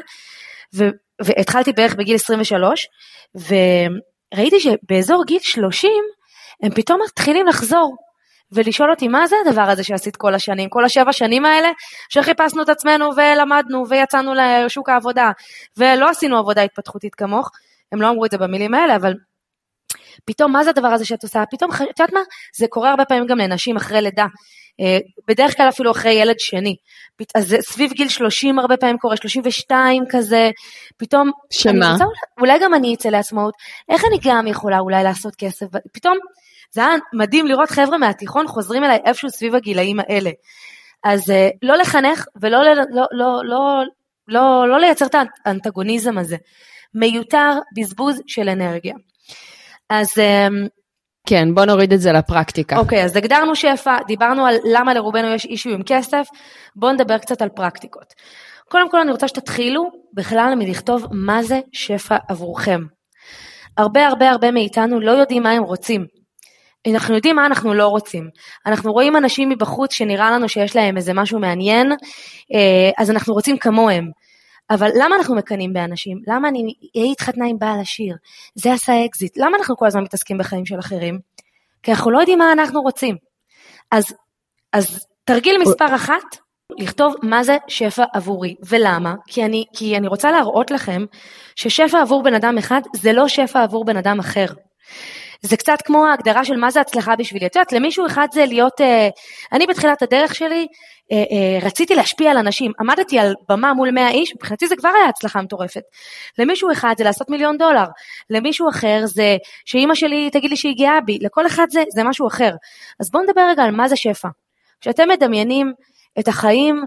ו, 0.74 0.88
והתחלתי 1.22 1.72
בערך 1.72 1.94
בגיל 1.94 2.14
23, 2.14 2.86
וראיתי 3.34 4.60
שבאזור 4.60 5.24
גיל 5.26 5.40
30 5.40 5.90
הם 6.62 6.70
פתאום 6.74 7.00
מתחילים 7.04 7.46
לחזור. 7.46 7.96
ולשאול 8.52 8.90
אותי 8.90 9.08
מה 9.08 9.26
זה 9.26 9.36
הדבר 9.46 9.62
הזה 9.62 9.84
שעשית 9.84 10.16
כל 10.16 10.34
השנים, 10.34 10.68
כל 10.68 10.84
השבע 10.84 11.12
שנים 11.12 11.44
האלה 11.44 11.68
שחיפשנו 12.08 12.62
את 12.62 12.68
עצמנו 12.68 13.10
ולמדנו 13.16 13.88
ויצאנו 13.88 14.32
לשוק 14.34 14.88
העבודה 14.88 15.30
ולא 15.76 16.10
עשינו 16.10 16.38
עבודה 16.38 16.62
התפתחותית 16.62 17.14
כמוך, 17.14 17.50
הם 17.92 18.02
לא 18.02 18.10
אמרו 18.10 18.24
את 18.24 18.30
זה 18.30 18.38
במילים 18.38 18.74
האלה, 18.74 18.96
אבל 18.96 19.14
פתאום 20.24 20.52
מה 20.52 20.64
זה 20.64 20.70
הדבר 20.70 20.88
הזה 20.88 21.04
שאת 21.04 21.22
עושה, 21.22 21.42
פתאום, 21.50 21.70
את 21.72 21.80
יודעת 21.80 22.12
מה, 22.12 22.20
זה 22.56 22.66
קורה 22.68 22.90
הרבה 22.90 23.04
פעמים 23.04 23.26
גם 23.26 23.38
לנשים 23.38 23.76
אחרי 23.76 24.02
לידה, 24.02 24.26
בדרך 25.28 25.56
כלל 25.56 25.68
אפילו 25.68 25.90
אחרי 25.90 26.12
ילד 26.12 26.38
שני. 26.38 26.76
אז 27.34 27.56
סביב 27.60 27.92
גיל 27.92 28.08
30 28.08 28.58
הרבה 28.58 28.76
פעמים 28.76 28.98
קורה, 28.98 29.16
32 29.16 30.04
כזה, 30.10 30.50
פתאום... 30.96 31.30
שמה? 31.50 31.92
רוצה, 31.92 32.04
אולי 32.40 32.58
גם 32.62 32.74
אני 32.74 32.94
אצא 32.94 33.08
לעצמאות, 33.08 33.54
איך 33.88 34.04
אני 34.04 34.18
גם 34.22 34.46
יכולה 34.46 34.78
אולי 34.78 35.04
לעשות 35.04 35.34
כסף? 35.34 35.66
פתאום 35.92 36.18
זה 36.70 36.86
היה 36.86 36.96
מדהים 37.12 37.46
לראות 37.46 37.70
חבר'ה 37.70 37.98
מהתיכון 37.98 38.46
חוזרים 38.46 38.84
אליי 38.84 38.98
איפשהו 39.04 39.30
סביב 39.30 39.54
הגילאים 39.54 40.00
האלה. 40.00 40.30
אז 41.04 41.30
אה, 41.30 41.48
לא 41.62 41.76
לחנך 41.76 42.24
ולא 42.40 42.62
לא, 42.62 42.74
לא, 42.74 43.06
לא, 43.12 43.42
לא, 43.44 43.82
לא, 44.28 44.68
לא 44.68 44.80
לייצר 44.80 45.06
את 45.06 45.14
האנטגוניזם 45.46 46.18
הזה. 46.18 46.36
מיותר 46.94 47.52
בזבוז 47.76 48.22
של 48.26 48.48
אנרגיה. 48.48 48.94
אז 49.90 50.08
אמ, 50.18 50.66
כן, 51.28 51.54
בוא 51.54 51.64
נוריד 51.64 51.92
את 51.92 52.00
זה 52.00 52.12
לפרקטיקה. 52.12 52.76
אוקיי, 52.76 53.02
okay, 53.02 53.04
אז 53.04 53.16
הגדרנו 53.16 53.56
שפע, 53.56 53.96
דיברנו 54.06 54.46
על 54.46 54.56
למה 54.64 54.94
לרובנו 54.94 55.28
יש 55.28 55.44
אישו 55.44 55.70
עם 55.70 55.82
כסף, 55.86 56.26
בואו 56.76 56.92
נדבר 56.92 57.18
קצת 57.18 57.42
על 57.42 57.48
פרקטיקות. 57.48 58.14
קודם 58.68 58.90
כל 58.90 59.00
אני 59.00 59.10
רוצה 59.10 59.28
שתתחילו 59.28 59.90
בכלל 60.14 60.54
מלכתוב 60.56 61.06
מה 61.10 61.42
זה 61.42 61.60
שפע 61.72 62.16
עבורכם. 62.28 62.80
הרבה 63.76 64.06
הרבה 64.06 64.30
הרבה 64.30 64.50
מאיתנו 64.50 65.00
לא 65.00 65.10
יודעים 65.10 65.42
מה 65.42 65.50
הם 65.50 65.62
רוצים. 65.62 66.06
אנחנו 66.92 67.14
יודעים 67.14 67.36
מה 67.36 67.46
אנחנו 67.46 67.74
לא 67.74 67.88
רוצים. 67.88 68.28
אנחנו 68.66 68.92
רואים 68.92 69.16
אנשים 69.16 69.48
מבחוץ 69.48 69.92
שנראה 69.92 70.30
לנו 70.30 70.48
שיש 70.48 70.76
להם 70.76 70.96
איזה 70.96 71.14
משהו 71.14 71.38
מעניין, 71.38 71.92
אה, 72.54 72.90
אז 72.98 73.10
אנחנו 73.10 73.34
רוצים 73.34 73.58
כמוהם. 73.58 74.10
אבל 74.70 74.90
למה 74.94 75.16
אנחנו 75.16 75.34
מקנאים 75.34 75.72
באנשים? 75.72 76.18
למה 76.26 76.48
אני, 76.48 76.74
היא 76.94 77.12
התחתנה 77.12 77.46
עם 77.46 77.58
בעל 77.58 77.80
עשיר, 77.80 78.16
זה 78.54 78.72
עשה 78.72 79.04
אקזיט, 79.04 79.36
למה 79.36 79.56
אנחנו 79.58 79.76
כל 79.76 79.86
הזמן 79.86 80.02
מתעסקים 80.02 80.38
בחיים 80.38 80.66
של 80.66 80.78
אחרים? 80.78 81.18
כי 81.82 81.90
אנחנו 81.90 82.10
לא 82.10 82.18
יודעים 82.18 82.38
מה 82.38 82.52
אנחנו 82.52 82.80
רוצים. 82.80 83.16
אז, 83.90 84.04
אז 84.72 85.06
תרגיל 85.24 85.56
מספר 85.60 85.94
אחת, 85.94 86.36
לכתוב 86.78 87.14
מה 87.22 87.42
זה 87.42 87.56
שפע 87.68 88.04
עבורי, 88.14 88.54
ולמה? 88.68 89.14
כי 89.26 89.44
אני, 89.44 89.64
כי 89.76 89.96
אני 89.96 90.08
רוצה 90.08 90.30
להראות 90.30 90.70
לכם 90.70 91.04
ששפע 91.56 92.00
עבור 92.00 92.22
בן 92.22 92.34
אדם 92.34 92.58
אחד 92.58 92.80
זה 92.96 93.12
לא 93.12 93.28
שפע 93.28 93.62
עבור 93.62 93.84
בן 93.84 93.96
אדם 93.96 94.18
אחר. 94.18 94.46
זה 95.42 95.56
קצת 95.56 95.82
כמו 95.84 96.06
ההגדרה 96.06 96.44
של 96.44 96.56
מה 96.56 96.70
זה 96.70 96.80
הצלחה 96.80 97.16
בשבילי. 97.16 97.46
את 97.46 97.56
יודעת, 97.56 97.72
למישהו 97.72 98.06
אחד 98.06 98.28
זה 98.32 98.44
להיות, 98.46 98.80
אה, 98.80 99.08
אני 99.52 99.66
בתחילת 99.66 100.02
הדרך 100.02 100.34
שלי 100.34 100.66
אה, 101.12 101.16
אה, 101.16 101.66
רציתי 101.66 101.94
להשפיע 101.94 102.30
על 102.30 102.36
אנשים, 102.36 102.72
עמדתי 102.80 103.18
על 103.18 103.34
במה 103.48 103.74
מול 103.74 103.90
100 103.90 104.10
איש, 104.10 104.34
מבחינתי 104.34 104.68
זה 104.68 104.76
כבר 104.76 104.88
היה 104.88 105.08
הצלחה 105.08 105.42
מטורפת. 105.42 105.82
למישהו 106.38 106.72
אחד 106.72 106.94
זה 106.98 107.04
לעשות 107.04 107.30
מיליון 107.30 107.58
דולר, 107.58 107.86
למישהו 108.30 108.68
אחר 108.68 109.00
זה 109.04 109.36
שאימא 109.64 109.94
שלי 109.94 110.30
תגיד 110.30 110.50
לי 110.50 110.56
שהיא 110.56 110.76
גאה 110.78 111.00
בי, 111.00 111.18
לכל 111.20 111.46
אחד 111.46 111.66
זה, 111.70 111.82
זה 111.94 112.04
משהו 112.04 112.28
אחר. 112.28 112.50
אז 113.00 113.10
בואו 113.10 113.22
נדבר 113.22 113.42
רגע 113.50 113.62
על 113.62 113.70
מה 113.70 113.88
זה 113.88 113.96
שפע. 113.96 114.28
כשאתם 114.80 115.08
מדמיינים 115.08 115.72
את 116.18 116.28
החיים 116.28 116.84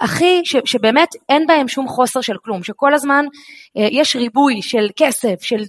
הכי, 0.00 0.40
ש, 0.44 0.56
שבאמת 0.64 1.08
אין 1.28 1.46
בהם 1.46 1.68
שום 1.68 1.88
חוסר 1.88 2.20
של 2.20 2.34
כלום, 2.44 2.62
שכל 2.62 2.94
הזמן 2.94 3.24
אה, 3.76 3.88
יש 3.90 4.16
ריבוי 4.16 4.62
של 4.62 4.88
כסף, 4.96 5.34
של 5.42 5.62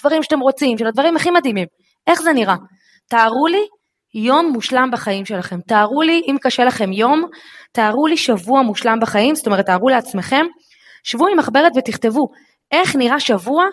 דברים 0.00 0.22
שאתם 0.22 0.40
רוצים, 0.40 0.78
של 0.78 0.86
הדברים 0.86 1.16
הכי 1.16 1.30
מדהימים. 1.30 1.66
איך 2.06 2.22
זה 2.22 2.32
נראה? 2.32 2.56
תארו 3.10 3.46
לי 3.46 3.66
יום 4.14 4.50
מושלם 4.52 4.88
בחיים 4.92 5.24
שלכם. 5.24 5.60
תארו 5.60 6.02
לי, 6.02 6.22
אם 6.26 6.36
קשה 6.40 6.64
לכם 6.64 6.92
יום, 6.92 7.24
תארו 7.72 8.06
לי 8.06 8.16
שבוע 8.16 8.62
מושלם 8.62 8.98
בחיים, 9.00 9.34
זאת 9.34 9.46
אומרת, 9.46 9.66
תארו 9.66 9.88
לעצמכם, 9.88 10.46
שבו 11.04 11.26
עם 11.26 11.38
מחברת 11.38 11.72
ותכתבו 11.76 12.28
איך 12.72 12.96
נראה 12.96 13.20
שבוע 13.20 13.64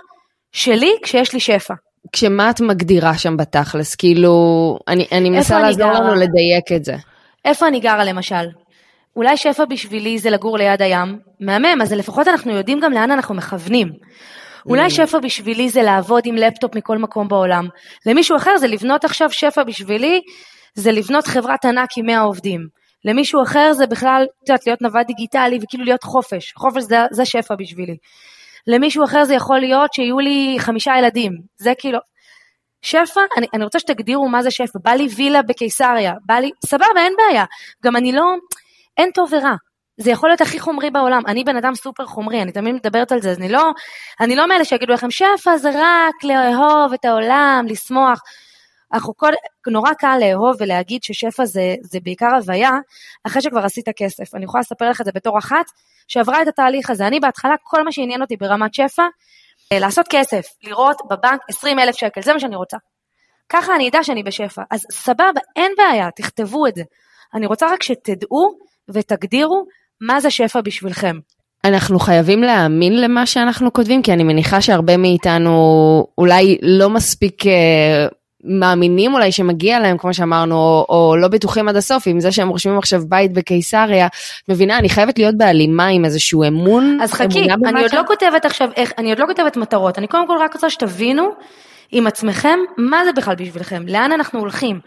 שלי 0.52 0.91
כשיש 1.04 1.34
לי 1.34 1.39
שפע. 1.39 1.74
כשמה 2.12 2.50
את 2.50 2.62
מגדירה 2.62 3.17
שם 3.17 3.38
בתכלס? 3.38 3.95
כאילו, 3.95 4.32
אני, 4.88 5.08
אני 5.12 5.30
מנסה 5.30 5.60
לעזור 5.60 5.91
לנו 5.91 6.15
לדייק 6.15 6.72
את 6.76 6.86
זה. 6.86 6.95
איפה 7.45 7.67
אני 7.67 7.80
גרה 7.80 8.04
למשל? 8.04 8.45
אולי 9.20 9.38
שפע 9.38 9.66
בשבילי 9.66 10.20
זה 10.20 10.30
לגור 10.30 10.58
ליד 10.58 10.82
הים, 10.82 11.20
מהמם, 11.40 11.82
אז 11.82 11.94
לפחות 11.94 12.28
אנחנו 12.28 12.52
יודעים 12.52 12.80
גם 12.80 12.94
לאן 12.94 13.12
אנחנו 13.12 13.36
מכוונים. 13.36 13.92
אולי 14.66 14.86
mm. 14.86 14.90
שפע 14.90 15.20
בשבילי 15.20 15.70
זה 15.70 15.82
לעבוד 15.82 16.24
עם 16.26 16.36
לפטופ 16.36 16.76
מכל 16.76 16.98
מקום 16.98 17.28
בעולם. 17.28 17.68
למישהו 18.06 18.38
אחר 18.38 18.58
זה 18.58 18.68
לבנות 18.68 19.06
עכשיו 19.06 19.32
שפע 19.32 19.64
בשבילי, 19.64 20.22
זה 20.74 20.92
לבנות 20.92 21.28
חברת 21.28 21.66
ענק 21.66 21.90
עם 21.98 22.06
100 22.06 22.20
עובדים. 22.20 22.68
למישהו 23.06 23.44
אחר 23.44 23.74
זה 23.74 23.88
בכלל, 23.88 24.26
את 24.44 24.50
יודעת, 24.50 24.68
להיות 24.68 24.82
נווד 24.82 25.06
דיגיטלי 25.08 25.60
וכאילו 25.62 25.84
להיות 25.84 26.04
חופש. 26.04 26.54
חופש 26.58 26.84
זה, 26.84 26.98
זה 27.12 27.26
שפע 27.26 27.56
בשבילי. 27.56 27.96
למישהו 28.68 29.04
אחר 29.04 29.24
זה 29.24 29.34
יכול 29.34 29.60
להיות 29.60 29.94
שיהיו 29.94 30.20
לי 30.20 30.56
חמישה 30.60 30.92
ילדים. 30.98 31.32
זה 31.58 31.74
כאילו... 31.80 32.00
שפע, 32.82 33.22
אני, 33.38 33.48
אני 33.54 33.64
רוצה 33.64 33.80
שתגדירו 33.80 34.30
מה 34.30 34.42
זה 34.42 34.52
שפע. 34.52 34.80
בא 34.84 34.92
לי 34.92 35.08
וילה 35.16 35.42
בקיסריה, 35.42 36.14
בא 36.26 36.36
לי, 36.36 36.52
סבבה, 36.66 36.86
אין 36.98 37.14
בעיה. 37.18 37.46
גם 37.84 37.96
אני 37.96 38.12
לא, 38.12 38.24
אין 39.00 39.12
טוב 39.12 39.34
ורע. 39.34 39.56
זה 39.98 40.12
יכול 40.12 40.30
להיות 40.30 40.42
הכי 40.42 40.60
חומרי 40.60 40.90
בעולם. 40.90 41.22
אני 41.28 41.44
בן 41.44 41.56
אדם 41.56 41.76
סופר 41.76 42.06
חומרי, 42.06 42.42
אני 42.42 42.52
תמיד 42.52 42.76
מדברת 42.76 43.12
על 43.12 43.22
זה, 43.22 43.32
אז 43.32 43.38
אני 43.38 43.50
לא, 43.50 43.72
אני 44.20 44.36
לא 44.36 44.48
מאלה 44.48 44.66
שיגידו 44.66 44.94
לכם, 44.94 45.12
שפע 45.12 45.58
זה 45.58 45.70
רק 45.70 46.24
לאהוב 46.24 46.94
את 46.94 47.06
העולם, 47.06 47.66
לשמוח. 47.68 48.22
אנחנו 48.94 49.18
כל, 49.18 49.32
נורא 49.68 49.94
קל 49.94 50.18
לאהוב 50.20 50.56
ולהגיד 50.60 51.04
ששפע 51.04 51.46
זה, 51.46 51.76
זה 51.82 52.00
בעיקר 52.04 52.36
הוויה, 52.36 52.72
אחרי 53.24 53.42
שכבר 53.42 53.66
עשית 53.66 53.86
כסף. 53.96 54.36
אני 54.36 54.46
יכולה 54.46 54.62
לספר 54.62 54.90
לך 54.90 55.02
את 55.02 55.06
זה 55.06 55.12
בתור 55.16 55.38
אחת 55.38 55.66
שעברה 56.08 56.42
את 56.42 56.48
התהליך 56.48 56.90
הזה. 56.90 57.08
אני 57.08 57.20
בהתחלה, 57.20 57.56
כל 57.64 57.84
מה 57.84 57.92
שעניין 57.92 58.22
אותי 58.22 58.38
ברמת 58.38 58.74
שפע, 58.74 59.04
אה, 59.74 59.80
לעשות 59.80 60.06
כסף, 60.10 60.46
לראות 60.64 60.98
בבנק 61.10 61.42
20 61.50 61.80
אלף 61.80 61.96
שקל, 61.96 62.22
זה 62.22 62.34
מה 62.34 62.40
שאני 62.40 62.56
רוצה. 62.56 62.78
ככה 63.50 63.76
אני 63.76 63.90
אדע 63.90 64.04
שאני 64.04 64.24
בשפע. 64.24 64.62
אז 64.72 64.86
סבבה, 64.92 65.42
אין 65.56 65.72
בעיה, 65.78 66.10
תכתבו 66.16 66.68
את 66.68 66.76
זה. 66.76 66.84
אני 67.34 67.46
רוצה 67.46 67.68
רק 67.74 67.84
שתדעו 67.84 68.69
ותגדירו 68.93 69.65
מה 70.02 70.19
זה 70.19 70.30
שפע 70.30 70.62
בשבילכם. 70.62 71.19
אנחנו 71.65 71.99
חייבים 71.99 72.41
להאמין 72.41 73.02
למה 73.02 73.25
שאנחנו 73.25 73.73
כותבים, 73.73 74.02
כי 74.02 74.13
אני 74.13 74.23
מניחה 74.23 74.62
שהרבה 74.62 74.97
מאיתנו 74.97 76.08
אולי 76.17 76.58
לא 76.62 76.89
מספיק 76.89 77.47
אה, 77.47 78.08
מאמינים 78.43 79.13
אולי 79.13 79.32
שמגיע 79.32 79.80
להם, 79.80 79.97
כמו 79.97 80.13
שאמרנו, 80.13 80.56
או, 80.56 80.86
או 80.89 81.17
לא 81.17 81.28
בטוחים 81.28 81.69
עד 81.69 81.75
הסוף, 81.75 82.04
עם 82.08 82.19
זה 82.19 82.32
שהם 82.32 82.49
רושמים 82.49 82.78
עכשיו 82.78 83.02
בית 83.08 83.34
בקיסריה. 83.34 84.08
מבינה, 84.49 84.78
אני 84.78 84.89
חייבת 84.89 85.19
להיות 85.19 85.38
בהלימה 85.38 85.88
עם 85.88 86.06
איזשהו 86.06 86.43
אמון. 86.43 86.97
אז 87.02 87.13
חכי, 87.13 87.47
אני 87.65 87.82
עוד 87.82 87.93
לא 87.93 88.04
כותבת 88.08 88.45
עכשיו 88.45 88.69
איך, 88.75 88.93
אני 88.97 89.10
עוד 89.10 89.19
לא 89.19 89.25
כותבת 89.25 89.58
מטרות, 89.58 89.97
אני 89.97 90.08
קודם 90.08 90.28
כל 90.28 90.38
רק 90.41 90.54
רוצה 90.54 90.69
שתבינו 90.69 91.30
עם 91.91 92.08
עצמכם 92.08 92.60
מה 92.78 93.06
זה 93.06 93.12
בכלל 93.12 93.36
בשבילכם, 93.36 93.84
לאן 93.88 94.12
אנחנו 94.12 94.39
הולכים. 94.39 94.80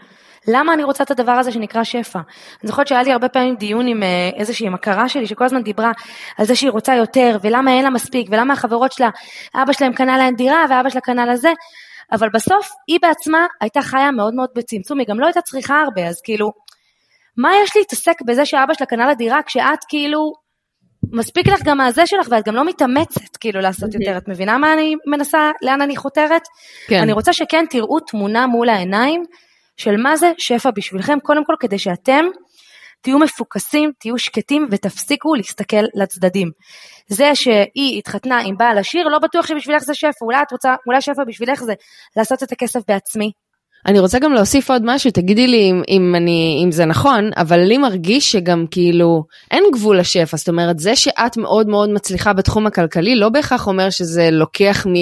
למה 0.47 0.73
אני 0.73 0.83
רוצה 0.83 1.03
את 1.03 1.11
הדבר 1.11 1.31
הזה 1.31 1.51
שנקרא 1.51 1.83
שפע? 1.83 2.19
אני 2.19 2.67
זוכרת 2.67 2.87
שהיה 2.87 3.03
לי 3.03 3.11
הרבה 3.11 3.29
פעמים 3.29 3.55
דיון 3.55 3.87
עם 3.87 4.03
אה, 4.03 4.29
איזושהי 4.35 4.69
מכרה 4.69 5.09
שלי 5.09 5.27
שכל 5.27 5.45
הזמן 5.45 5.63
דיברה 5.63 5.91
על 6.37 6.45
זה 6.45 6.55
שהיא 6.55 6.69
רוצה 6.69 6.95
יותר 6.95 7.37
ולמה 7.41 7.71
אין 7.71 7.83
לה 7.83 7.89
מספיק 7.89 8.27
ולמה 8.31 8.53
החברות 8.53 8.91
שלה, 8.91 9.09
אבא 9.55 9.73
שלהם 9.73 9.93
קנה 9.93 10.17
להם 10.17 10.35
דירה 10.35 10.65
ואבא 10.69 10.89
שלה 10.89 11.01
קנה 11.01 11.25
לזה, 11.25 11.51
אבל 12.11 12.29
בסוף 12.33 12.69
היא 12.87 12.99
בעצמה 13.01 13.45
הייתה 13.61 13.81
חיה 13.81 14.11
מאוד 14.11 14.33
מאוד 14.33 14.49
בצמצום, 14.55 14.99
היא 14.99 15.07
גם 15.07 15.19
לא 15.19 15.25
הייתה 15.25 15.41
צריכה 15.41 15.81
הרבה, 15.81 16.07
אז 16.07 16.21
כאילו, 16.23 16.51
מה 17.37 17.51
יש 17.63 17.75
להתעסק 17.75 18.21
בזה 18.25 18.45
שאבא 18.45 18.73
שלה 18.73 18.87
קנה 18.87 19.07
לה 19.07 19.13
דירה 19.13 19.39
כשאת 19.45 19.79
כאילו 19.87 20.33
מספיק 21.11 21.47
לך 21.47 21.63
גם 21.63 21.77
מהזה 21.77 22.05
שלך 22.05 22.27
ואת 22.31 22.47
גם 22.47 22.55
לא 22.55 22.65
מתאמצת 22.65 23.37
כאילו 23.39 23.61
לעשות 23.61 23.93
יותר, 23.93 24.17
את 24.17 24.27
מבינה 24.27 24.57
מה 24.57 24.73
אני 24.73 24.95
מנסה, 25.05 25.51
לאן 25.61 25.81
אני 25.81 25.95
חותרת? 25.95 26.41
כן. 26.87 27.01
אני 27.01 27.11
רוצה 27.11 27.33
שכן 27.33 27.65
תראו 27.69 27.99
תמונה 27.99 28.47
מול 28.47 28.69
העיניים 28.69 29.23
של 29.77 29.97
מה 29.97 30.15
זה 30.15 30.31
שפע 30.37 30.69
בשבילכם, 30.75 31.19
קודם 31.19 31.45
כל 31.45 31.53
כדי 31.59 31.79
שאתם 31.79 32.25
תהיו 33.01 33.19
מפוקסים, 33.19 33.91
תהיו 33.99 34.17
שקטים 34.17 34.67
ותפסיקו 34.71 35.35
להסתכל 35.35 35.83
לצדדים. 35.95 36.51
זה 37.07 37.35
שהיא 37.35 37.97
התחתנה 37.97 38.39
עם 38.39 38.57
בעל 38.57 38.77
עשיר, 38.77 39.07
לא 39.07 39.19
בטוח 39.19 39.47
שבשבילך 39.47 39.83
זה 39.83 39.93
שפע, 39.93 40.25
אולי 40.25 40.41
את 40.41 40.51
רוצה, 40.51 40.75
אולי 40.87 41.01
שפע 41.01 41.23
בשבילך 41.27 41.63
זה 41.63 41.73
לעשות 42.17 42.43
את 42.43 42.51
הכסף 42.51 42.79
בעצמי, 42.87 43.31
אני 43.85 43.99
רוצה 43.99 44.19
גם 44.19 44.33
להוסיף 44.33 44.71
עוד 44.71 44.81
משהו, 44.85 45.11
תגידי 45.11 45.47
לי 45.47 45.71
אם, 45.71 45.81
אם, 45.87 46.15
אני, 46.15 46.61
אם 46.65 46.71
זה 46.71 46.85
נכון, 46.85 47.29
אבל 47.37 47.59
לי 47.59 47.77
מרגיש 47.77 48.31
שגם 48.31 48.65
כאילו 48.71 49.23
אין 49.51 49.63
גבול 49.73 49.99
לשפע, 49.99 50.37
זאת 50.37 50.49
אומרת, 50.49 50.79
זה 50.79 50.95
שאת 50.95 51.37
מאוד 51.37 51.67
מאוד 51.67 51.89
מצליחה 51.89 52.33
בתחום 52.33 52.67
הכלכלי, 52.67 53.15
לא 53.15 53.29
בהכרח 53.29 53.67
אומר 53.67 53.89
שזה 53.89 54.29
לוקח 54.31 54.85
מ, 54.87 54.93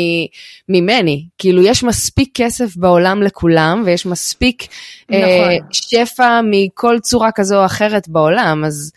ממני. 0.70 1.26
כאילו, 1.38 1.62
יש 1.62 1.84
מספיק 1.84 2.30
כסף 2.34 2.76
בעולם 2.76 3.24
לכולם, 3.24 3.84
ויש 3.86 4.06
מספיק 4.06 4.64
אה, 5.12 5.20
נכון. 5.20 5.52
אה, 5.52 5.58
שפע 5.72 6.40
מכל 6.44 7.00
צורה 7.00 7.32
כזו 7.32 7.60
או 7.60 7.66
אחרת 7.66 8.10
בעולם, 8.10 8.64
אז... 8.66 8.92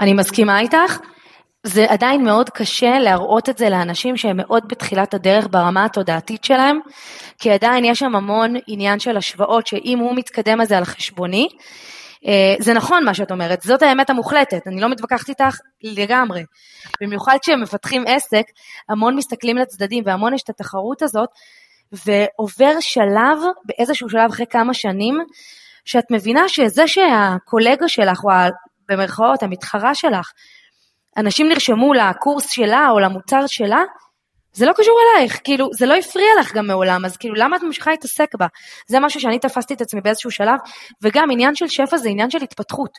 אני 0.00 0.14
מסכימה 0.14 0.60
איתך. 0.60 0.98
זה 1.68 1.86
עדיין 1.88 2.24
מאוד 2.24 2.50
קשה 2.50 2.98
להראות 2.98 3.48
את 3.48 3.58
זה 3.58 3.68
לאנשים 3.68 4.16
שהם 4.16 4.36
מאוד 4.36 4.62
בתחילת 4.68 5.14
הדרך 5.14 5.48
ברמה 5.50 5.84
התודעתית 5.84 6.44
שלהם, 6.44 6.78
כי 7.38 7.50
עדיין 7.50 7.84
יש 7.84 7.98
שם 7.98 8.16
המון 8.16 8.54
עניין 8.66 8.98
של 8.98 9.16
השוואות, 9.16 9.66
שאם 9.66 9.98
הוא 9.98 10.16
מתקדם 10.16 10.60
אז 10.60 10.68
זה 10.68 10.78
על 10.78 10.84
חשבוני. 10.84 11.48
אה, 12.26 12.54
זה 12.58 12.74
נכון 12.74 13.04
מה 13.04 13.14
שאת 13.14 13.30
אומרת, 13.30 13.62
זאת 13.62 13.82
האמת 13.82 14.10
המוחלטת, 14.10 14.66
אני 14.66 14.80
לא 14.80 14.88
מתווכחת 14.88 15.28
איתך 15.28 15.56
לגמרי. 15.82 16.42
במיוחד 17.00 17.36
כשהם 17.42 17.62
מפתחים 17.62 18.04
עסק, 18.06 18.44
המון 18.88 19.16
מסתכלים 19.16 19.56
לצדדים 19.56 20.04
והמון 20.06 20.34
יש 20.34 20.42
את 20.42 20.50
התחרות 20.50 21.02
הזאת, 21.02 21.28
ועובר 21.92 22.80
שלב, 22.80 23.38
באיזשהו 23.64 24.08
שלב 24.08 24.30
אחרי 24.30 24.46
כמה 24.50 24.74
שנים, 24.74 25.18
שאת 25.84 26.04
מבינה 26.10 26.48
שזה 26.48 26.86
שהקולגה 26.86 27.88
שלך, 27.88 28.24
או 28.24 28.30
במרכאות 28.88 29.42
המתחרה 29.42 29.94
שלך, 29.94 30.30
אנשים 31.18 31.48
נרשמו 31.48 31.94
לקורס 31.94 32.50
שלה 32.50 32.88
או 32.90 32.98
למוצר 32.98 33.46
שלה, 33.46 33.82
זה 34.52 34.66
לא 34.66 34.72
קשור 34.72 34.98
אלייך, 35.02 35.40
כאילו, 35.44 35.68
זה 35.72 35.86
לא 35.86 35.94
הפריע 35.94 36.28
לך 36.40 36.54
גם 36.54 36.66
מעולם, 36.66 37.04
אז 37.04 37.16
כאילו, 37.16 37.34
למה 37.34 37.56
את 37.56 37.62
ממשיכה 37.62 37.90
להתעסק 37.90 38.34
בה? 38.38 38.46
זה 38.86 39.00
משהו 39.00 39.20
שאני 39.20 39.38
תפסתי 39.38 39.74
את 39.74 39.80
עצמי 39.80 40.00
באיזשהו 40.00 40.30
שלב, 40.30 40.58
וגם 41.02 41.30
עניין 41.30 41.54
של 41.54 41.68
שפע 41.68 41.96
זה 41.96 42.08
עניין 42.08 42.30
של 42.30 42.38
התפתחות. 42.42 42.90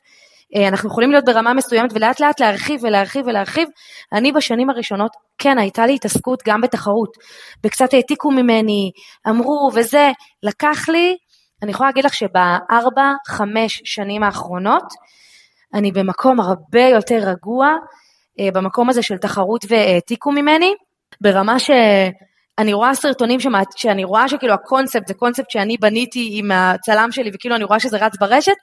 אה, 0.56 0.68
אנחנו 0.68 0.90
יכולים 0.90 1.12
להיות 1.12 1.26
ברמה 1.26 1.54
מסוימת 1.54 1.92
ולאט 1.94 2.20
לאט 2.20 2.40
להרחיב 2.40 2.84
ולהרחיב 2.84 3.28
ולהרחיב. 3.28 3.68
אני 4.14 4.32
בשנים 4.32 4.70
הראשונות, 4.70 5.12
כן, 5.38 5.58
הייתה 5.58 5.86
לי 5.86 5.96
התעסקות 5.96 6.44
גם 6.48 6.62
בתחרות. 6.62 7.10
וקצת 7.64 7.94
העתיקו 7.94 8.32
ממני, 8.32 8.92
אמרו 9.30 9.70
וזה, 9.76 10.12
לקח 10.44 10.90
לי, 10.90 11.18
אני 11.64 11.72
יכולה 11.72 11.90
להגיד 11.90 12.06
לך 12.06 12.14
שבארבע, 12.14 13.14
חמש 13.28 13.82
שנים 13.86 14.24
האחרונות, 14.24 14.84
אני 15.74 15.92
במקום 15.92 16.40
הרבה 16.40 16.82
יותר 16.82 17.16
רגוע, 17.16 17.74
במקום 18.54 18.90
הזה 18.90 19.02
של 19.02 19.18
תחרות 19.18 19.66
והעתיקו 19.70 20.32
ממני, 20.32 20.74
ברמה 21.22 21.60
שאני 21.60 22.74
רואה 22.74 22.96
סרטונים 22.96 23.40
שמה, 23.40 23.62
שאני 23.76 24.04
רואה 24.04 24.28
שכאילו 24.28 24.54
הקונספט 24.54 25.08
זה 25.08 25.14
קונספט 25.14 25.50
שאני 25.50 25.78
בניתי 25.78 26.30
עם 26.34 26.52
הצלם 26.52 27.12
שלי 27.12 27.32
וכאילו 27.34 27.56
אני 27.56 27.64
רואה 27.64 27.80
שזה 27.80 27.98
רץ 27.98 28.18
ברשת, 28.20 28.54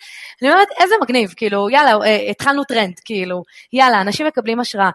אני 0.42 0.50
אומרת 0.50 0.68
איזה 0.80 0.94
מגניב, 1.02 1.34
כאילו 1.36 1.70
יאללה 1.70 1.96
אה, 2.04 2.30
התחלנו 2.30 2.64
טרנד, 2.64 2.94
כאילו 3.04 3.42
יאללה 3.72 4.00
אנשים 4.00 4.26
מקבלים 4.26 4.60
השראה. 4.60 4.90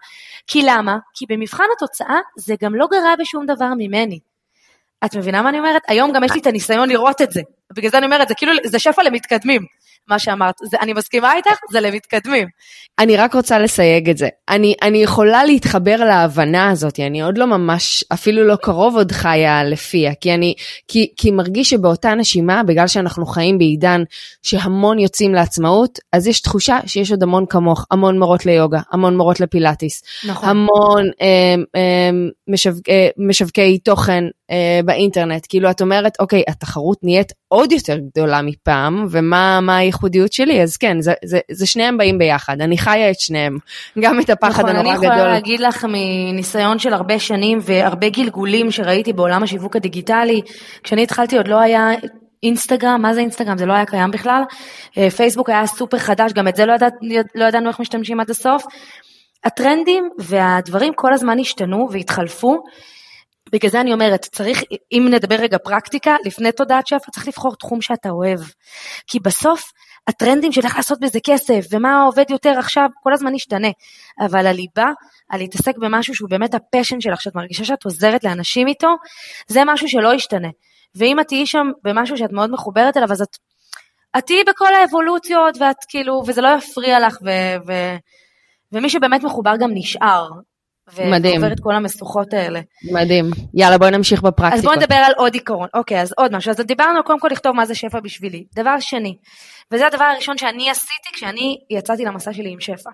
כי 0.46 0.62
למה? 0.62 0.96
כי 1.14 1.26
במבחן 1.28 1.64
התוצאה 1.76 2.18
זה 2.36 2.54
גם 2.62 2.74
לא 2.74 2.86
גרע 2.90 3.14
בשום 3.20 3.46
דבר 3.46 3.68
ממני. 3.78 4.18
את 5.04 5.16
מבינה 5.16 5.42
מה 5.42 5.48
אני 5.48 5.58
אומרת? 5.58 5.82
היום 5.88 6.12
גם 6.12 6.24
יש 6.24 6.32
לי 6.34 6.40
את 6.40 6.46
הניסיון 6.46 6.88
לראות 6.88 7.22
את 7.22 7.30
זה, 7.30 7.40
בגלל 7.76 7.90
זה 7.90 7.98
אני 7.98 8.06
אומרת, 8.06 8.28
זה 8.28 8.34
כאילו, 8.34 8.52
זה 8.64 8.78
שפע 8.78 9.02
למתקדמים. 9.02 9.62
מה 10.08 10.18
שאמרת. 10.18 10.54
זה, 10.70 10.76
אני 10.80 10.92
מסכימה 10.92 11.34
איתך, 11.34 11.58
זה 11.70 11.80
למתקדמים. 11.80 12.48
אני 12.98 13.16
רק 13.16 13.34
רוצה 13.34 13.58
לסייג 13.58 14.10
את 14.10 14.18
זה. 14.18 14.28
אני, 14.48 14.74
אני 14.82 14.98
יכולה 14.98 15.44
להתחבר 15.44 15.96
להבנה 15.96 16.70
הזאת, 16.70 17.00
אני 17.00 17.22
עוד 17.22 17.38
לא 17.38 17.46
ממש, 17.46 18.04
אפילו 18.12 18.44
לא 18.46 18.56
קרוב 18.56 18.96
עוד 18.96 19.12
חיה 19.12 19.64
לפיה, 19.64 20.14
כי 20.14 20.34
אני, 20.34 20.54
כי, 20.88 21.12
כי 21.16 21.30
מרגיש 21.30 21.70
שבאותה 21.70 22.14
נשימה, 22.14 22.62
בגלל 22.62 22.86
שאנחנו 22.86 23.26
חיים 23.26 23.58
בעידן 23.58 24.02
שהמון 24.42 24.98
יוצאים 24.98 25.34
לעצמאות, 25.34 25.98
אז 26.12 26.26
יש 26.26 26.40
תחושה 26.40 26.78
שיש 26.86 27.10
עוד 27.10 27.22
המון 27.22 27.44
כמוך, 27.48 27.86
המון 27.90 28.18
מורות 28.18 28.46
ליוגה, 28.46 28.80
המון 28.92 29.16
מורות 29.16 29.40
לפילאטיס, 29.40 30.02
נכון. 30.28 30.48
המון 30.48 31.10
אה, 31.20 31.54
אה, 31.76 32.10
משווק, 32.48 32.88
אה, 32.88 33.08
משווקי 33.18 33.78
תוכן 33.78 34.24
אה, 34.50 34.80
באינטרנט. 34.84 35.46
כאילו, 35.48 35.70
את 35.70 35.80
אומרת, 35.80 36.12
אוקיי, 36.20 36.42
התחרות 36.48 36.98
נהיית 37.02 37.32
עוד 37.48 37.61
יותר 37.72 37.96
גדולה 37.96 38.42
מפעם, 38.42 39.06
ומה 39.10 39.76
הייחודיות 39.76 40.32
שלי? 40.32 40.62
אז 40.62 40.76
כן, 40.76 41.00
זה, 41.00 41.12
זה, 41.24 41.38
זה 41.50 41.66
שניהם 41.66 41.98
באים 41.98 42.18
ביחד, 42.18 42.60
אני 42.60 42.78
חיה 42.78 43.10
את 43.10 43.20
שניהם, 43.20 43.58
גם 44.00 44.20
את 44.20 44.30
הפחד 44.30 44.62
נכון, 44.62 44.76
הנורא 44.76 44.96
גדול. 44.96 45.06
אני 45.06 45.16
יכולה 45.16 45.32
להגיד 45.32 45.60
לך 45.60 45.86
מניסיון 45.88 46.78
של 46.78 46.94
הרבה 46.94 47.18
שנים 47.18 47.58
והרבה 47.62 48.08
גלגולים 48.08 48.70
שראיתי 48.70 49.12
בעולם 49.12 49.42
השיווק 49.42 49.76
הדיגיטלי, 49.76 50.40
כשאני 50.82 51.02
התחלתי 51.02 51.36
עוד 51.36 51.48
לא 51.48 51.60
היה 51.60 51.90
אינסטגרם, 52.42 53.02
מה 53.02 53.14
זה 53.14 53.20
אינסטגרם? 53.20 53.58
זה 53.58 53.66
לא 53.66 53.72
היה 53.72 53.84
קיים 53.84 54.10
בכלל. 54.10 54.42
אה, 54.98 55.10
פייסבוק 55.10 55.50
היה 55.50 55.66
סופר 55.66 55.98
חדש, 55.98 56.32
גם 56.32 56.48
את 56.48 56.56
זה 56.56 56.66
לא, 56.66 56.72
ידע, 56.72 56.88
לא 57.34 57.44
ידענו 57.44 57.68
איך 57.68 57.80
משתמשים 57.80 58.20
עד 58.20 58.30
הסוף. 58.30 58.64
הטרנדים 59.44 60.08
והדברים 60.18 60.92
כל 60.96 61.12
הזמן 61.12 61.38
השתנו 61.38 61.88
והתחלפו. 61.90 62.62
בגלל 63.52 63.70
זה 63.70 63.80
אני 63.80 63.92
אומרת, 63.92 64.20
צריך, 64.20 64.62
אם 64.92 65.06
נדבר 65.10 65.34
רגע 65.34 65.58
פרקטיקה, 65.58 66.16
לפני 66.24 66.52
תודעת 66.52 66.86
שפע, 66.86 67.10
צריך 67.12 67.28
לבחור 67.28 67.56
תחום 67.56 67.82
שאתה 67.82 68.10
אוהב. 68.10 68.40
כי 69.06 69.20
בסוף, 69.20 69.72
הטרנדים 70.06 70.52
של 70.52 70.60
איך 70.64 70.76
לעשות 70.76 71.00
בזה 71.00 71.18
כסף, 71.24 71.64
ומה 71.70 72.02
עובד 72.02 72.24
יותר 72.30 72.58
עכשיו, 72.58 72.88
כל 73.02 73.12
הזמן 73.12 73.34
ישתנה. 73.34 73.68
אבל 74.20 74.46
הליבה, 74.46 74.90
על 75.28 75.40
להתעסק 75.40 75.78
במשהו 75.78 76.14
שהוא 76.14 76.30
באמת 76.30 76.54
הפשן 76.54 77.00
שלך, 77.00 77.20
שאת 77.20 77.34
מרגישה 77.34 77.64
שאת 77.64 77.84
עוזרת 77.84 78.24
לאנשים 78.24 78.66
איתו, 78.66 78.94
זה 79.48 79.60
משהו 79.66 79.88
שלא 79.88 80.14
ישתנה. 80.14 80.48
ואם 80.94 81.20
את 81.20 81.28
תהיי 81.28 81.46
שם 81.46 81.66
במשהו 81.84 82.16
שאת 82.16 82.32
מאוד 82.32 82.50
מחוברת 82.50 82.96
אליו, 82.96 83.12
אז 83.12 83.22
את, 83.22 83.36
תהיי 84.26 84.44
בכל 84.44 84.74
האבולוציות, 84.74 85.56
ואת 85.60 85.76
כאילו, 85.88 86.22
וזה 86.26 86.40
לא 86.40 86.48
יפריע 86.58 87.06
לך, 87.06 87.18
ו, 87.24 87.28
ו, 87.66 87.72
ומי 88.72 88.88
שבאמת 88.88 89.24
מחובר 89.24 89.54
גם 89.60 89.70
נשאר. 89.74 90.28
מדהים. 90.98 91.40
ועובר 91.40 91.52
את 91.52 91.60
כל 91.60 91.74
המשוכות 91.74 92.34
האלה. 92.34 92.60
מדהים. 92.92 93.30
יאללה, 93.54 93.78
בואי 93.78 93.90
נמשיך 93.90 94.22
בפרקטיקות. 94.22 94.58
אז 94.58 94.64
בואי 94.64 94.76
נדבר 94.76 94.94
על 94.94 95.12
עוד 95.16 95.34
עיקרון. 95.34 95.68
אוקיי, 95.74 96.00
אז 96.00 96.12
עוד 96.16 96.36
משהו. 96.36 96.50
אז 96.50 96.56
דיברנו 96.56 97.04
קודם 97.04 97.20
כל 97.20 97.28
לכתוב 97.32 97.56
מה 97.56 97.66
זה 97.66 97.74
שפע 97.74 98.00
בשבילי. 98.00 98.44
דבר 98.54 98.80
שני, 98.80 99.16
וזה 99.72 99.86
הדבר 99.86 100.04
הראשון 100.04 100.38
שאני 100.38 100.70
עשיתי 100.70 101.08
כשאני 101.12 101.58
יצאתי 101.70 102.04
למסע 102.04 102.32
שלי 102.32 102.50
עם 102.52 102.60
שפע. 102.60 102.90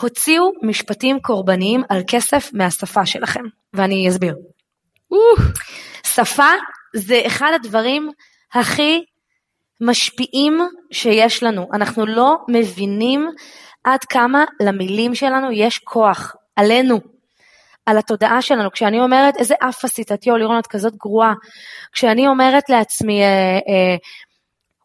הוציאו 0.00 0.44
משפטים 0.62 1.20
קורבניים 1.20 1.82
על 1.88 2.02
כסף 2.06 2.50
מהשפה 2.52 3.06
שלכם, 3.06 3.44
ואני 3.74 4.08
אסביר. 4.08 4.34
שפה 6.06 6.50
זה 6.96 7.22
אחד 7.26 7.50
הדברים 7.54 8.10
הכי 8.54 9.04
משפיעים 9.80 10.58
שיש 10.92 11.42
לנו. 11.42 11.68
אנחנו 11.72 12.06
לא 12.06 12.36
מבינים 12.48 13.28
עד 13.84 14.04
כמה 14.04 14.44
למילים 14.60 15.14
שלנו 15.14 15.52
יש 15.52 15.78
כוח. 15.78 16.35
עלינו, 16.56 17.00
על 17.86 17.98
התודעה 17.98 18.42
שלנו. 18.42 18.70
כשאני 18.70 19.00
אומרת, 19.00 19.36
איזה 19.36 19.54
אף 19.68 19.84
עשית, 19.84 20.12
את 20.12 20.26
יו, 20.26 20.36
לירון, 20.36 20.58
את 20.58 20.66
כזאת 20.66 20.96
גרועה. 20.96 21.34
כשאני 21.92 22.28
אומרת 22.28 22.68
לעצמי, 22.68 23.22
אה, 23.22 23.58
אה, 23.68 23.96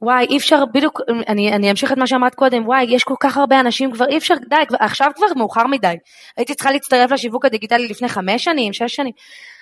וואי, 0.02 0.26
אי 0.30 0.38
אפשר, 0.38 0.64
בדיוק, 0.74 1.02
אני, 1.28 1.54
אני 1.54 1.72
אמשיך 1.72 1.92
את 1.92 1.98
מה 1.98 2.08
שאמרת 2.08 2.36
קודם, 2.36 2.68
וואי, 2.68 2.86
יש 2.90 3.04
כל 3.04 3.14
כך 3.20 3.38
הרבה 3.38 3.60
אנשים 3.60 3.92
כבר, 3.92 4.06
אי 4.10 4.18
אפשר, 4.18 4.34
די, 4.50 4.56
כבר, 4.68 4.78
עכשיו 4.80 5.12
כבר 5.16 5.26
מאוחר 5.36 5.68
מדי. 5.68 5.96
הייתי 6.38 6.56
צריכה 6.56 6.72
להצטרף 6.72 7.12
לשיווק 7.12 7.46
הדיגיטלי 7.46 7.88
לפני 7.88 8.10
חמש 8.10 8.44
שנים, 8.44 8.74
שש 8.74 8.96
שנים. 8.96 9.14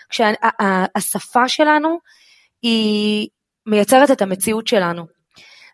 כשהשפה 0.10 1.48
שלנו 1.48 2.00
היא 2.62 3.28
מייצרת 3.66 4.12
את 4.12 4.22
המציאות 4.22 4.68
שלנו. 4.68 5.04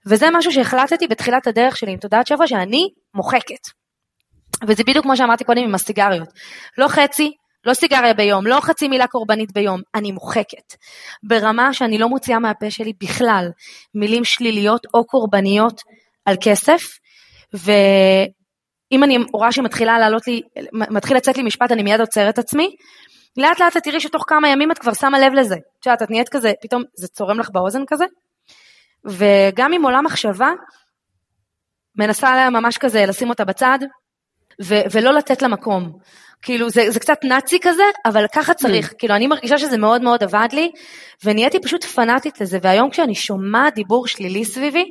וזה 0.08 0.28
משהו 0.34 0.52
שהחלטתי 0.52 1.08
בתחילת 1.08 1.48
הדרך 1.48 1.78
שלי 1.78 1.92
עם 1.92 1.98
תודעת 1.98 2.28
שבוע, 2.28 2.48
שאני 2.48 2.90
מוחקת. 3.14 3.85
וזה 4.68 4.84
בדיוק 4.84 5.06
כמו 5.06 5.18
שאמרתי 5.18 5.44
קודם 5.44 5.64
עם 5.64 5.76
הסיגריות. 5.76 6.30
לא 6.78 6.88
חצי, 6.88 7.32
לא 7.66 7.74
סיגריה 7.74 8.14
ביום, 8.14 8.48
לא 8.48 8.60
חצי 8.62 8.88
מילה 8.88 9.08
קורבנית 9.08 9.54
ביום, 9.54 9.82
אני 9.96 10.12
מוחקת. 10.12 10.74
ברמה 11.24 11.74
שאני 11.74 11.98
לא 11.98 12.10
מוציאה 12.10 12.40
מהפה 12.40 12.72
שלי 12.72 12.94
בכלל 13.04 13.50
מילים 13.96 14.24
שליליות 14.24 14.86
או 14.94 15.06
קורבניות 15.06 15.82
על 16.26 16.36
כסף, 16.42 16.84
ואם 17.54 19.04
אני 19.04 19.18
רואה 19.34 19.52
שמתחילה 19.52 20.00
לעלות 20.00 20.28
לי, 20.28 20.42
מתחיל 20.74 21.18
לצאת 21.18 21.38
לי 21.38 21.44
משפט, 21.44 21.72
אני 21.72 21.84
מיד 21.84 22.00
עוצרת 22.00 22.40
עצמי. 22.40 22.76
לאט 23.38 23.60
לאט 23.60 23.78
את 23.78 23.84
תראי 23.84 24.00
שתוך 24.00 24.24
כמה 24.28 24.50
ימים 24.50 24.72
את 24.72 24.80
כבר 24.80 24.94
שמה 24.94 25.20
לב 25.20 25.34
לזה. 25.34 25.56
את 25.80 25.86
יודעת, 25.86 26.02
את 26.02 26.10
נהיית 26.10 26.30
כזה, 26.30 26.52
פתאום 26.62 26.84
זה 26.98 27.08
צורם 27.08 27.40
לך 27.40 27.50
באוזן 27.54 27.82
כזה. 27.88 28.06
וגם 29.06 29.74
עם 29.74 29.84
עולם 29.84 30.06
מחשבה, 30.06 30.50
מנסה 31.96 32.50
ממש 32.50 32.78
כזה 32.78 33.06
לשים 33.06 33.30
אותה 33.30 33.46
בצד, 33.46 33.80
ו- 34.64 34.82
ולא 34.92 35.14
לתת 35.14 35.42
לה 35.42 35.48
מקום. 35.48 35.92
כאילו 36.42 36.70
זה, 36.70 36.92
זה 36.92 37.00
קצת 37.00 37.18
נאצי 37.24 37.58
כזה, 37.62 37.84
אבל 38.06 38.26
ככה 38.36 38.54
צריך, 38.54 38.92
mm. 38.92 38.96
כאילו 38.98 39.16
אני 39.16 39.28
מרגישה 39.28 39.58
שזה 39.58 39.78
מאוד 39.78 40.02
מאוד 40.02 40.24
עבד 40.24 40.48
לי, 40.54 40.72
ונהייתי 41.24 41.60
פשוט 41.60 41.84
פנאטית 41.84 42.42
לזה, 42.42 42.58
והיום 42.62 42.90
כשאני 42.90 43.16
שומעת 43.16 43.76
דיבור 43.76 44.08
שלילי 44.08 44.46
סביבי, 44.46 44.86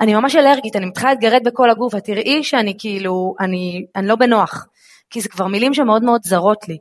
אני 0.00 0.14
ממש 0.14 0.36
אלרגית, 0.36 0.76
אני 0.76 0.86
מתחילה 0.86 1.12
להתגרד 1.12 1.40
בכל 1.44 1.70
הגוף, 1.70 1.94
את 1.94 2.04
תראי 2.04 2.44
שאני 2.44 2.74
כאילו, 2.78 3.34
אני, 3.40 3.84
אני 3.96 4.06
לא 4.06 4.16
בנוח, 4.16 4.66
כי 5.10 5.20
זה 5.20 5.28
כבר 5.28 5.46
מילים 5.46 5.74
שמאוד 5.74 6.04
מאוד 6.04 6.20
זרות 6.24 6.68
לי. 6.68 6.78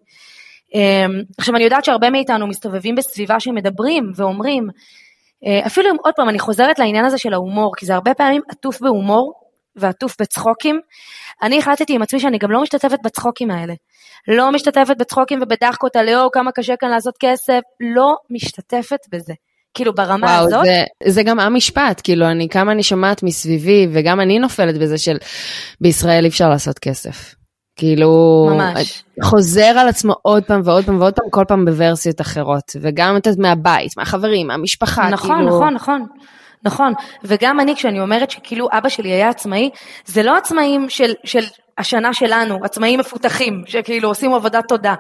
אמ, 0.74 1.22
עכשיו 1.38 1.56
אני 1.56 1.64
יודעת 1.64 1.86
שהרבה 1.86 2.10
מאיתנו 2.10 2.48
מסתובבים 2.48 2.96
בסביבה 2.96 3.40
שמדברים 3.40 4.12
ואומרים, 4.16 4.68
אה, 5.46 5.68
אפילו 5.68 5.90
אם 5.92 5.96
עוד 6.04 6.14
פעם 6.16 6.30
אני 6.30 6.40
חוזרת 6.40 6.80
לעניין 6.80 7.06
הזה 7.06 7.18
של 7.18 7.34
ההומור, 7.34 7.74
כי 7.78 7.86
זה 7.86 7.94
הרבה 7.94 8.14
פעמים 8.14 8.42
עטוף 8.50 8.82
בהומור 8.82 9.41
ועטוף 9.76 10.16
בצחוקים, 10.22 10.80
אני 11.44 11.60
החלטתי 11.60 11.96
עם 11.96 12.02
עצמי 12.02 12.20
שאני 12.20 12.38
גם 12.38 12.52
לא 12.52 12.62
משתתפת 12.62 13.00
בצחוקים 13.04 13.52
האלה. 13.52 13.74
לא 14.28 14.52
משתתפת 14.52 14.98
בצחוקים 15.00 15.40
ובדחקות 15.42 15.96
על 15.96 16.08
יואו, 16.08 16.32
כמה 16.32 16.52
קשה 16.52 16.74
כאן 16.80 16.90
לעשות 16.90 17.14
כסף, 17.20 17.60
לא 17.80 18.16
משתתפת 18.30 19.00
בזה. 19.12 19.34
כאילו 19.74 19.96
ברמה 19.96 20.28
וואו, 20.28 20.46
הזאת. 20.46 20.66
זה, 20.66 20.84
זה 21.06 21.24
גם 21.24 21.40
המשפט, 21.40 22.02
כאילו 22.04 22.26
אני, 22.28 22.50
כמה 22.50 22.72
אני 22.72 22.84
שומעת 22.84 23.24
מסביבי, 23.24 23.88
וגם 23.92 24.20
אני 24.20 24.40
נופלת 24.40 24.78
בזה 24.78 24.98
של 24.98 25.18
בישראל 25.82 26.24
אי 26.24 26.30
אפשר 26.30 26.50
לעשות 26.50 26.80
כסף. 26.80 27.36
כאילו, 27.76 28.48
ממש. 28.52 29.04
חוזר 29.24 29.74
על 29.78 29.88
עצמו 29.88 30.14
עוד 30.22 30.44
פעם 30.44 30.62
ועוד 30.64 30.86
פעם 30.86 31.00
ועוד 31.02 31.14
פעם, 31.14 31.30
כל 31.30 31.44
פעם 31.48 31.66
בוורסיות 31.66 32.22
אחרות, 32.22 32.72
וגם 32.82 33.18
את 33.18 33.28
מהבית, 33.38 33.98
מהחברים, 33.98 34.48
מהמשפחה, 34.48 35.10
נכון, 35.10 35.36
כאילו... 35.36 35.50
נכון, 35.50 35.74
נכון. 35.74 36.02
נכון, 36.02 36.18
וגם 37.24 37.60
אני 37.60 37.76
כשאני 37.76 38.00
אומרת 38.00 38.32
שכאילו 38.32 38.68
אבא 38.72 38.90
שלי 38.90 39.10
היה 39.10 39.30
עצמאי, 39.30 39.70
זה 40.06 40.24
לא 40.24 40.38
עצמאים 40.38 40.90
של, 40.90 41.14
של 41.24 41.44
השנה 41.78 42.14
שלנו, 42.14 42.60
עצמאים 42.64 43.00
מפותחים, 43.00 43.64
שכאילו 43.68 44.10
עושים 44.10 44.34
עבודת 44.34 44.68
תודה. 44.68 44.96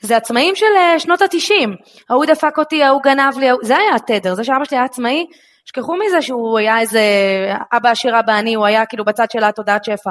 זה 0.00 0.16
עצמאים 0.16 0.56
של 0.56 0.66
אה, 0.76 0.98
שנות 0.98 1.22
התשעים, 1.22 1.76
ההוא 2.10 2.24
דפק 2.24 2.58
אותי, 2.58 2.82
ההוא 2.82 3.02
גנב 3.02 3.38
לי, 3.38 3.46
זה 3.62 3.76
היה 3.76 3.94
התדר, 3.94 4.34
זה 4.34 4.44
שאבא 4.44 4.64
שלי 4.64 4.76
היה 4.76 4.84
עצמאי, 4.84 5.26
שכחו 5.64 5.96
מזה 5.96 6.22
שהוא 6.22 6.58
היה 6.58 6.80
איזה 6.80 7.00
אבא 7.72 7.90
עשיר 7.90 8.18
אבא 8.20 8.32
עני, 8.32 8.54
הוא 8.54 8.66
היה 8.66 8.86
כאילו 8.86 9.04
בצד 9.04 9.30
של 9.30 9.44
התודעת 9.44 9.84
שפע. 9.84 10.10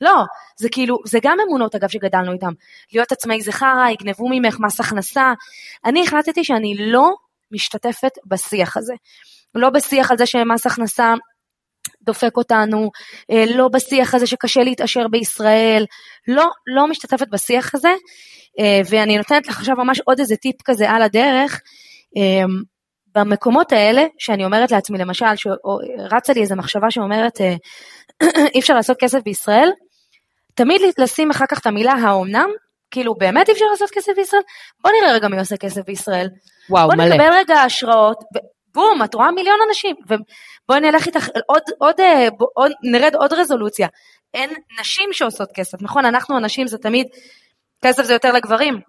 לא, 0.00 0.14
זה 0.56 0.68
כאילו, 0.68 0.98
זה 1.06 1.18
גם 1.22 1.38
אמונות 1.48 1.74
אגב 1.74 1.88
שגדלנו 1.88 2.32
איתם. 2.32 2.52
להיות 2.92 3.12
עצמאי 3.12 3.40
זה 3.40 3.52
חרא, 3.52 3.88
יגנבו 3.90 4.28
ממך 4.30 4.56
מס 4.60 4.80
הכנסה. 4.80 5.32
אני 5.84 6.02
החלטתי 6.02 6.44
שאני 6.44 6.74
לא 6.78 7.10
משתתפת 7.52 8.12
בשיח 8.26 8.76
הזה. 8.76 8.94
לא 9.54 9.70
בשיח 9.70 10.10
על 10.10 10.18
זה 10.18 10.26
שמס 10.26 10.66
הכנסה 10.66 11.14
דופק 12.02 12.36
אותנו, 12.36 12.90
אה, 13.30 13.44
לא 13.54 13.68
בשיח 13.68 14.14
הזה 14.14 14.26
שקשה 14.26 14.62
להתעשר 14.62 15.08
בישראל, 15.08 15.84
לא, 16.28 16.46
לא 16.66 16.86
משתתפת 16.86 17.28
בשיח 17.32 17.74
הזה, 17.74 17.94
אה, 18.60 18.80
ואני 18.90 19.16
נותנת 19.16 19.48
לך 19.48 19.58
עכשיו 19.58 19.76
ממש 19.76 20.00
עוד 20.04 20.20
איזה 20.20 20.36
טיפ 20.36 20.62
כזה 20.64 20.90
על 20.90 21.02
הדרך, 21.02 21.60
אה, 22.16 22.44
במקומות 23.14 23.72
האלה, 23.72 24.04
שאני 24.18 24.44
אומרת 24.44 24.70
לעצמי, 24.70 24.98
למשל, 24.98 25.26
שרצה 25.36 26.32
לי 26.32 26.40
איזו 26.40 26.56
מחשבה 26.56 26.90
שאומרת, 26.90 27.40
אי 28.54 28.60
אפשר 28.60 28.74
לעשות 28.74 28.96
כסף 29.00 29.18
בישראל, 29.24 29.70
תמיד 30.54 30.80
לשים 30.98 31.30
אחר 31.30 31.44
כך 31.48 31.58
את 31.58 31.66
המילה 31.66 31.92
האומנם, 31.92 32.48
כאילו 32.90 33.14
באמת 33.14 33.48
אי 33.48 33.52
אפשר 33.52 33.64
לעשות 33.70 33.90
כסף 33.90 34.12
בישראל? 34.16 34.42
בוא 34.82 34.90
נראה 34.90 35.14
רגע 35.14 35.28
מי 35.28 35.38
עושה 35.38 35.56
כסף 35.56 35.80
בישראל. 35.86 36.28
וואו, 36.70 36.88
בוא 36.88 36.96
מלא. 36.96 37.06
בוא 37.06 37.14
נקבל 37.14 37.34
רגע 37.34 37.54
השראות, 37.54 38.16
בום, 38.74 39.02
את 39.04 39.14
רואה 39.14 39.30
מיליון 39.30 39.58
אנשים, 39.68 39.96
ובואי 40.06 40.80
נלך 40.80 41.06
איתך 41.06 41.28
עוד, 41.46 41.62
עוד, 41.78 42.00
אה, 42.00 42.28
עוד, 42.54 42.72
נרד 42.82 43.14
עוד 43.14 43.32
רזולוציה. 43.32 43.88
אין 44.34 44.50
נשים 44.80 45.12
שעושות 45.12 45.48
כסף, 45.54 45.82
נכון? 45.82 46.04
אנחנו 46.04 46.36
הנשים 46.36 46.66
זה 46.66 46.78
תמיד, 46.78 47.06
כסף 47.84 48.02
זה 48.02 48.12
יותר 48.12 48.32
לגברים. 48.32 48.80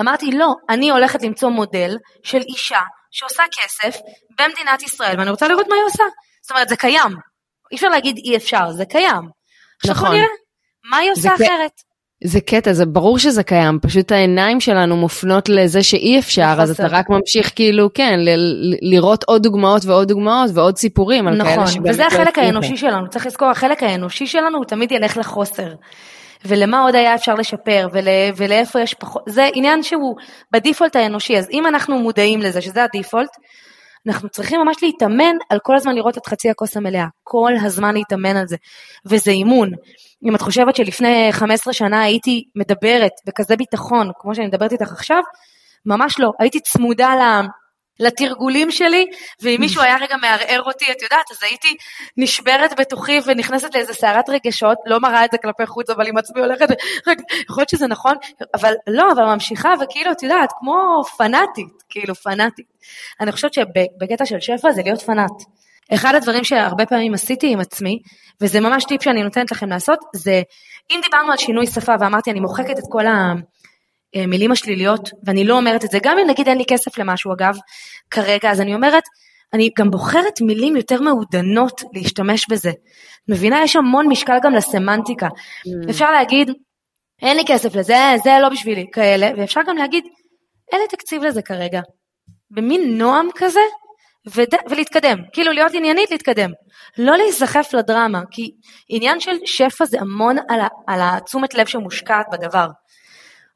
אמרתי, 0.00 0.32
לא, 0.32 0.54
אני 0.68 0.90
הולכת 0.90 1.22
למצוא 1.22 1.48
מודל 1.48 1.96
של 2.22 2.40
אישה 2.40 2.80
שעושה 3.10 3.42
כסף 3.52 4.00
במדינת 4.38 4.82
ישראל, 4.82 5.18
ואני 5.18 5.30
רוצה 5.30 5.48
לראות 5.48 5.66
מה 5.68 5.74
היא 5.74 5.84
עושה. 5.84 6.04
זאת 6.42 6.50
אומרת, 6.50 6.68
זה 6.68 6.76
קיים. 6.76 7.12
אי 7.72 7.76
אפשר 7.76 7.88
להגיד 7.88 8.16
אי 8.16 8.36
אפשר, 8.36 8.70
זה 8.70 8.84
קיים. 8.84 9.28
עכשיו 9.76 9.94
נכון. 9.94 10.08
בוא 10.08 10.16
נראה 10.16 10.28
מה 10.90 10.96
היא 10.96 11.10
עושה 11.10 11.34
אחרת. 11.34 11.91
זה 12.24 12.40
קטע, 12.40 12.72
זה 12.72 12.86
ברור 12.86 13.18
שזה 13.18 13.42
קיים, 13.42 13.78
פשוט 13.82 14.12
העיניים 14.12 14.60
שלנו 14.60 14.96
מופנות 14.96 15.48
לזה 15.48 15.82
שאי 15.82 16.18
אפשר, 16.18 16.54
אז 16.58 16.70
אתה. 16.70 16.86
רק 16.90 17.10
ממשיך 17.10 17.52
כאילו, 17.54 17.92
כן, 17.94 18.20
לראות 18.82 19.24
עוד 19.24 19.42
דוגמאות 19.42 19.84
ועוד 19.84 20.08
דוגמאות 20.08 20.50
ועוד 20.54 20.76
סיפורים 20.76 21.28
על 21.28 21.42
כאלה 21.42 21.52
נכון, 21.52 21.66
שבאמת 21.66 21.90
וזה 21.90 22.02
לא 22.02 22.06
החלק. 22.06 22.38
האנושי 22.38 22.76
שלנו, 22.76 23.08
צריך 23.08 23.26
לזכור, 23.26 23.50
החלק 23.50 23.82
האנושי 23.82 24.26
שלנו 24.26 24.58
הוא 24.58 24.64
תמיד 24.64 24.92
ילך 24.92 25.16
לחוסר. 25.16 25.68
ולמה 26.44 26.82
עוד 26.82 26.94
היה 26.94 27.14
אפשר 27.14 27.34
לשפר, 27.34 27.88
ול, 27.92 28.04
ולאיפה 28.36 28.80
יש 28.80 28.94
פחות, 28.94 29.22
זה 29.28 29.48
עניין 29.54 29.82
שהוא 29.82 30.16
בדיפולט 30.52 30.96
האנושי, 30.96 31.38
אז 31.38 31.48
אם 31.52 31.66
אנחנו 31.66 31.98
מודעים 31.98 32.40
לזה, 32.40 32.60
שזה 32.60 32.84
הדיפולט, 32.84 33.30
אנחנו 34.06 34.28
צריכים 34.28 34.60
ממש 34.60 34.76
להתאמן 34.82 35.36
על 35.50 35.58
כל 35.62 35.76
הזמן 35.76 35.94
לראות 35.94 36.18
את 36.18 36.26
חצי 36.26 36.50
הכוס 36.50 36.76
המלאה, 36.76 37.06
כל 37.22 37.52
הזמן 37.64 37.94
להתאמן 37.94 38.36
על 38.36 38.46
זה, 38.46 38.56
וזה 39.06 39.30
אימון. 39.30 39.70
אם 40.24 40.34
את 40.34 40.42
חושבת 40.42 40.76
שלפני 40.76 41.28
15 41.32 41.72
שנה 41.72 42.02
הייתי 42.02 42.44
מדברת 42.56 43.12
בכזה 43.26 43.56
ביטחון, 43.56 44.10
כמו 44.18 44.34
שאני 44.34 44.46
מדברת 44.46 44.72
איתך 44.72 44.92
עכשיו, 44.92 45.22
ממש 45.86 46.18
לא, 46.18 46.30
הייתי 46.38 46.60
צמודה 46.60 47.14
ל... 47.14 47.46
לתרגולים 48.00 48.70
שלי, 48.70 49.06
ואם 49.42 49.56
מישהו 49.60 49.82
היה 49.82 49.96
רגע 49.96 50.16
מערער 50.16 50.62
אותי, 50.62 50.92
את 50.92 51.02
יודעת, 51.02 51.30
אז 51.30 51.42
הייתי 51.42 51.76
נשברת 52.16 52.80
בתוכי 52.80 53.18
ונכנסת 53.26 53.74
לאיזה 53.74 53.94
סערת 53.94 54.28
רגשות, 54.28 54.78
לא 54.86 55.00
מראה 55.00 55.24
את 55.24 55.30
זה 55.32 55.38
כלפי 55.38 55.66
חוץ, 55.66 55.90
אבל 55.90 56.06
עם 56.06 56.18
עצמי 56.18 56.40
הולכת, 56.40 56.66
רגע, 57.06 57.22
יכול 57.50 57.60
להיות 57.60 57.68
שזה 57.68 57.86
נכון, 57.86 58.16
אבל 58.54 58.74
לא, 58.86 59.12
אבל 59.12 59.24
ממשיכה, 59.24 59.74
וכאילו, 59.80 60.12
את 60.12 60.22
יודעת, 60.22 60.52
כמו 60.58 61.02
פנאטית, 61.18 61.82
כאילו 61.88 62.14
פנאטית. 62.14 62.66
אני 63.20 63.32
חושבת 63.32 63.54
שבקטע 63.54 64.26
של 64.26 64.40
שפע 64.40 64.72
זה 64.72 64.82
להיות 64.82 65.02
פנאט. 65.02 65.42
אחד 65.94 66.14
הדברים 66.14 66.44
שהרבה 66.44 66.86
פעמים 66.86 67.14
עשיתי 67.14 67.52
עם 67.52 67.60
עצמי, 67.60 67.98
וזה 68.40 68.60
ממש 68.60 68.84
טיפ 68.84 69.02
שאני 69.02 69.22
נותנת 69.22 69.52
לכם 69.52 69.68
לעשות, 69.68 69.98
זה 70.14 70.42
אם 70.90 71.00
דיברנו 71.02 71.32
על 71.32 71.38
שינוי 71.38 71.66
שפה 71.66 71.92
ואמרתי 72.00 72.30
אני 72.30 72.40
מוחקת 72.40 72.78
את 72.78 72.84
כל 72.90 73.04
המילים 74.16 74.52
השליליות, 74.52 75.10
ואני 75.26 75.44
לא 75.44 75.56
אומרת 75.56 75.84
את 75.84 75.90
זה, 75.90 75.98
גם 76.02 76.18
אם 76.18 76.30
נגיד 76.30 76.48
אין 76.48 76.58
לי 76.58 76.64
כסף 76.68 76.98
למשהו 76.98 77.32
אגב, 77.32 77.56
כרגע, 78.10 78.50
אז 78.50 78.60
אני 78.60 78.74
אומרת, 78.74 79.02
אני 79.52 79.70
גם 79.78 79.90
בוחרת 79.90 80.40
מילים 80.40 80.76
יותר 80.76 81.00
מעודנות 81.00 81.82
להשתמש 81.94 82.46
בזה. 82.50 82.70
מבינה? 83.28 83.62
יש 83.64 83.76
המון 83.76 84.08
משקל 84.08 84.38
גם 84.42 84.54
לסמנטיקה. 84.54 85.28
אפשר 85.90 86.10
להגיד, 86.10 86.50
אין 87.22 87.36
לי 87.36 87.42
כסף 87.46 87.74
לזה, 87.74 87.96
זה 88.24 88.30
לא 88.42 88.48
בשבילי, 88.48 88.86
כאלה, 88.92 89.30
ואפשר 89.36 89.60
גם 89.66 89.76
להגיד, 89.76 90.04
אין 90.72 90.80
לי 90.80 90.88
תקציב 90.88 91.22
לזה 91.22 91.42
כרגע. 91.42 91.80
במין 92.50 92.98
נועם 92.98 93.28
כזה, 93.34 93.60
וד... 94.26 94.48
ולהתקדם, 94.70 95.18
כאילו 95.32 95.52
להיות 95.52 95.72
עניינית 95.74 96.10
להתקדם, 96.10 96.50
לא 96.98 97.16
להיסחף 97.16 97.74
לדרמה, 97.74 98.22
כי 98.30 98.50
עניין 98.88 99.20
של 99.20 99.36
שפע 99.44 99.84
זה 99.84 100.00
המון 100.00 100.36
על, 100.48 100.60
ה... 100.60 100.66
על 100.86 101.00
התשומת 101.02 101.54
לב 101.54 101.66
שמושקעת 101.66 102.26
בדבר. 102.32 102.66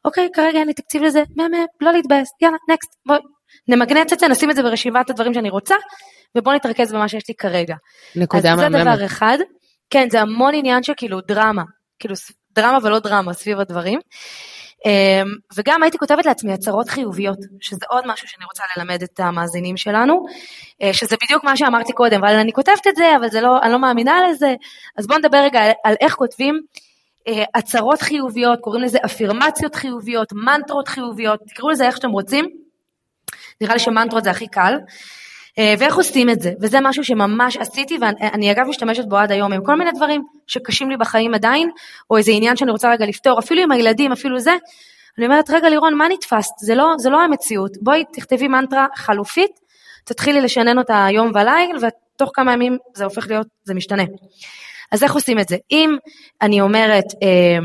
אוקיי, 0.05 0.29
כרגע 0.35 0.59
אין 0.59 0.67
לי 0.67 0.75
תקציב 0.75 1.03
לזה, 1.03 1.23
מהמם, 1.37 1.67
לא 1.81 1.93
להתבאס, 1.93 2.29
יאללה, 2.43 2.57
נקסט, 2.71 2.97
בואי, 3.07 3.19
נמגנץ 3.69 4.13
את 4.13 4.19
זה, 4.19 4.29
נשים 4.29 4.51
את 4.51 4.57
זה 4.57 4.63
ברשימת 4.63 5.11
הדברים 5.11 5.35
שאני 5.35 5.51
רוצה, 5.51 5.75
ובואו 6.37 6.55
נתרכז 6.55 6.93
במה 6.93 7.09
שיש 7.09 7.29
לי 7.29 7.35
כרגע. 7.35 7.75
נקודה 8.17 8.53
אז 8.53 8.59
זה 8.59 8.69
מהממת. 8.69 8.97
דבר 8.97 9.07
אחד, 9.07 9.39
כן, 9.91 10.11
זה 10.11 10.21
המון 10.21 10.55
עניין 10.55 10.83
של 10.83 10.93
כאילו 10.97 11.21
דרמה, 11.21 11.63
כאילו 11.99 12.15
דרמה 12.53 12.79
ולא 12.83 12.99
דרמה 12.99 13.33
סביב 13.33 13.61
הדברים. 13.61 14.01
אמ, 14.87 15.35
וגם 15.57 15.83
הייתי 15.83 15.99
כותבת 15.99 16.27
לעצמי 16.27 16.53
הצהרות 16.53 16.89
חיוביות, 16.89 17.39
שזה 17.61 17.87
עוד 17.89 18.05
משהו 18.07 18.29
שאני 18.29 18.45
רוצה 18.45 18.63
ללמד 18.77 19.03
את 19.03 19.21
המאזינים 19.21 19.77
שלנו, 19.77 20.25
אה, 20.83 20.93
שזה 20.93 21.17
בדיוק 21.25 21.45
מה 21.45 21.57
שאמרתי 21.57 21.93
קודם, 21.93 22.25
אבל 22.25 22.37
אני 22.37 22.53
כותבת 22.53 22.87
את 22.89 22.97
זה, 22.97 23.17
אבל 23.17 23.29
זה 23.29 23.41
לא, 23.41 23.59
אני 23.63 23.73
לא 23.73 23.79
מאמינה 23.79 24.29
לזה, 24.31 24.55
אז 24.97 25.07
בואו 25.07 25.19
נדבר 25.19 25.39
רגע 25.39 25.61
על, 25.61 25.73
על 25.85 25.95
איך 26.01 26.15
כותבים 26.15 26.61
אה, 27.29 27.45
הצהרות 27.55 28.03
חיוביות, 28.03 28.61
קוראים 28.61 28.83
לזה 28.83 28.99
אפירמציות 29.05 29.75
חיוביות, 29.75 30.33
מנטרות 30.33 30.89
חיוביות, 30.89 31.41
תקראו 31.47 31.71
לזה 31.71 31.87
איך 31.87 31.97
שאתם 31.97 32.11
רוצים, 32.11 32.45
נראה 33.61 33.75
לי 33.75 33.81
שמנטרות 33.81 34.25
זה 34.25 34.31
הכי 34.31 34.47
קל. 34.47 34.75
אה, 35.59 35.75
ואיך 35.79 35.97
עושים 35.97 36.31
את 36.31 36.41
זה, 36.41 36.53
וזה 36.61 36.79
משהו 36.81 37.05
שממש 37.05 37.57
עשיתי 37.57 37.99
ואני 38.01 38.53
אגב 38.53 38.67
משתמשת 38.69 39.05
בו 39.05 39.17
עד 39.17 39.33
היום 39.33 39.53
עם 39.53 39.65
כל 39.65 39.75
מיני 39.75 39.91
דברים 39.93 40.23
שקשים 40.47 40.91
לי 40.91 40.97
בחיים 40.97 41.35
עדיין, 41.35 41.71
או 42.11 42.17
איזה 42.17 42.33
עניין 42.33 42.57
שאני 42.57 42.71
רוצה 42.71 42.91
רגע 42.91 43.07
לפתור, 43.07 43.39
אפילו 43.39 43.63
עם 43.63 43.73
הילדים, 43.73 44.13
אפילו 44.13 44.39
זה, 44.39 44.55
אני 45.19 45.27
אומרת 45.27 45.51
רגע 45.51 45.69
לירון 45.69 45.95
מה 45.95 46.09
נתפסת, 46.09 46.53
זה 46.59 46.75
לא, 46.75 46.95
זה 46.99 47.11
לא 47.11 47.21
המציאות, 47.21 47.77
בואי 47.81 48.05
תכתבי 48.13 48.49
מנטרה 48.49 48.87
חלופית, 48.97 49.61
תתחילי 50.05 50.41
לשנן 50.41 50.79
אותה 50.79 51.07
יום 51.11 51.31
וליל 51.35 51.77
ותוך 51.77 52.31
כמה 52.35 52.53
ימים 52.53 52.79
זה 52.95 53.05
הופך 53.05 53.27
להיות, 53.29 53.47
זה 53.65 53.75
משתנה. 53.75 54.05
אז 54.93 55.03
איך 55.03 55.15
עושים 55.15 55.39
את 55.39 55.49
זה? 55.49 55.57
אם 55.71 55.97
אני 56.43 56.61
אומרת, 56.61 57.05
אה, 57.23 57.59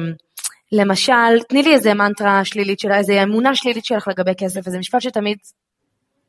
למשל, 0.72 1.44
תני 1.50 1.64
לי 1.64 1.74
איזה 1.74 1.94
מנטרה 1.94 2.46
שלילית 2.46 2.80
שלה, 2.80 2.98
איזה 2.98 3.24
אמונה 3.24 3.56
שלילית 3.56 3.86
שלך 3.86 4.08
לגבי 4.08 4.32
כסף, 4.38 4.68
איזה 4.68 4.80
משפט 4.80 5.02
שתמיד 5.02 5.38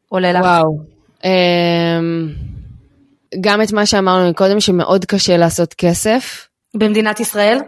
עולה 0.08 0.32
לך. 0.32 0.40
וואו. 0.40 1.01
אמ, 1.24 2.28
גם 3.40 3.62
את 3.62 3.72
מה 3.72 3.86
שאמרנו 3.86 4.30
מקודם, 4.30 4.60
שמאוד 4.60 5.04
קשה 5.04 5.36
לעשות 5.36 5.74
כסף. 5.74 6.48
במדינת 6.76 7.20
ישראל? 7.20 7.58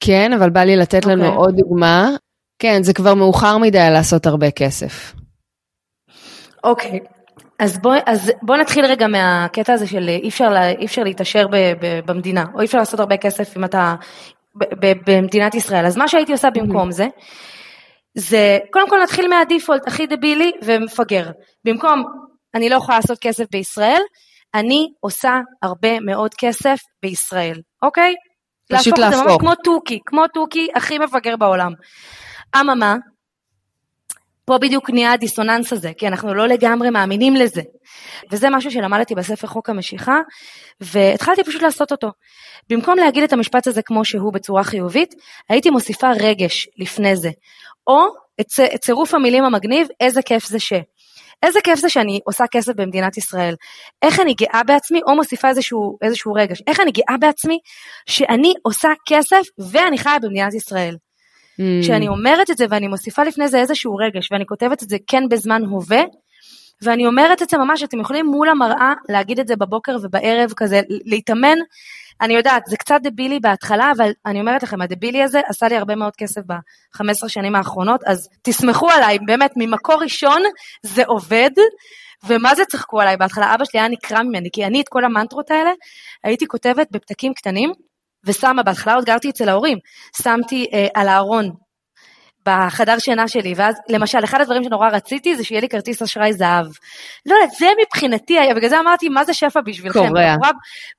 כן, 0.00 0.32
אבל 0.32 0.50
בא 0.50 0.60
לי 0.60 0.76
לתת 0.76 1.06
לנו 1.06 1.24
אוקיי. 1.24 1.36
עוד 1.38 1.56
דוגמה. 1.56 2.10
כן, 2.58 2.82
זה 2.82 2.94
כבר 2.94 3.14
מאוחר 3.14 3.58
מדי 3.58 3.78
לעשות 3.92 4.26
הרבה 4.26 4.50
כסף. 4.50 5.14
אוקיי, 6.64 7.00
אז 7.58 7.78
בוא, 7.78 7.94
אז 8.06 8.32
בוא 8.42 8.56
נתחיל 8.56 8.84
רגע 8.84 9.06
מהקטע 9.06 9.72
הזה 9.72 9.86
של 9.86 10.08
אי 10.08 10.28
אפשר, 10.28 10.48
לה- 10.50 10.70
אי 10.70 10.84
אפשר 10.86 11.02
להתעשר 11.02 11.46
ב, 11.48 11.56
ב, 11.56 12.00
במדינה, 12.06 12.44
או 12.54 12.60
אי 12.60 12.64
אפשר 12.66 12.78
לעשות 12.78 13.00
הרבה 13.00 13.16
כסף 13.16 13.56
אם 13.56 13.64
אתה 13.64 13.94
ב, 14.58 14.64
ב, 14.80 14.92
במדינת 15.06 15.54
ישראל. 15.54 15.86
אז 15.86 15.96
מה 15.96 16.08
שהייתי 16.08 16.32
עושה 16.32 16.50
במקום 16.50 16.90
זה, 16.90 17.06
זה 18.14 18.58
קודם 18.70 18.88
כל 18.90 18.96
נתחיל 19.02 19.28
מהדיפולט 19.28 19.88
הכי 19.88 20.06
דבילי 20.06 20.52
ומפגר. 20.64 21.30
במקום 21.64 22.04
אני 22.54 22.68
לא 22.68 22.76
יכולה 22.76 22.98
לעשות 22.98 23.18
כסף 23.18 23.44
בישראל, 23.50 24.00
אני 24.54 24.92
עושה 25.00 25.40
הרבה 25.62 26.00
מאוד 26.00 26.34
כסף 26.38 26.78
בישראל, 27.02 27.60
אוקיי? 27.82 28.14
פשוט 28.72 28.98
להפוך 28.98 29.12
את 29.12 29.12
זה 29.12 29.22
ממש 29.22 29.26
להפוך. 29.26 29.40
כמו 29.40 29.54
תוכי, 29.54 29.98
כמו 30.06 30.28
תוכי 30.28 30.68
הכי 30.74 30.98
מפגר 30.98 31.36
בעולם. 31.36 31.72
אממה, 32.60 32.96
פה 34.44 34.58
בדיוק 34.58 34.90
נהיה 34.90 35.12
הדיסוננס 35.12 35.72
הזה, 35.72 35.92
כי 35.98 36.08
אנחנו 36.08 36.34
לא 36.34 36.46
לגמרי 36.46 36.90
מאמינים 36.90 37.36
לזה. 37.36 37.62
וזה 38.30 38.50
משהו 38.50 38.70
שלמדתי 38.70 39.14
בספר 39.14 39.46
חוק 39.46 39.70
המשיכה, 39.70 40.20
והתחלתי 40.80 41.44
פשוט 41.44 41.62
לעשות 41.62 41.92
אותו. 41.92 42.08
במקום 42.70 42.98
להגיד 42.98 43.22
את 43.22 43.32
המשפט 43.32 43.66
הזה 43.66 43.82
כמו 43.82 44.04
שהוא 44.04 44.32
בצורה 44.32 44.64
חיובית, 44.64 45.14
הייתי 45.48 45.70
מוסיפה 45.70 46.10
רגש 46.20 46.68
לפני 46.78 47.16
זה. 47.16 47.30
או 47.86 48.06
את 48.40 48.80
צירוף 48.80 49.14
המילים 49.14 49.44
המגניב, 49.44 49.88
איזה 50.00 50.22
כיף 50.22 50.46
זה 50.46 50.60
ש. 50.60 50.72
איזה 51.44 51.58
כיף 51.64 51.78
זה 51.78 51.88
שאני 51.88 52.20
עושה 52.24 52.44
כסף 52.50 52.72
במדינת 52.76 53.16
ישראל. 53.16 53.54
איך 54.02 54.20
אני 54.20 54.34
גאה 54.34 54.62
בעצמי, 54.66 55.00
או 55.06 55.16
מוסיפה 55.16 55.48
איזשהו, 55.48 55.98
איזשהו 56.02 56.32
רגש. 56.32 56.62
איך 56.66 56.80
אני 56.80 56.90
גאה 56.90 57.16
בעצמי 57.20 57.58
שאני 58.06 58.54
עושה 58.62 58.88
כסף 59.06 59.42
ואני 59.58 59.98
חיה 59.98 60.18
במדינת 60.22 60.54
ישראל. 60.54 60.96
Mm. 61.60 61.62
כשאני 61.82 62.08
אומרת 62.08 62.50
את 62.50 62.56
זה 62.56 62.66
ואני 62.70 62.88
מוסיפה 62.88 63.22
לפני 63.22 63.48
זה 63.48 63.58
איזשהו 63.58 63.96
רגש 63.96 64.32
ואני 64.32 64.46
כותבת 64.46 64.82
את 64.82 64.88
זה 64.88 64.96
כן 65.06 65.28
בזמן 65.30 65.64
הווה 65.64 66.02
ואני 66.82 67.06
אומרת 67.06 67.42
את 67.42 67.50
זה 67.50 67.58
ממש, 67.58 67.82
אתם 67.82 68.00
יכולים 68.00 68.26
מול 68.26 68.48
המראה 68.48 68.92
להגיד 69.08 69.40
את 69.40 69.48
זה 69.48 69.56
בבוקר 69.56 69.96
ובערב 70.02 70.52
כזה, 70.56 70.80
להתאמן. 70.88 71.58
אני 72.20 72.34
יודעת, 72.34 72.62
זה 72.66 72.76
קצת 72.76 73.00
דבילי 73.02 73.40
בהתחלה, 73.40 73.92
אבל 73.96 74.10
אני 74.26 74.40
אומרת 74.40 74.62
לכם, 74.62 74.82
הדבילי 74.82 75.22
הזה 75.22 75.40
עשה 75.46 75.68
לי 75.68 75.76
הרבה 75.76 75.94
מאוד 75.94 76.16
כסף 76.16 76.40
ב-15 76.46 77.28
שנים 77.28 77.54
האחרונות, 77.54 78.00
אז 78.06 78.28
תסמכו 78.42 78.90
עליי, 78.90 79.18
באמת, 79.26 79.52
ממקור 79.56 80.02
ראשון 80.02 80.42
זה 80.82 81.02
עובד, 81.06 81.50
ומה 82.26 82.54
זה 82.54 82.64
צחקו 82.64 83.00
עליי 83.00 83.16
בהתחלה? 83.16 83.54
אבא 83.54 83.64
שלי 83.64 83.80
היה 83.80 83.88
נקרע 83.88 84.22
ממני, 84.22 84.48
כי 84.52 84.64
אני 84.64 84.80
את 84.80 84.88
כל 84.88 85.04
המנטרות 85.04 85.50
האלה 85.50 85.70
הייתי 86.24 86.46
כותבת 86.46 86.86
בפתקים 86.90 87.34
קטנים, 87.34 87.72
ושמה, 88.24 88.62
בהתחלה 88.62 88.94
עוד 88.94 89.04
גרתי 89.04 89.30
אצל 89.30 89.48
ההורים, 89.48 89.78
שמתי 90.22 90.66
אה, 90.72 90.86
על 90.94 91.08
הארון 91.08 91.50
בחדר 92.46 92.98
שינה 92.98 93.28
שלי, 93.28 93.54
ואז 93.56 93.74
למשל, 93.88 94.24
אחד 94.24 94.40
הדברים 94.40 94.64
שנורא 94.64 94.88
רציתי 94.88 95.36
זה 95.36 95.44
שיהיה 95.44 95.60
לי 95.60 95.68
כרטיס 95.68 96.02
אשראי 96.02 96.32
זהב. 96.32 96.66
לא 97.26 97.34
יודעת, 97.34 97.50
זה 97.58 97.66
מבחינתי 97.82 98.38
היה, 98.38 98.54
בגלל 98.54 98.68
זה 98.68 98.80
אמרתי, 98.80 99.08
מה 99.08 99.24
זה 99.24 99.34
שפע 99.34 99.60
בשבילכם? 99.60 100.08
קורע. 100.08 100.36
בחורה, 100.36 100.50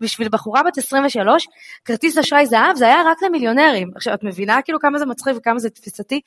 בשביל 0.02 0.30
בחורה 0.30 0.64
בת 0.64 0.78
23, 0.78 1.48
כרטיס 1.86 2.18
אשראי 2.18 2.46
זהב 2.46 2.76
זה 2.76 2.86
היה 2.86 3.02
רק 3.06 3.24
למיליונרים. 3.24 3.92
עכשיו, 3.96 4.14
את 4.14 4.24
מבינה 4.24 4.62
כאילו 4.62 4.80
כמה 4.80 5.00
זה 5.00 5.06
מצחיק 5.06 5.34
וכמה 5.38 5.60
זה 5.60 5.70
תפיסתי? 5.70 6.22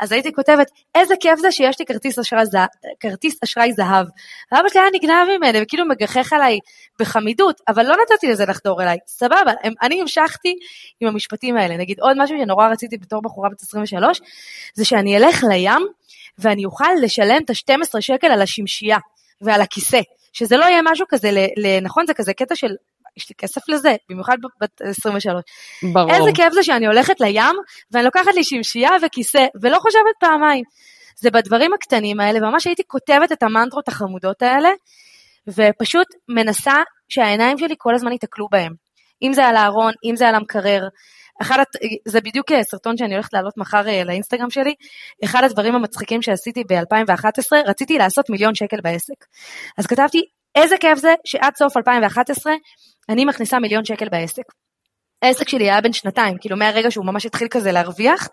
אז 0.00 0.12
הייתי 0.12 0.32
כותבת, 0.32 0.70
איזה 0.94 1.14
כיף 1.20 1.38
זה 1.38 1.52
שיש 1.52 1.78
לי 1.80 1.86
כרטיס 1.86 2.18
אשראי, 2.18 2.46
זהב, 2.46 2.68
כרטיס 3.00 3.38
אשראי 3.44 3.72
זהב. 3.72 4.06
ואבא 4.52 4.68
שלי 4.68 4.80
היה 4.80 4.90
נגנב 4.94 5.36
ממני, 5.38 5.58
וכאילו 5.62 5.88
מגחך 5.88 6.32
עליי 6.32 6.58
בחמידות, 7.00 7.60
אבל 7.68 7.86
לא 7.86 7.94
נתתי 8.02 8.28
לזה 8.28 8.44
לחדור 8.44 8.82
אליי, 8.82 8.98
סבבה, 9.06 9.52
אני 9.82 10.00
המשכתי 10.00 10.54
עם 11.00 11.08
המשפטים 11.08 11.56
האלה. 11.56 11.76
נגיד 11.76 12.00
עוד 12.00 12.16
משהו 12.18 12.36
שנורא 12.42 12.68
רציתי 12.68 12.96
בתור 12.96 13.22
בחורה 13.22 13.48
בת 13.48 13.62
23, 13.62 14.20
זה 14.74 14.84
שאני 14.84 15.16
אלך 15.16 15.44
לים, 15.50 15.86
ואני 16.38 16.64
אוכל 16.64 16.92
לשלם 17.02 17.42
את 17.44 17.50
ה-12 17.50 18.00
שקל 18.00 18.26
על 18.26 18.42
השמשייה 18.42 18.98
ועל 19.40 19.60
הכיסא, 19.60 20.00
שזה 20.32 20.56
לא 20.56 20.64
יהיה 20.64 20.80
משהו 20.84 21.06
כזה, 21.08 21.30
נכון, 21.82 22.06
זה 22.06 22.14
כזה 22.14 22.32
קטע 22.34 22.54
של 22.54 22.74
יש 23.16 23.28
לי 23.28 23.34
כסף 23.38 23.68
לזה, 23.68 23.96
במיוחד 24.10 24.36
בת 24.60 24.80
23. 24.82 25.42
ברור. 25.92 26.10
איזה 26.10 26.30
כיף 26.34 26.52
זה 26.52 26.62
שאני 26.62 26.86
הולכת 26.86 27.20
לים, 27.20 27.56
ואני 27.90 28.04
לוקחת 28.04 28.34
לי 28.34 28.44
שמשייה 28.44 28.90
וכיסא, 29.02 29.46
ולא 29.62 29.78
חושבת 29.78 30.16
פעמיים. 30.20 30.64
זה 31.16 31.30
בדברים 31.30 31.74
הקטנים 31.74 32.20
האלה, 32.20 32.38
וממש 32.38 32.66
הייתי 32.66 32.82
כותבת 32.86 33.32
את 33.32 33.42
המנטרות 33.42 33.88
החמודות 33.88 34.42
האלה, 34.42 34.70
ופשוט 35.48 36.06
מנסה 36.28 36.74
שהעיניים 37.08 37.58
שלי 37.58 37.74
כל 37.78 37.94
הזמן 37.94 38.12
ייתקלו 38.12 38.48
בהם. 38.50 38.72
אם 39.22 39.32
זה 39.32 39.46
על 39.46 39.56
הארון, 39.56 39.92
אם 40.04 40.16
זה 40.16 40.28
על 40.28 40.34
המקרר. 40.34 40.88
אחד, 41.42 41.62
זה 42.08 42.20
בדיוק 42.20 42.46
סרטון 42.62 42.96
שאני 42.96 43.14
הולכת 43.14 43.32
להעלות 43.32 43.56
מחר 43.56 43.88
אה, 43.88 44.04
לאינסטגרם 44.04 44.50
שלי. 44.50 44.74
אחד 45.24 45.44
הדברים 45.44 45.74
המצחיקים 45.74 46.22
שעשיתי 46.22 46.64
ב-2011, 46.68 47.56
רציתי 47.66 47.98
לעשות 47.98 48.30
מיליון 48.30 48.54
שקל 48.54 48.80
בעסק. 48.82 49.24
אז 49.78 49.86
כתבתי, 49.86 50.22
איזה 50.56 50.76
כיף 50.80 50.98
זה 50.98 51.14
שעד 51.24 51.56
סוף 51.56 51.76
2011 51.76 52.52
אני 53.08 53.24
מכניסה 53.24 53.58
מיליון 53.58 53.84
שקל 53.84 54.08
בעסק. 54.08 54.42
העסק 55.22 55.48
שלי 55.48 55.64
היה 55.64 55.80
בן 55.80 55.92
שנתיים, 55.92 56.36
כאילו 56.40 56.56
מהרגע 56.56 56.90
שהוא 56.90 57.06
ממש 57.06 57.26
התחיל 57.26 57.48
כזה 57.48 57.72
להרוויח, 57.72 58.28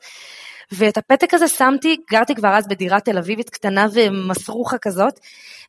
ואת 0.71 0.97
הפתק 0.97 1.33
הזה 1.33 1.47
שמתי, 1.47 1.97
גרתי 2.11 2.35
כבר 2.35 2.57
אז 2.57 2.67
בדירה 2.67 2.99
תל 2.99 3.17
אביבית 3.17 3.49
קטנה 3.49 3.85
ומסרוחה 3.93 4.77
כזאת, 4.77 5.13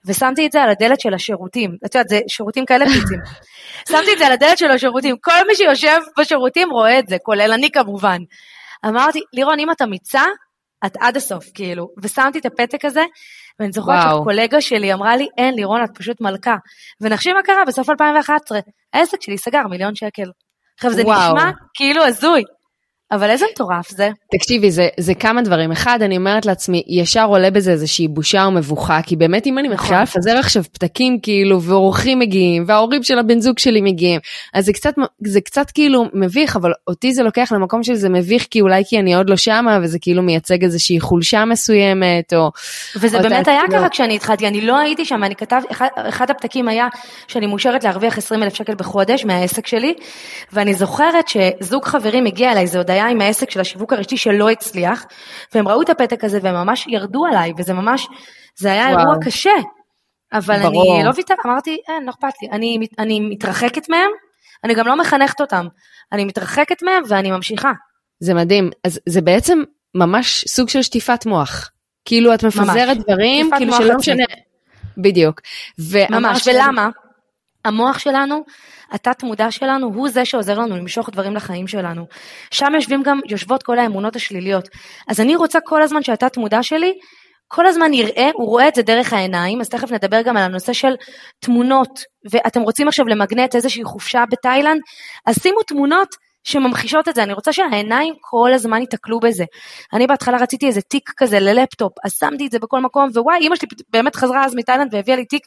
ושמתי 0.05 0.46
את 0.46 0.52
זה 0.52 0.62
על 0.62 0.70
הדלת 0.70 1.00
של 1.00 1.14
השירותים. 1.14 1.70
את 1.86 1.94
יודעת, 1.94 2.09
זה 2.09 2.20
שירותים 2.28 2.66
כאלה 2.66 2.84
פיצים. 2.86 3.18
שמתי 3.90 4.12
את 4.12 4.18
זה 4.18 4.26
על 4.26 4.32
הדלת 4.32 4.59
של 4.59 4.70
השירותים, 4.70 5.16
כל 5.20 5.46
מי 5.46 5.55
שיושב 5.55 5.98
בשירותים 6.18 6.70
רואה 6.70 6.98
את 6.98 7.09
זה, 7.09 7.16
כולל 7.22 7.52
אני 7.52 7.70
כמובן. 7.70 8.18
אמרתי, 8.86 9.20
לירון, 9.32 9.61
אם 9.61 9.70
את 9.70 9.82
אמיצה, 9.82 10.22
את 10.87 10.97
עד 11.01 11.16
הסוף, 11.16 11.45
כאילו. 11.55 11.89
ושמתי 12.03 12.39
את 12.39 12.47
הפתק 12.47 12.85
הזה, 12.85 13.05
ואני 13.61 13.72
זוכרת 13.72 13.99
שקולגה 14.20 14.61
שלי 14.61 14.93
אמרה 14.93 15.16
לי, 15.16 15.28
אין, 15.39 15.55
לירון, 15.55 15.85
את 15.85 15.91
פשוט 15.99 16.20
מלכה. 16.20 16.57
ונחשי 17.01 17.32
מה 17.32 17.43
קרה 17.43 17.64
בסוף 17.66 17.91
2011, 17.91 18.59
העסק 18.93 19.22
שלי 19.22 19.39
סגר 19.39 19.66
מיליון 19.70 19.95
שקל. 19.95 20.30
עכשיו 20.76 20.93
זה 20.93 21.03
וואו. 21.03 21.35
נשמע 21.35 21.51
כאילו 21.74 22.05
הזוי, 22.05 22.43
אבל 23.12 23.30
איזה 23.30 23.44
מטורף 23.52 23.90
זה. 23.90 24.11
תקשיבי, 24.32 24.70
זה, 24.70 24.88
זה 25.00 25.14
כמה 25.14 25.42
דברים. 25.42 25.72
אחד, 25.72 25.98
אני 26.02 26.16
אומרת 26.16 26.46
לעצמי, 26.46 26.82
ישר 26.86 27.24
עולה 27.24 27.50
בזה 27.50 27.70
איזושהי 27.70 28.09
בושה 28.09 28.44
או 28.44 28.50
מבוכה, 28.50 29.02
כי 29.02 29.16
באמת 29.16 29.46
אם 29.46 29.59
אני 29.59 29.68
נכון. 29.68 29.80
מתחילה 29.80 30.02
לפזר 30.02 30.38
עכשיו 30.38 30.64
פתקים 30.72 31.18
כאילו, 31.22 31.62
ואורחים 31.62 32.18
מגיעים, 32.18 32.64
וההורים 32.66 33.02
של 33.02 33.18
הבן 33.18 33.40
זוג 33.40 33.59
שלי 33.59 33.80
מגיעים, 33.80 34.20
אז 34.55 34.64
זה 34.64 34.72
קצת, 34.72 34.94
זה 35.24 35.40
קצת 35.40 35.70
כאילו 35.70 36.05
מביך, 36.12 36.57
אבל 36.57 36.72
אותי 36.86 37.14
זה 37.14 37.22
לוקח 37.22 37.52
למקום 37.52 37.82
שזה 37.82 38.09
מביך, 38.09 38.46
כי 38.50 38.61
אולי 38.61 38.82
כי 38.88 38.98
אני 38.98 39.14
עוד 39.14 39.30
לא 39.30 39.36
שמה, 39.36 39.78
וזה 39.82 39.98
כאילו 39.98 40.22
מייצג 40.22 40.64
איזושהי 40.64 41.00
חולשה 41.00 41.44
מסוימת, 41.44 42.32
או... 42.36 42.50
וזה 42.96 43.18
או 43.18 43.22
באמת 43.22 43.48
היה 43.48 43.62
ככה 43.72 43.88
כשאני 43.88 44.16
התחלתי, 44.16 44.48
אני 44.48 44.61
לא 44.61 44.78
הייתי 44.78 45.05
שם, 45.05 45.24
אני 45.24 45.36
כתבתי, 45.36 45.66
אחד, 45.70 45.88
אחד 45.96 46.30
הפתקים 46.30 46.68
היה 46.68 46.86
שאני 47.28 47.46
מאושרת 47.46 47.84
להרוויח 47.84 48.18
20 48.18 48.42
אלף 48.42 48.55
שקל 48.55 48.74
בחודש 48.74 49.24
מהעסק 49.24 49.66
שלי, 49.66 49.94
ואני 50.52 50.74
זוכרת 50.74 51.24
שזוג 51.28 51.84
חברים 51.84 52.26
הגיע 52.26 52.52
אליי, 52.52 52.66
זה 52.66 52.78
הודיה 52.95 53.09
עם 53.09 53.20
העסק 53.20 53.51
של 53.51 53.61
השיווק 53.61 53.92
הרשתי 53.92 54.16
שלא 54.16 54.51
הצליח, 54.51 55.05
והם 55.55 55.68
ראו 55.68 55.82
את 55.82 55.90
הפתק 55.90 56.24
הזה 56.24 56.38
והם 56.42 56.55
ממש 56.55 56.86
ירדו 56.86 57.26
עליי, 57.26 57.53
וזה 57.59 57.72
ממש, 57.72 58.09
זה 58.57 58.72
היה 58.72 58.86
וואו. 58.86 58.99
אירוע 58.99 59.16
קשה. 59.24 59.51
אבל 60.32 60.62
ברור. 60.62 60.97
אני 60.97 61.05
לא 61.05 61.11
ויתר, 61.16 61.34
אמרתי, 61.47 61.78
אין, 61.88 62.05
לא 62.05 62.11
אכפת 62.11 62.42
לי, 62.42 62.49
אני, 62.53 62.86
אני 62.99 63.20
מתרחקת 63.20 63.88
מהם, 63.88 64.11
אני 64.64 64.74
גם 64.74 64.86
לא 64.86 64.97
מחנכת 64.97 65.40
אותם, 65.40 65.66
אני 66.12 66.24
מתרחקת 66.24 66.82
מהם 66.82 67.03
ואני 67.09 67.30
ממשיכה. 67.30 67.72
זה 68.20 68.34
מדהים, 68.34 68.70
אז 68.84 69.01
זה 69.09 69.20
בעצם 69.20 69.62
ממש 69.95 70.45
סוג 70.49 70.68
של 70.68 70.82
שטיפת 70.82 71.26
מוח. 71.26 71.70
כאילו 72.05 72.34
את 72.34 72.45
מפזרת 72.45 72.97
ממש. 72.97 73.05
דברים, 73.09 73.51
כאילו 73.57 73.72
שלא 73.72 73.97
משנה. 73.97 74.24
בדיוק. 74.99 75.40
ממש, 76.11 76.49
ולמה? 76.49 76.88
המוח 77.64 77.99
שלנו 77.99 78.45
התת 78.95 79.22
מודע 79.22 79.51
שלנו 79.51 79.86
הוא 79.95 80.09
זה 80.09 80.24
שעוזר 80.24 80.59
לנו 80.59 80.76
למשוך 80.76 81.11
דברים 81.11 81.34
לחיים 81.34 81.66
שלנו. 81.66 82.07
שם 82.51 82.74
יושבים 82.74 83.03
גם, 83.03 83.20
יושבות 83.28 83.62
כל 83.62 83.78
האמונות 83.78 84.16
השליליות. 84.16 84.68
אז 85.09 85.20
אני 85.20 85.36
רוצה 85.36 85.59
כל 85.61 85.82
הזמן 85.82 86.03
שהתת 86.03 86.36
מודע 86.36 86.62
שלי 86.62 86.92
כל 87.49 87.66
הזמן 87.66 87.92
יראה, 87.92 88.30
הוא 88.34 88.49
רואה 88.49 88.68
את 88.68 88.74
זה 88.74 88.82
דרך 88.82 89.12
העיניים, 89.12 89.61
אז 89.61 89.68
תכף 89.68 89.92
נדבר 89.92 90.22
גם 90.22 90.36
על 90.36 90.42
הנושא 90.42 90.72
של 90.72 90.95
תמונות, 91.40 92.01
ואתם 92.30 92.61
רוצים 92.61 92.88
עכשיו 92.88 93.07
למגנט 93.07 93.55
איזושהי 93.55 93.84
חופשה 93.84 94.24
בתאילנד, 94.30 94.80
אז 95.26 95.34
שימו 95.42 95.62
תמונות 95.62 96.09
שממחישות 96.45 97.09
את 97.09 97.14
זה, 97.14 97.22
אני 97.22 97.32
רוצה 97.32 97.53
שהעיניים 97.53 98.14
כל 98.20 98.53
הזמן 98.53 98.80
ייתקלו 98.80 99.20
בזה. 99.20 99.45
אני 99.92 100.07
בהתחלה 100.07 100.36
רציתי 100.36 100.66
איזה 100.66 100.80
תיק 100.80 101.12
כזה 101.16 101.40
ללפטופ, 101.40 101.92
אז 102.05 102.12
שמתי 102.12 102.47
את 102.47 102.51
זה 102.51 102.59
בכל 102.59 102.80
מקום, 102.80 103.09
ווואי, 103.14 103.38
אימא 103.40 103.57
שלי 103.57 103.68
באמת 103.90 104.16
חזרה 104.16 104.45
אז 104.45 104.55
מתאילנד 104.55 104.95
והביאה 104.95 105.16
לי 105.16 105.24
תיק 105.24 105.47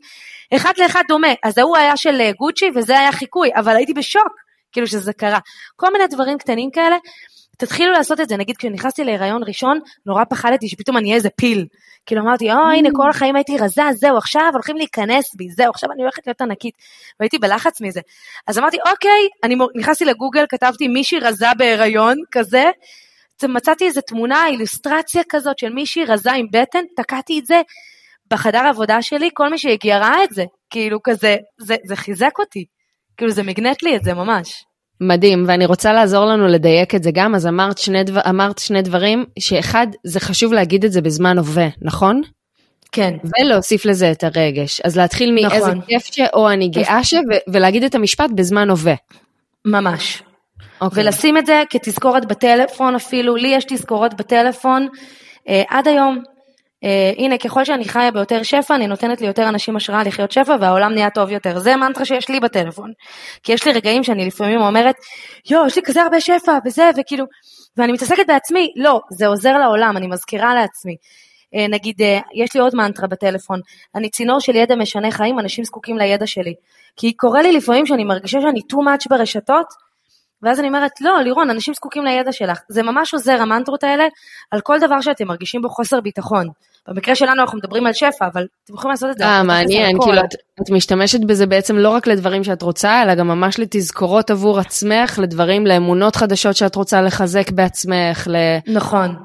אחד 0.55 0.73
לאחד 0.77 1.03
דומה, 1.07 1.33
אז 1.43 1.57
ההוא 1.57 1.77
היה 1.77 1.97
של 1.97 2.21
אה, 2.21 2.31
גוצ'י 2.31 2.65
וזה 2.75 2.99
היה 2.99 3.11
חיקוי, 3.11 3.49
אבל 3.55 3.75
הייתי 3.75 3.93
בשוק, 3.93 4.33
כאילו 4.71 4.87
שזה 4.87 5.13
קרה. 5.13 5.39
כל 5.75 5.91
מיני 5.93 6.07
דברים 6.07 6.37
קטנים 6.37 6.71
כאלה, 6.71 6.95
תתחילו 7.57 7.91
לעשות 7.91 8.19
את 8.19 8.29
זה, 8.29 8.37
נגיד 8.37 8.57
כשנכנסתי 8.57 9.03
להיריון 9.03 9.41
ראשון, 9.47 9.79
נורא 10.05 10.23
פחדתי 10.29 10.67
שפתאום 10.67 10.97
אני 10.97 11.05
אהיה 11.05 11.15
איזה 11.15 11.29
פיל. 11.29 11.65
כאילו 12.07 12.21
אמרתי, 12.21 12.51
או 12.51 12.57
הנה 12.57 12.89
כל 12.95 13.09
החיים 13.09 13.35
הייתי 13.35 13.57
רזה, 13.57 13.81
זהו, 13.93 14.17
עכשיו 14.17 14.49
הולכים 14.53 14.77
להיכנס 14.77 15.35
בי, 15.35 15.49
זהו, 15.49 15.69
עכשיו 15.69 15.91
אני 15.91 16.01
הולכת 16.01 16.27
להיות 16.27 16.41
ענקית. 16.41 16.75
והייתי 17.19 17.37
בלחץ 17.37 17.81
מזה. 17.81 18.01
אז 18.47 18.57
אמרתי, 18.57 18.77
אוקיי, 18.91 19.27
אני 19.43 19.55
נכנסתי 19.75 20.05
לגוגל, 20.05 20.45
כתבתי 20.49 20.87
מישהי 20.87 21.19
רזה 21.19 21.47
בהיריון, 21.57 22.17
כזה. 22.31 22.63
מצאתי 23.43 23.85
איזה 23.85 24.01
תמונה, 24.01 24.47
אילוסטרציה 24.47 25.21
כזאת 25.29 25.59
של 25.59 25.69
מישהי 25.69 26.05
רזה 26.05 26.31
עם 26.31 26.47
בטן, 26.51 26.83
תקעתי 26.95 27.39
את 27.39 27.45
זה 27.45 27.61
בחדר 28.31 28.59
העבודה 28.59 29.01
שלי, 29.01 29.29
כל 29.33 29.49
מי 29.49 29.57
שהגיע 29.57 29.97
ראה 29.97 30.23
את 30.23 30.29
זה. 30.29 30.45
כאילו 30.69 30.99
כזה, 31.03 31.35
זה, 31.57 31.75
זה 31.85 31.95
חיזק 31.95 32.39
אותי. 32.39 32.65
כאילו 33.17 33.31
זה 33.31 33.43
מגנט 33.43 33.83
לי 33.83 33.95
את 33.95 34.03
זה 34.03 34.13
ממש. 34.13 34.63
מדהים, 35.01 35.45
ואני 35.47 35.65
רוצה 35.65 35.93
לעזור 35.93 36.25
לנו 36.25 36.47
לדייק 36.47 36.95
את 36.95 37.03
זה 37.03 37.11
גם, 37.11 37.35
אז 37.35 37.47
אמרת 37.47 37.77
שני, 37.77 38.03
דבר, 38.03 38.21
אמרת 38.29 38.57
שני 38.57 38.81
דברים, 38.81 39.25
שאחד, 39.39 39.87
זה 40.03 40.19
חשוב 40.19 40.53
להגיד 40.53 40.85
את 40.85 40.91
זה 40.91 41.01
בזמן 41.01 41.37
הווה, 41.37 41.67
נכון? 41.81 42.21
כן. 42.91 43.15
ולהוסיף 43.39 43.85
לזה 43.85 44.11
את 44.11 44.23
הרגש. 44.23 44.81
אז 44.81 44.97
להתחיל 44.97 45.31
מאיזה 45.31 45.57
נכון. 45.57 45.81
כיף 45.81 46.05
ש... 46.05 46.19
או 46.33 46.49
אני 46.49 46.69
גאה 46.69 47.03
ש... 47.03 47.13
ו- 47.13 47.53
ולהגיד 47.53 47.83
את 47.83 47.95
המשפט 47.95 48.29
בזמן 48.35 48.69
הווה. 48.69 48.95
ממש. 49.65 50.21
Okay. 50.21 50.27
אוקיי. 50.81 51.03
ולשים 51.03 51.37
את 51.37 51.45
זה 51.45 51.63
כתזכורת 51.69 52.25
בטלפון 52.25 52.95
אפילו, 52.95 53.35
לי 53.35 53.47
יש 53.47 53.65
תזכורות 53.67 54.13
בטלפון 54.13 54.87
אה, 55.49 55.63
עד 55.69 55.87
היום. 55.87 56.23
אה, 56.83 57.11
הנה, 57.17 57.37
ככל 57.37 57.65
שאני 57.65 57.85
חיה 57.85 58.11
ביותר 58.11 58.43
שפע, 58.43 58.75
אני 58.75 58.87
נותנת 58.87 59.21
ליותר 59.21 59.49
אנשים 59.49 59.75
השראה 59.75 60.03
לחיות 60.03 60.31
שפע 60.31 60.55
והעולם 60.61 60.93
נהיה 60.93 61.09
טוב 61.09 61.31
יותר. 61.31 61.59
זה 61.59 61.75
מנטרה 61.75 62.05
שיש 62.05 62.29
לי 62.29 62.39
בטלפון. 62.39 62.91
כי 63.43 63.53
יש 63.53 63.67
לי 63.67 63.73
רגעים 63.73 64.03
שאני 64.03 64.27
לפעמים 64.27 64.61
אומרת, 64.61 64.95
יואו, 65.49 65.67
יש 65.67 65.75
לי 65.75 65.81
כזה 65.85 66.01
הרבה 66.01 66.21
שפע 66.21 66.57
וזה, 66.65 66.89
וכאילו, 66.97 67.25
ואני 67.77 67.91
מתעסקת 67.91 68.27
בעצמי, 68.27 68.73
לא, 68.75 69.01
זה 69.11 69.27
עוזר 69.27 69.57
לעולם, 69.57 69.97
אני 69.97 70.07
מזכירה 70.07 70.55
לעצמי. 70.55 70.95
אה, 71.55 71.67
נגיד, 71.67 72.01
אה, 72.01 72.19
יש 72.35 72.55
לי 72.55 72.61
עוד 72.61 72.75
מנטרה 72.75 73.07
בטלפון, 73.07 73.59
אני 73.95 74.09
צינור 74.09 74.39
של 74.39 74.55
ידע 74.55 74.75
משנה 74.75 75.11
חיים, 75.11 75.39
אנשים 75.39 75.63
זקוקים 75.63 75.97
לידע 75.97 76.27
שלי. 76.27 76.53
כי 76.97 77.13
קורה 77.13 77.41
לי 77.41 77.51
לפעמים 77.51 77.85
שאני 77.85 78.03
מרגישה 78.03 78.41
שאני 78.41 78.59
too 78.59 78.75
much 78.75 79.05
ברשתות, 79.09 79.86
ואז 80.43 80.59
אני 80.59 80.67
אומרת, 80.67 80.91
לא, 81.01 81.21
לירון, 81.23 81.49
אנשים 81.49 81.73
זקוקים 81.73 82.05
לידע 82.05 82.31
שלך. 82.31 82.59
זה 82.69 82.83
ממש 82.83 83.13
עוזר, 83.13 83.41
המנטרות 83.41 83.83
האלה, 83.83 84.07
על 84.51 84.61
כל 84.61 84.79
דבר 84.79 85.01
שאתם 85.01 85.27
מרגישים 85.27 85.61
בו 85.61 85.69
חוסר 85.69 86.01
ביטחון. 86.01 86.47
במקרה 86.87 87.15
שלנו 87.15 87.41
אנחנו 87.41 87.57
מדברים 87.57 87.87
על 87.87 87.93
שפע, 87.93 88.27
אבל 88.33 88.45
אתם 88.63 88.73
יכולים 88.73 88.91
לעשות 88.91 89.09
את 89.09 89.17
זה. 89.17 89.25
אה, 89.25 89.43
מעניין, 89.43 89.97
כאילו 90.01 90.19
את, 90.19 90.33
את 90.61 90.69
משתמשת 90.69 91.19
בזה 91.19 91.45
בעצם 91.45 91.77
לא 91.77 91.89
רק 91.89 92.07
לדברים 92.07 92.43
שאת 92.43 92.61
רוצה, 92.61 93.03
אלא 93.03 93.15
גם 93.15 93.27
ממש 93.27 93.59
לתזכורות 93.59 94.31
עבור 94.31 94.59
עצמך, 94.59 95.19
לדברים, 95.23 95.67
לאמונות 95.67 96.15
חדשות 96.15 96.55
שאת 96.55 96.75
רוצה 96.75 97.01
לחזק 97.01 97.51
בעצמך. 97.51 98.27
ל... 98.27 98.35
נכון. 98.73 99.15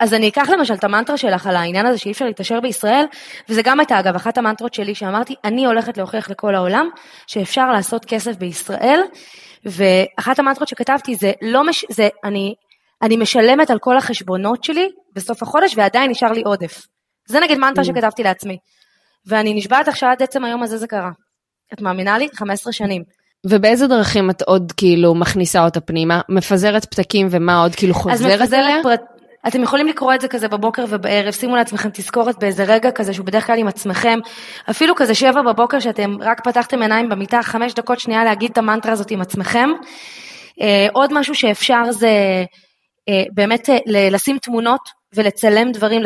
אז 0.00 0.14
אני 0.14 0.28
אקח 0.28 0.48
למשל 0.48 0.74
את 0.74 0.84
המנטרה 0.84 1.16
שלך 1.16 1.46
על 1.46 1.56
העניין 1.56 1.86
הזה 1.86 1.98
שאי 1.98 2.12
אפשר 2.12 2.24
להתעשר 2.24 2.60
בישראל, 2.60 3.04
וזה 3.48 3.62
גם 3.64 3.80
הייתה 3.80 4.00
אגב 4.00 4.14
אחת 4.14 4.38
המנטרות 4.38 4.74
שלי 4.74 4.94
שאמרתי, 4.94 5.34
אני 5.44 5.66
הולכת 5.66 5.98
להוכיח 5.98 6.30
לכל 6.30 6.54
העולם 6.54 6.88
שאפשר 7.26 7.70
לעשות 7.70 8.04
כסף 8.04 8.36
בישראל, 8.36 9.00
ואחת 9.64 10.38
המנטרות 10.38 10.68
שכתבתי 10.68 11.14
זה 11.14 11.32
לא 11.42 11.68
מש... 11.68 11.84
זה 11.90 12.08
אני, 12.24 12.54
אני 13.02 13.16
משלמת 13.16 13.70
על 13.70 13.78
כל 13.78 13.96
החשבונות 13.96 14.64
שלי 14.64 14.88
בסוף 15.14 15.42
החודש 15.42 15.74
ועדיין 15.76 16.10
נשאר 16.10 16.32
לי 16.32 16.42
עודף. 16.42 16.86
זה 17.28 17.40
נגיד 17.40 17.58
מנטרה 17.58 17.84
mm. 17.84 17.86
שכתבתי 17.86 18.22
לעצמי. 18.22 18.58
ואני 19.26 19.54
נשבעת 19.54 19.88
עכשיו 19.88 20.08
עד 20.08 20.22
עצם 20.22 20.44
היום 20.44 20.62
הזה 20.62 20.76
זה 20.76 20.86
קרה. 20.86 21.10
את 21.72 21.80
מאמינה 21.80 22.18
לי? 22.18 22.28
15 22.34 22.72
שנים. 22.72 23.02
ובאיזה 23.46 23.86
דרכים 23.86 24.30
את 24.30 24.42
עוד 24.42 24.72
כאילו 24.76 25.14
מכניסה 25.14 25.64
אותה 25.64 25.80
פנימה? 25.80 26.20
מפזרת 26.28 26.84
פתקים 26.84 27.28
ומה 27.30 27.62
עוד 27.62 27.74
כאילו 27.74 27.94
חוזרת 27.94 28.52
אליה? 28.52 28.76
פרט... 28.82 29.00
אתם 29.46 29.62
יכולים 29.62 29.86
לקרוא 29.86 30.14
את 30.14 30.20
זה 30.20 30.28
כזה 30.28 30.48
בבוקר 30.48 30.84
ובערב, 30.88 31.32
שימו 31.32 31.56
לעצמכם 31.56 31.88
תזכורת 31.92 32.38
באיזה 32.38 32.64
רגע 32.64 32.90
כזה 32.90 33.14
שהוא 33.14 33.26
בדרך 33.26 33.46
כלל 33.46 33.58
עם 33.58 33.68
עצמכם, 33.68 34.18
אפילו 34.70 34.94
כזה 34.96 35.14
שבע 35.14 35.42
בבוקר 35.42 35.80
שאתם 35.80 36.16
רק 36.20 36.40
פתחתם 36.44 36.82
עיניים 36.82 37.08
במיטה, 37.08 37.42
חמש 37.42 37.74
דקות 37.74 38.00
שנייה 38.00 38.24
להגיד 38.24 38.50
את 38.50 38.58
המנטרה 38.58 38.92
הזאת 38.92 39.10
עם 39.10 39.20
עצמכם. 39.20 39.70
אה, 40.60 40.86
עוד 40.92 41.10
משהו 41.12 41.34
שאפשר 41.34 41.82
זה 41.90 42.44
אה, 43.08 43.22
באמת 43.34 43.70
אה, 43.70 43.78
לשים 43.86 44.38
תמונות 44.38 44.80
ולצלם 45.14 45.72
דברים, 45.72 46.02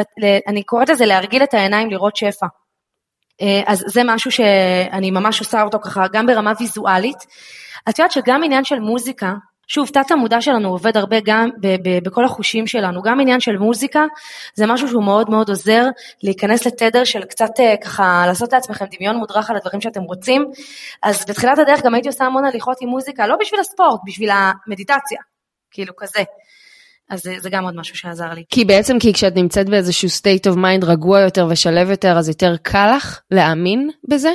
אני 0.49 0.62
קוראת 0.62 0.89
לזה 0.89 1.07
להרגיל 1.07 1.43
את 1.43 1.55
העיניים 1.55 1.91
לראות 1.91 2.16
שפע. 2.16 2.47
אז 3.66 3.84
זה 3.87 4.03
משהו 4.05 4.30
שאני 4.30 5.11
ממש 5.11 5.41
עושה 5.41 5.62
אותו 5.62 5.78
ככה 5.80 6.05
גם 6.12 6.26
ברמה 6.26 6.53
ויזואלית. 6.61 7.16
את 7.89 7.99
יודעת 7.99 8.12
שגם 8.12 8.45
עניין 8.45 8.64
של 8.64 8.78
מוזיקה, 8.78 9.32
שוב, 9.67 9.89
תת 9.89 10.11
המודע 10.11 10.41
שלנו 10.41 10.69
עובד 10.69 10.97
הרבה 10.97 11.17
גם 11.25 11.49
בכל 12.05 12.25
החושים 12.25 12.67
שלנו, 12.67 13.03
גם 13.03 13.21
עניין 13.21 13.41
של 13.41 13.57
מוזיקה 13.57 14.05
זה 14.55 14.67
משהו 14.67 14.89
שהוא 14.89 15.05
מאוד 15.05 15.31
מאוד 15.31 15.49
עוזר 15.49 15.85
להיכנס 16.23 16.67
לתדר 16.67 17.05
של 17.05 17.25
קצת 17.25 17.61
אה, 17.61 17.75
ככה 17.85 18.25
לעשות 18.27 18.53
לעצמכם 18.53 18.85
דמיון 18.97 19.17
מודרך 19.17 19.51
על 19.51 19.57
הדברים 19.57 19.81
שאתם 19.81 20.03
רוצים. 20.03 20.45
אז 21.03 21.25
בתחילת 21.29 21.59
הדרך 21.59 21.83
גם 21.85 21.95
הייתי 21.95 22.09
עושה 22.09 22.25
המון 22.25 22.45
הליכות 22.45 22.77
עם 22.81 22.89
מוזיקה, 22.89 23.27
לא 23.27 23.37
בשביל 23.41 23.61
הספורט, 23.61 24.01
בשביל 24.07 24.31
המדיטציה, 24.33 25.19
כאילו 25.71 25.97
כזה. 25.97 26.21
אז 27.11 27.23
זה, 27.23 27.35
זה 27.39 27.51
גם 27.51 27.64
עוד 27.64 27.77
משהו 27.77 27.97
שעזר 27.97 28.33
לי. 28.35 28.45
כי 28.51 28.64
בעצם 28.64 28.99
כי 28.99 29.12
כשאת 29.12 29.37
נמצאת 29.37 29.69
באיזשהו 29.69 30.09
state 30.09 30.53
of 30.53 30.57
mind 30.57 30.87
רגוע 30.87 31.21
יותר 31.21 31.47
ושלב 31.51 31.91
יותר, 31.91 32.19
אז 32.19 32.29
יותר 32.29 32.57
קל 32.62 32.93
לך 32.97 33.21
להאמין 33.31 33.91
בזה? 34.09 34.31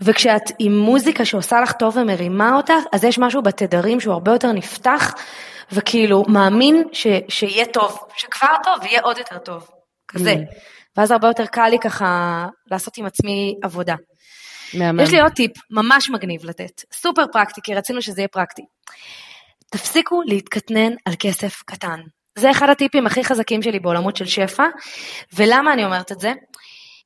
וכשאת 0.00 0.42
עם 0.58 0.78
מוזיקה 0.78 1.24
שעושה 1.24 1.60
לך 1.60 1.72
טוב 1.72 1.96
ומרימה 1.96 2.56
אותך, 2.56 2.74
אז 2.92 3.04
יש 3.04 3.18
משהו 3.18 3.42
בתדרים 3.42 4.00
שהוא 4.00 4.12
הרבה 4.12 4.32
יותר 4.32 4.52
נפתח, 4.52 5.14
וכאילו 5.72 6.24
מאמין 6.28 6.84
ש, 6.92 7.06
שיהיה 7.28 7.66
טוב, 7.66 7.98
שכבר 8.16 8.54
טוב 8.64 8.74
ויהיה 8.82 9.00
עוד 9.00 9.18
יותר 9.18 9.38
טוב, 9.38 9.70
כזה. 10.08 10.32
Mm. 10.32 10.54
ואז 10.96 11.10
הרבה 11.10 11.28
יותר 11.28 11.46
קל 11.46 11.68
לי 11.68 11.78
ככה 11.78 12.46
לעשות 12.70 12.98
עם 12.98 13.06
עצמי 13.06 13.54
עבודה. 13.62 13.94
מהמם. 14.74 15.00
יש 15.00 15.10
לי 15.10 15.20
עוד 15.20 15.32
טיפ 15.32 15.52
ממש 15.70 16.10
מגניב 16.10 16.44
לתת, 16.44 16.82
סופר 16.92 17.24
פרקטי, 17.32 17.60
כי 17.64 17.74
רצינו 17.74 18.02
שזה 18.02 18.20
יהיה 18.20 18.28
פרקטי. 18.28 18.62
תפסיקו 19.70 20.22
להתקטנן 20.26 20.92
על 21.04 21.14
כסף 21.18 21.62
קטן. 21.66 22.00
זה 22.38 22.50
אחד 22.50 22.68
הטיפים 22.68 23.06
הכי 23.06 23.24
חזקים 23.24 23.62
שלי 23.62 23.78
בעולמות 23.78 24.16
של 24.16 24.26
שפע, 24.26 24.64
ולמה 25.32 25.72
אני 25.72 25.84
אומרת 25.84 26.12
את 26.12 26.20
זה? 26.20 26.32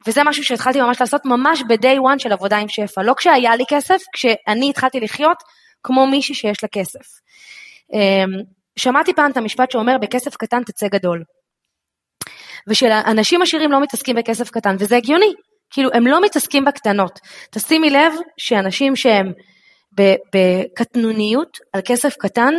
וזה 0.07 0.25
משהו 0.25 0.45
שהתחלתי 0.45 0.81
ממש 0.81 1.01
לעשות 1.01 1.25
ממש 1.25 1.63
ב-day 1.69 1.99
one 2.15 2.19
של 2.19 2.33
עבודה 2.33 2.57
עם 2.57 2.69
שפע, 2.69 3.03
לא 3.03 3.15
כשהיה 3.17 3.57
לי 3.57 3.65
כסף, 3.69 4.03
כשאני 4.13 4.71
התחלתי 4.71 5.01
לחיות 5.01 5.37
כמו 5.83 6.07
מישהי 6.07 6.35
שיש 6.35 6.63
לה 6.63 6.69
כסף. 6.69 7.21
אמ, 7.93 8.43
שמעתי 8.77 9.15
פעם 9.15 9.31
את 9.31 9.37
המשפט 9.37 9.71
שאומר 9.71 9.99
בכסף 9.99 10.37
קטן 10.37 10.63
תצא 10.63 10.89
גדול. 10.89 11.25
ושאנשים 12.69 13.43
עשירים 13.43 13.73
לא 13.73 13.81
מתעסקים 13.81 14.17
בכסף 14.17 14.51
קטן, 14.51 14.77
וזה 14.79 14.97
הגיוני, 14.97 15.33
כאילו 15.71 15.91
הם 15.95 16.07
לא 16.07 16.25
מתעסקים 16.25 16.65
בקטנות. 16.65 17.21
תשימי 17.51 17.91
לב 17.91 18.13
שאנשים 18.37 18.97
שהם 18.97 19.33
בקטנוניות 20.35 21.59
על 21.73 21.81
כסף 21.85 22.15
קטן, 22.19 22.55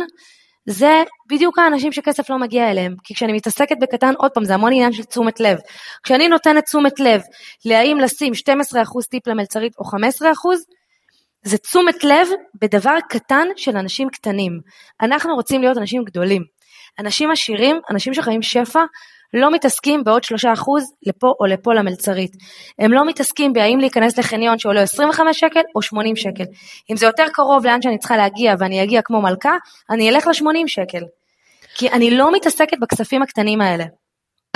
זה 0.66 1.02
בדיוק 1.28 1.58
האנשים 1.58 1.92
שכסף 1.92 2.30
לא 2.30 2.38
מגיע 2.38 2.70
אליהם. 2.70 2.94
כי 3.04 3.14
כשאני 3.14 3.32
מתעסקת 3.32 3.76
בקטן, 3.80 4.14
עוד 4.18 4.30
פעם, 4.30 4.44
זה 4.44 4.54
המון 4.54 4.72
עניין 4.72 4.92
של 4.92 5.04
תשומת 5.04 5.40
לב. 5.40 5.58
כשאני 6.02 6.28
נותנת 6.28 6.64
תשומת 6.64 7.00
לב 7.00 7.20
להאם 7.64 7.98
לשים 7.98 8.32
12% 8.32 9.06
טיפ 9.10 9.26
למלצרית 9.26 9.72
או 9.78 9.84
15%, 9.84 9.90
זה 11.44 11.58
תשומת 11.58 12.04
לב 12.04 12.28
בדבר 12.60 12.96
קטן 13.08 13.46
של 13.56 13.76
אנשים 13.76 14.08
קטנים. 14.08 14.60
אנחנו 15.00 15.34
רוצים 15.34 15.60
להיות 15.60 15.78
אנשים 15.78 16.04
גדולים. 16.04 16.42
אנשים 16.98 17.30
עשירים, 17.30 17.76
אנשים 17.90 18.14
שחיים 18.14 18.42
שפע, 18.42 18.80
לא 19.34 19.50
מתעסקים 19.50 20.04
בעוד 20.04 20.24
שלושה 20.24 20.52
אחוז 20.52 20.92
לפה 21.06 21.32
או 21.40 21.46
לפה 21.46 21.74
למלצרית. 21.74 22.32
הם 22.78 22.92
לא 22.92 23.06
מתעסקים 23.06 23.52
בהאם 23.52 23.80
להיכנס 23.80 24.18
לחניון 24.18 24.58
שעולה 24.58 24.82
25 24.82 25.40
שקל 25.40 25.60
או 25.74 25.82
80 25.82 26.16
שקל. 26.16 26.44
אם 26.90 26.96
זה 26.96 27.06
יותר 27.06 27.24
קרוב 27.32 27.66
לאן 27.66 27.82
שאני 27.82 27.98
צריכה 27.98 28.16
להגיע 28.16 28.54
ואני 28.58 28.82
אגיע 28.82 29.02
כמו 29.02 29.22
מלכה, 29.22 29.56
אני 29.90 30.10
אלך 30.10 30.26
ל-80 30.26 30.66
שקל. 30.66 31.02
כי 31.74 31.90
אני 31.90 32.10
לא 32.10 32.32
מתעסקת 32.32 32.78
בכספים 32.80 33.22
הקטנים 33.22 33.60
האלה. 33.60 33.84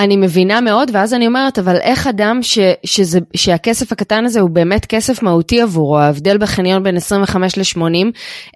אני 0.01 0.17
מבינה 0.17 0.61
מאוד, 0.61 0.91
ואז 0.93 1.13
אני 1.13 1.27
אומרת, 1.27 1.59
אבל 1.59 1.77
איך 1.81 2.07
אדם 2.07 2.39
ש, 2.41 2.59
שזה, 2.83 3.19
שהכסף 3.35 3.91
הקטן 3.91 4.25
הזה 4.25 4.39
הוא 4.39 4.49
באמת 4.49 4.85
כסף 4.85 5.23
מהותי 5.23 5.61
עבורו, 5.61 5.99
ההבדל 5.99 6.37
בחניון 6.37 6.83
בין 6.83 6.97
25 6.97 7.57
ל-80, 7.57 7.81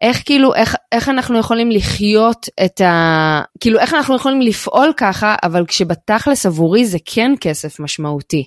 איך 0.01 0.21
כאילו, 0.25 0.55
איך, 0.55 0.75
איך 0.91 1.09
אנחנו 1.09 1.39
יכולים 1.39 1.71
לחיות 1.71 2.49
את 2.65 2.81
ה... 2.81 3.41
כאילו, 3.59 3.79
איך 3.79 3.93
אנחנו 3.93 4.15
יכולים 4.15 4.41
לפעול 4.41 4.93
ככה, 4.97 5.35
אבל 5.43 5.65
כשבתכלס 5.65 6.45
עבורי 6.45 6.85
זה 6.85 6.97
כן 7.05 7.31
כסף 7.41 7.79
משמעותי. 7.79 8.43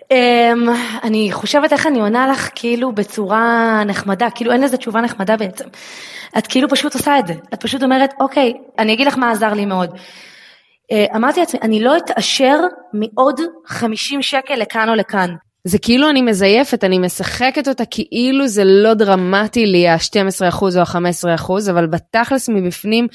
Um, 0.00 0.70
אני 1.04 1.28
חושבת 1.32 1.72
איך 1.72 1.86
אני 1.86 2.00
עונה 2.00 2.28
לך 2.28 2.50
כאילו 2.54 2.92
בצורה 2.92 3.82
נחמדה, 3.86 4.30
כאילו 4.30 4.52
אין 4.52 4.60
לזה 4.60 4.76
תשובה 4.76 5.00
נחמדה 5.00 5.36
בעצם. 5.36 5.64
את 6.38 6.46
כאילו 6.46 6.68
פשוט 6.68 6.94
עושה 6.94 7.18
את 7.18 7.26
זה, 7.26 7.34
את 7.54 7.60
פשוט 7.60 7.82
אומרת, 7.82 8.14
אוקיי, 8.20 8.52
אני 8.78 8.92
אגיד 8.92 9.06
לך 9.06 9.18
מה 9.18 9.30
עזר 9.30 9.52
לי 9.52 9.66
מאוד. 9.66 9.90
אה, 10.92 11.06
אמרתי 11.16 11.40
לעצמי, 11.40 11.60
אני 11.62 11.80
לא 11.80 11.96
אתעשר 11.96 12.58
מעוד 12.92 13.40
50 13.66 14.22
שקל 14.22 14.54
לכאן 14.54 14.88
או 14.88 14.94
לכאן. 14.94 15.34
זה 15.64 15.78
כאילו 15.78 16.10
אני 16.10 16.22
מזייפת, 16.22 16.84
אני 16.84 16.98
משחקת 16.98 17.68
אותה 17.68 17.84
כאילו 17.90 18.46
זה 18.46 18.62
לא 18.64 18.94
דרמטי 18.94 19.66
לי 19.66 19.88
ה-12% 19.88 20.62
או 20.62 20.80
ה-15%, 20.80 21.70
אבל 21.70 21.86
בתכלס 21.86 22.48
מבפנים, 22.48 23.06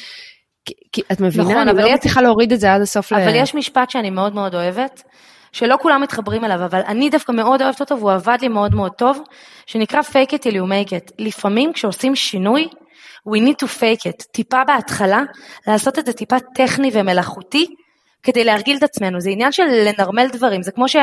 כי, 0.91 1.01
את 1.11 1.21
מבינה, 1.21 1.43
נכון, 1.43 1.67
אני 1.67 1.81
לא 1.81 1.93
מצליחה 1.93 2.21
להוריד 2.21 2.51
את 2.53 2.59
זה 2.59 2.73
עד 2.73 2.81
הסוף. 2.81 3.13
אבל 3.13 3.31
ל... 3.31 3.35
יש 3.35 3.55
משפט 3.55 3.89
שאני 3.89 4.09
מאוד 4.09 4.35
מאוד 4.35 4.55
אוהבת, 4.55 5.03
שלא 5.51 5.77
כולם 5.81 6.01
מתחברים 6.01 6.45
אליו, 6.45 6.65
אבל 6.65 6.81
אני 6.87 7.09
דווקא 7.09 7.31
מאוד 7.31 7.61
אוהבת 7.61 7.79
אותו 7.79 7.97
והוא 7.97 8.11
עבד 8.11 8.37
לי 8.41 8.47
מאוד 8.47 8.75
מאוד 8.75 8.91
טוב, 8.91 9.19
שנקרא 9.65 10.01
fake 10.01 10.31
it 10.31 10.39
till 10.39 10.53
you 10.53 10.65
make 10.69 10.89
it. 10.89 11.13
לפעמים 11.19 11.73
כשעושים 11.73 12.15
שינוי, 12.15 12.67
we 13.29 13.39
need 13.39 13.65
to 13.65 13.67
fake 13.79 14.09
it, 14.09 14.25
טיפה 14.31 14.63
בהתחלה, 14.63 15.21
לעשות 15.67 15.99
את 15.99 16.05
זה 16.05 16.13
טיפה 16.13 16.35
טכני 16.55 16.91
ומלאכותי, 16.93 17.75
כדי 18.23 18.43
להרגיל 18.43 18.77
את 18.77 18.83
עצמנו, 18.83 19.21
זה 19.21 19.29
עניין 19.29 19.51
של 19.51 19.63
לנרמל 19.63 20.27
דברים, 20.31 20.63
זה 20.63 20.71
כמו 20.71 20.87
ש... 20.87 20.95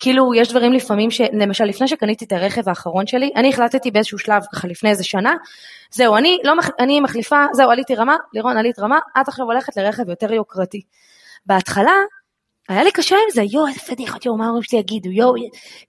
כאילו 0.00 0.34
יש 0.34 0.50
דברים 0.50 0.72
לפעמים 0.72 1.10
שלמשל 1.10 1.64
לפני 1.64 1.88
שקניתי 1.88 2.24
את 2.24 2.32
הרכב 2.32 2.68
האחרון 2.68 3.06
שלי, 3.06 3.30
אני 3.36 3.48
החלטתי 3.48 3.90
באיזשהו 3.90 4.18
שלב 4.18 4.42
ככה 4.52 4.68
לפני 4.68 4.90
איזה 4.90 5.04
שנה, 5.04 5.34
זהו 5.90 6.16
אני 6.16 6.38
לא, 6.44 6.52
אני 6.80 7.00
מחליפה, 7.00 7.44
זהו 7.52 7.70
עליתי 7.70 7.94
רמה, 7.94 8.16
לירון 8.34 8.56
עלית 8.56 8.78
רמה, 8.78 8.98
את 9.20 9.28
עכשיו 9.28 9.44
הולכת 9.44 9.76
לרכב 9.76 10.08
יותר 10.08 10.32
יוקרתי. 10.32 10.82
בהתחלה 11.46 11.92
היה 12.68 12.84
לי 12.84 12.90
קשה 12.92 13.16
עם 13.16 13.30
זה, 13.34 13.42
יואו 13.42 13.66
איזה 13.68 13.80
פדיחות, 13.80 14.26
יואו 14.26 14.36
מה 14.36 14.44
ההורים 14.44 14.62
שלי 14.62 14.78
יגידו, 14.78 15.10
יואו, 15.10 15.34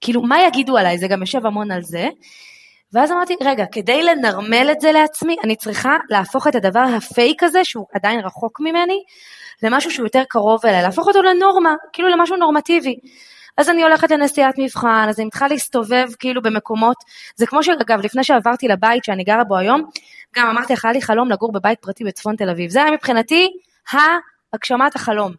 כאילו 0.02 0.22
מה 0.22 0.42
יגידו 0.48 0.78
עליי, 0.78 0.98
זה 0.98 1.08
גם 1.08 1.22
יושב 1.22 1.46
המון 1.46 1.72
על 1.72 1.82
זה. 1.82 2.08
ואז 2.94 3.12
אמרתי, 3.12 3.36
רגע, 3.42 3.66
כדי 3.72 4.04
לנרמל 4.04 4.70
את 4.72 4.82
זה 4.82 4.92
לעצמי, 4.92 5.36
אני 5.44 5.56
צריכה 5.56 5.98
להפוך 6.10 6.48
את 6.48 6.56
הדבר 6.56 6.86
הפייק 6.98 7.44
הזה, 7.44 7.64
שהוא 7.64 7.86
עדיין 7.94 8.20
רחוק 8.20 8.60
ממני, 8.60 9.04
למשהו 9.64 9.92
שהוא 9.92 10.06
יותר 10.06 10.24
קרוב 10.30 10.66
אליי, 10.66 10.82
להפוך 10.82 11.08
אותו 11.08 11.22
לנורמה, 11.22 11.74
כאילו 11.94 12.10
למשהו 12.10 12.36
נורמטיבי. 12.36 12.96
אז 13.58 13.70
אני 13.70 13.84
הולכת 13.84 14.12
לנסיעת 14.12 14.56
מבחן, 14.58 15.06
אז 15.10 15.20
אני 15.20 15.26
מתחילה 15.28 15.50
להסתובב 15.50 16.08
כאילו 16.20 16.42
במקומות, 16.42 16.98
זה 17.36 17.46
כמו 17.46 17.64
שאגב, 17.64 18.00
לפני 18.00 18.24
שעברתי 18.24 18.68
לבית 18.68 19.04
שאני 19.04 19.24
גרה 19.24 19.44
בו 19.44 19.58
היום, 19.58 19.82
גם 20.36 20.48
אמרתי 20.48 20.74
לך, 20.74 20.86
היה 20.86 20.94
לי 20.94 21.02
חלום 21.02 21.30
לגור 21.30 21.52
בבית 21.52 21.80
פרטי 21.80 22.04
בצפון 22.04 22.36
תל 22.36 22.50
אביב. 22.50 22.70
זה 22.70 22.84
היה 22.84 22.92
מבחינתי 22.92 23.50
הגשמת 24.54 24.96
החלום. 24.96 25.32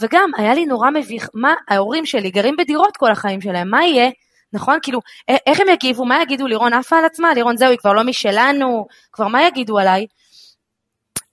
וגם 0.00 0.30
היה 0.36 0.54
לי 0.54 0.66
נורא 0.66 0.90
מביך, 0.90 1.28
מה, 1.34 1.54
ההורים 1.68 2.06
שלי 2.06 2.30
גרים 2.30 2.56
בדירות 2.58 2.96
כל 2.96 3.10
החיים 3.10 3.40
שלהם, 3.40 3.70
מה 3.70 3.84
יהיה? 3.84 4.10
נכון? 4.52 4.78
כאילו, 4.82 5.00
איך 5.46 5.60
הם 5.60 5.68
יגיבו? 5.68 6.04
מה 6.04 6.22
יגידו? 6.22 6.46
לירון 6.46 6.72
עפה 6.72 6.98
על 6.98 7.04
עצמה? 7.04 7.34
לירון 7.34 7.56
זהו, 7.56 7.70
היא 7.70 7.78
כבר 7.78 7.92
לא 7.92 8.02
משלנו, 8.04 8.86
כבר 9.12 9.28
מה 9.28 9.46
יגידו 9.46 9.78
עליי? 9.78 10.06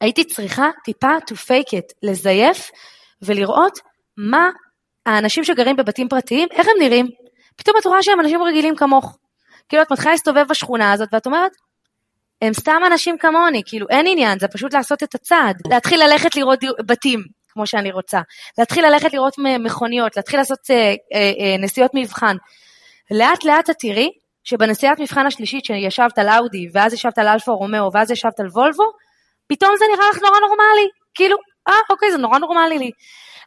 הייתי 0.01 0.23
צריכה 0.23 0.69
טיפה 0.83 1.17
to 1.17 1.33
fake 1.33 1.71
it, 1.77 1.93
לזייף 2.03 2.71
ולראות 3.21 3.79
מה 4.17 4.49
האנשים 5.05 5.43
שגרים 5.43 5.75
בבתים 5.75 6.09
פרטיים, 6.09 6.47
איך 6.51 6.67
הם 6.67 6.83
נראים. 6.83 7.07
פתאום 7.55 7.77
את 7.77 7.85
רואה 7.85 8.03
שהם 8.03 8.19
אנשים 8.19 8.43
רגילים 8.43 8.75
כמוך. 8.75 9.17
כאילו 9.69 9.83
את 9.83 9.91
מתחילה 9.91 10.11
להסתובב 10.11 10.45
בשכונה 10.49 10.91
הזאת 10.91 11.09
ואת 11.11 11.25
אומרת, 11.25 11.51
הם 12.41 12.53
סתם 12.53 12.81
אנשים 12.87 13.17
כמוני, 13.17 13.61
כאילו 13.65 13.87
אין 13.89 14.05
עניין, 14.07 14.39
זה 14.39 14.47
פשוט 14.47 14.73
לעשות 14.73 15.03
את 15.03 15.15
הצעד. 15.15 15.61
להתחיל 15.69 16.03
ללכת 16.03 16.35
לראות 16.35 16.59
בתים, 16.85 17.23
כמו 17.49 17.67
שאני 17.67 17.91
רוצה. 17.91 18.21
להתחיל 18.57 18.85
ללכת 18.85 19.13
לראות 19.13 19.33
מכוניות, 19.59 20.17
להתחיל 20.17 20.39
לעשות 20.39 20.59
אה, 20.69 20.75
אה, 20.75 21.31
אה, 21.39 21.57
נסיעות 21.59 21.91
מבחן. 21.93 22.35
לאט 23.11 23.45
לאט 23.45 23.69
את 23.69 23.75
תראי 23.79 24.09
שבנסיעת 24.43 24.99
מבחן 24.99 25.25
השלישית 25.25 25.65
שישבת 25.65 26.19
על 26.19 26.29
אאודי, 26.29 26.67
ואז 26.73 26.93
ישבת 26.93 27.17
על 27.17 27.27
אלפה 27.27 27.51
רומאו, 27.51 27.89
ואז 27.93 28.11
ישבת 28.11 28.39
על 28.39 28.47
וולבו, 28.47 28.83
פתאום 29.47 29.71
זה 29.79 29.85
נראה 29.95 30.09
לך 30.09 30.21
נורא 30.21 30.39
נורמלי. 30.39 30.87
כאילו, 31.15 31.37
אה, 31.69 31.73
אוקיי, 31.89 32.11
זה 32.11 32.17
נורא 32.17 32.39
נורמלי 32.39 32.79
לי. 32.79 32.91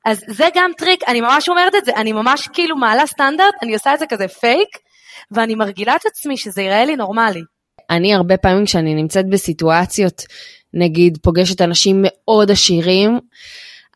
אז 0.05 0.25
זה 0.29 0.49
גם 0.55 0.71
טריק, 0.79 1.09
אני 1.09 1.21
ממש 1.21 1.49
אומרת 1.49 1.75
את 1.75 1.85
זה, 1.85 1.93
אני 1.97 2.13
ממש 2.13 2.49
כאילו 2.53 2.77
מעלה 2.77 3.07
סטנדרט, 3.07 3.55
אני 3.63 3.75
עושה 3.75 3.95
את 3.95 3.99
זה 3.99 4.07
כזה 4.07 4.29
פייק, 4.29 4.69
ואני 5.31 5.55
מרגילה 5.55 5.97
את 5.97 6.07
עצמי 6.07 6.37
שזה 6.37 6.63
ייראה 6.63 6.85
לי 6.85 6.97
נורמלי. 6.97 7.43
אני 7.91 8.15
הרבה 8.15 8.37
פעמים 8.37 8.65
כשאני 8.65 8.95
נמצאת 8.95 9.29
בסיטואציות, 9.29 10.23
נגיד 10.75 11.19
פוגשת 11.23 11.61
אנשים 11.61 11.97
מאוד 12.03 12.51
עשירים, 12.51 13.19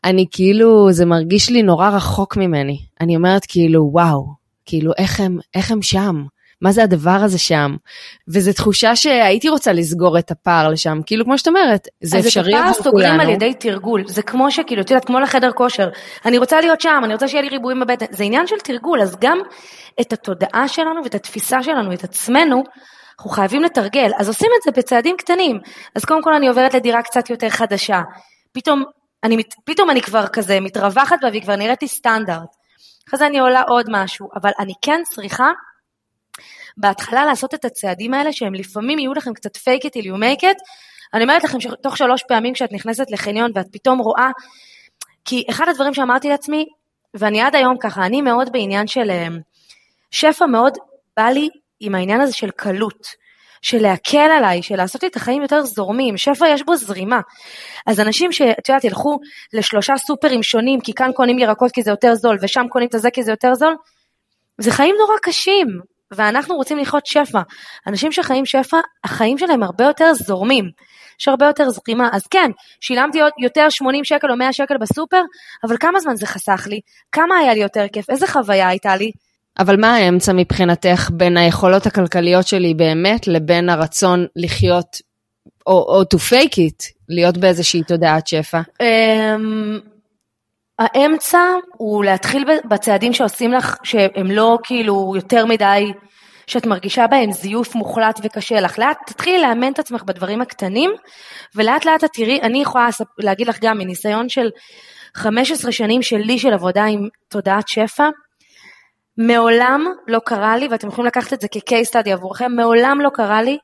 אני 0.03 0.25
כאילו, 0.31 0.91
זה 0.91 1.05
מרגיש 1.05 1.49
לי 1.49 1.63
נורא 1.63 1.89
רחוק 1.89 2.37
ממני. 2.37 2.77
אני 3.01 3.15
אומרת 3.15 3.45
כאילו, 3.47 3.89
וואו, 3.91 4.25
כאילו 4.67 4.91
איך 4.97 5.19
הם, 5.19 5.39
איך 5.55 5.71
הם 5.71 5.81
שם? 5.81 6.23
מה 6.61 6.71
זה 6.71 6.83
הדבר 6.83 7.19
הזה 7.23 7.37
שם? 7.37 7.75
וזו 8.27 8.53
תחושה 8.53 8.95
שהייתי 8.95 9.49
רוצה 9.49 9.73
לסגור 9.73 10.19
את 10.19 10.31
הפער 10.31 10.69
לשם, 10.69 10.99
כאילו 11.05 11.25
כמו 11.25 11.37
שאת 11.37 11.47
אומרת, 11.47 11.87
זה 12.03 12.19
אפשרי 12.19 12.53
עבור 12.53 12.61
כולנו. 12.61 12.69
אז 12.69 12.75
את 12.75 12.79
הפער 12.79 12.91
סוגרים 12.91 13.19
על 13.19 13.29
ידי 13.29 13.53
תרגול, 13.53 14.03
זה 14.07 14.21
כמו 14.21 14.51
שכאילו, 14.51 14.81
את 14.81 14.89
יודעת, 14.89 15.05
כמו 15.05 15.19
לחדר 15.19 15.51
כושר, 15.51 15.89
אני 16.25 16.37
רוצה 16.37 16.61
להיות 16.61 16.81
שם, 16.81 17.01
אני 17.03 17.13
רוצה 17.13 17.27
שיהיה 17.27 17.43
לי 17.43 17.49
ריבועים 17.49 17.79
בבטן, 17.79 18.05
זה 18.11 18.23
עניין 18.23 18.47
של 18.47 18.55
תרגול, 18.63 19.01
אז 19.01 19.15
גם 19.21 19.37
את 20.01 20.13
התודעה 20.13 20.67
שלנו 20.67 21.03
ואת 21.03 21.15
התפיסה 21.15 21.63
שלנו, 21.63 21.93
את 21.93 22.03
עצמנו, 22.03 22.63
אנחנו 23.17 23.29
חייבים 23.29 23.63
לתרגל, 23.63 24.11
אז 24.17 24.27
עושים 24.27 24.49
את 24.57 24.63
זה 24.63 24.81
בצעדים 24.81 25.15
קטנים. 25.17 25.59
אז 25.95 26.05
קודם 26.05 26.23
כל 26.23 26.33
אני 26.33 26.47
עוברת 26.47 26.73
לדירה 26.73 27.01
קצת 27.01 27.29
יותר 27.29 27.49
חדשה, 27.49 28.01
פתאום 28.53 28.83
אני, 29.23 29.37
פתאום 29.65 29.89
אני 29.89 30.01
כבר 30.01 30.27
כזה 30.27 30.59
מתרווחת 30.59 31.17
בה 31.21 31.29
והיא 31.29 31.41
כבר 31.41 31.55
נראית 31.55 31.81
לי 31.81 31.87
סטנדרט. 31.87 32.56
אחרי 33.07 33.19
זה 33.19 33.27
אני 33.27 33.39
עולה 33.39 33.61
עוד 33.61 33.85
משהו, 33.89 34.29
אבל 34.35 34.51
אני 34.59 34.73
כן 34.81 35.01
צריכה 35.05 35.51
בהתחלה 36.77 37.25
לעשות 37.25 37.53
את 37.53 37.65
הצעדים 37.65 38.13
האלה 38.13 38.33
שהם 38.33 38.53
לפעמים 38.53 38.99
יהיו 38.99 39.13
לכם 39.13 39.33
קצת 39.33 39.55
fake 39.55 39.85
it 39.85 39.89
till 39.89 40.05
you 40.05 40.19
make 40.19 40.41
it. 40.41 40.57
אני 41.13 41.23
אומרת 41.23 41.43
לכם 41.43 41.59
שתוך 41.59 41.97
שלוש 41.97 42.23
פעמים 42.27 42.53
כשאת 42.53 42.71
נכנסת 42.71 43.11
לחניון 43.11 43.51
ואת 43.55 43.67
פתאום 43.71 43.99
רואה, 43.99 44.29
כי 45.25 45.43
אחד 45.49 45.65
הדברים 45.69 45.93
שאמרתי 45.93 46.29
לעצמי, 46.29 46.65
ואני 47.13 47.41
עד 47.41 47.55
היום 47.55 47.77
ככה, 47.77 48.05
אני 48.05 48.21
מאוד 48.21 48.51
בעניין 48.51 48.87
של 48.87 49.09
אה, 49.09 49.27
שפע 50.11 50.45
מאוד 50.45 50.77
בא 51.17 51.27
לי 51.27 51.49
עם 51.79 51.95
העניין 51.95 52.21
הזה 52.21 52.33
של 52.33 52.51
קלות. 52.51 53.07
של 53.61 53.81
להקל 53.81 54.31
עליי, 54.37 54.63
של 54.63 54.75
לעשות 54.75 55.03
לי 55.03 55.09
את 55.09 55.15
החיים 55.15 55.41
יותר 55.41 55.61
זורמים, 55.61 56.17
שפע 56.17 56.47
יש 56.47 56.63
בו 56.63 56.75
זרימה. 56.75 57.19
אז 57.87 57.99
אנשים 57.99 58.31
שאת 58.31 58.69
יודעת 58.69 58.83
ילכו 58.83 59.19
לשלושה 59.53 59.97
סופרים 59.97 60.43
שונים, 60.43 60.79
כי 60.81 60.93
כאן 60.93 61.11
קונים 61.15 61.39
ירקות 61.39 61.71
כי 61.71 61.83
זה 61.83 61.91
יותר 61.91 62.15
זול, 62.15 62.37
ושם 62.41 62.65
קונים 62.69 62.87
את 62.87 62.95
הזה 62.95 63.11
כי 63.11 63.23
זה 63.23 63.31
יותר 63.31 63.53
זול, 63.53 63.75
זה 64.57 64.71
חיים 64.71 64.95
נורא 64.99 65.17
קשים, 65.21 65.67
ואנחנו 66.11 66.55
רוצים 66.55 66.77
לחיות 66.77 67.05
שפע. 67.05 67.41
אנשים 67.87 68.11
שחיים 68.11 68.45
שפע, 68.45 68.77
החיים 69.03 69.37
שלהם 69.37 69.63
הרבה 69.63 69.83
יותר 69.83 70.13
זורמים. 70.13 70.65
יש 71.19 71.27
הרבה 71.27 71.45
יותר 71.45 71.69
זרימה, 71.69 72.09
אז 72.13 72.27
כן, 72.27 72.51
שילמתי 72.81 73.19
יותר 73.39 73.69
80 73.69 74.03
שקל 74.03 74.31
או 74.31 74.37
100 74.37 74.53
שקל 74.53 74.77
בסופר, 74.77 75.21
אבל 75.63 75.77
כמה 75.79 75.99
זמן 75.99 76.15
זה 76.15 76.27
חסך 76.27 76.67
לי? 76.69 76.79
כמה 77.11 77.37
היה 77.37 77.53
לי 77.53 77.59
יותר 77.59 77.85
כיף? 77.93 78.09
איזה 78.09 78.27
חוויה 78.27 78.67
הייתה 78.67 78.95
לי? 78.95 79.11
אבל 79.59 79.79
מה 79.79 79.95
האמצע 79.95 80.33
מבחינתך 80.33 81.09
בין 81.13 81.37
היכולות 81.37 81.85
הכלכליות 81.85 82.47
שלי 82.47 82.73
באמת 82.73 83.27
לבין 83.27 83.69
הרצון 83.69 84.25
לחיות, 84.35 84.97
או, 85.67 85.73
או 85.73 86.01
to 86.01 86.17
fake 86.17 86.53
it, 86.53 86.85
להיות 87.09 87.37
באיזושהי 87.37 87.83
תודעת 87.83 88.27
שפע? 88.27 88.61
Um, 88.81 89.79
האמצע 90.79 91.39
הוא 91.77 92.05
להתחיל 92.05 92.45
בצעדים 92.69 93.13
שעושים 93.13 93.51
לך, 93.51 93.77
שהם 93.83 94.31
לא 94.31 94.57
כאילו 94.63 95.13
יותר 95.15 95.45
מדי, 95.45 95.91
שאת 96.47 96.65
מרגישה 96.65 97.07
בהם 97.07 97.31
זיוף 97.31 97.75
מוחלט 97.75 98.19
וקשה 98.23 98.61
לך. 98.61 98.79
לאט 98.79 98.97
תתחילי 99.07 99.41
לאמן 99.41 99.71
את 99.71 99.79
עצמך 99.79 100.03
בדברים 100.03 100.41
הקטנים, 100.41 100.91
ולאט 101.55 101.85
לאט 101.85 102.03
את 102.03 102.09
תראי, 102.13 102.41
אני 102.41 102.61
יכולה 102.61 102.89
להגיד 103.17 103.47
לך 103.47 103.57
גם 103.61 103.77
מניסיון 103.77 104.29
של 104.29 104.49
15 105.15 105.71
שנים 105.71 106.01
שלי 106.01 106.39
של 106.39 106.53
עבודה 106.53 106.85
עם 106.85 107.07
תודעת 107.27 107.67
שפע, 107.67 108.09
מעולם 109.17 109.85
לא 110.07 110.19
קרה 110.25 110.57
לי, 110.57 110.67
ואתם 110.67 110.87
יכולים 110.87 111.07
לקחת 111.07 111.33
את 111.33 111.41
זה 111.41 111.47
כ-case 111.51 111.89
study 111.89 112.09
עבורכם, 112.09 112.51
מעולם 112.55 113.01
לא 113.01 113.09
קרה 113.13 113.41
לי 113.41 113.57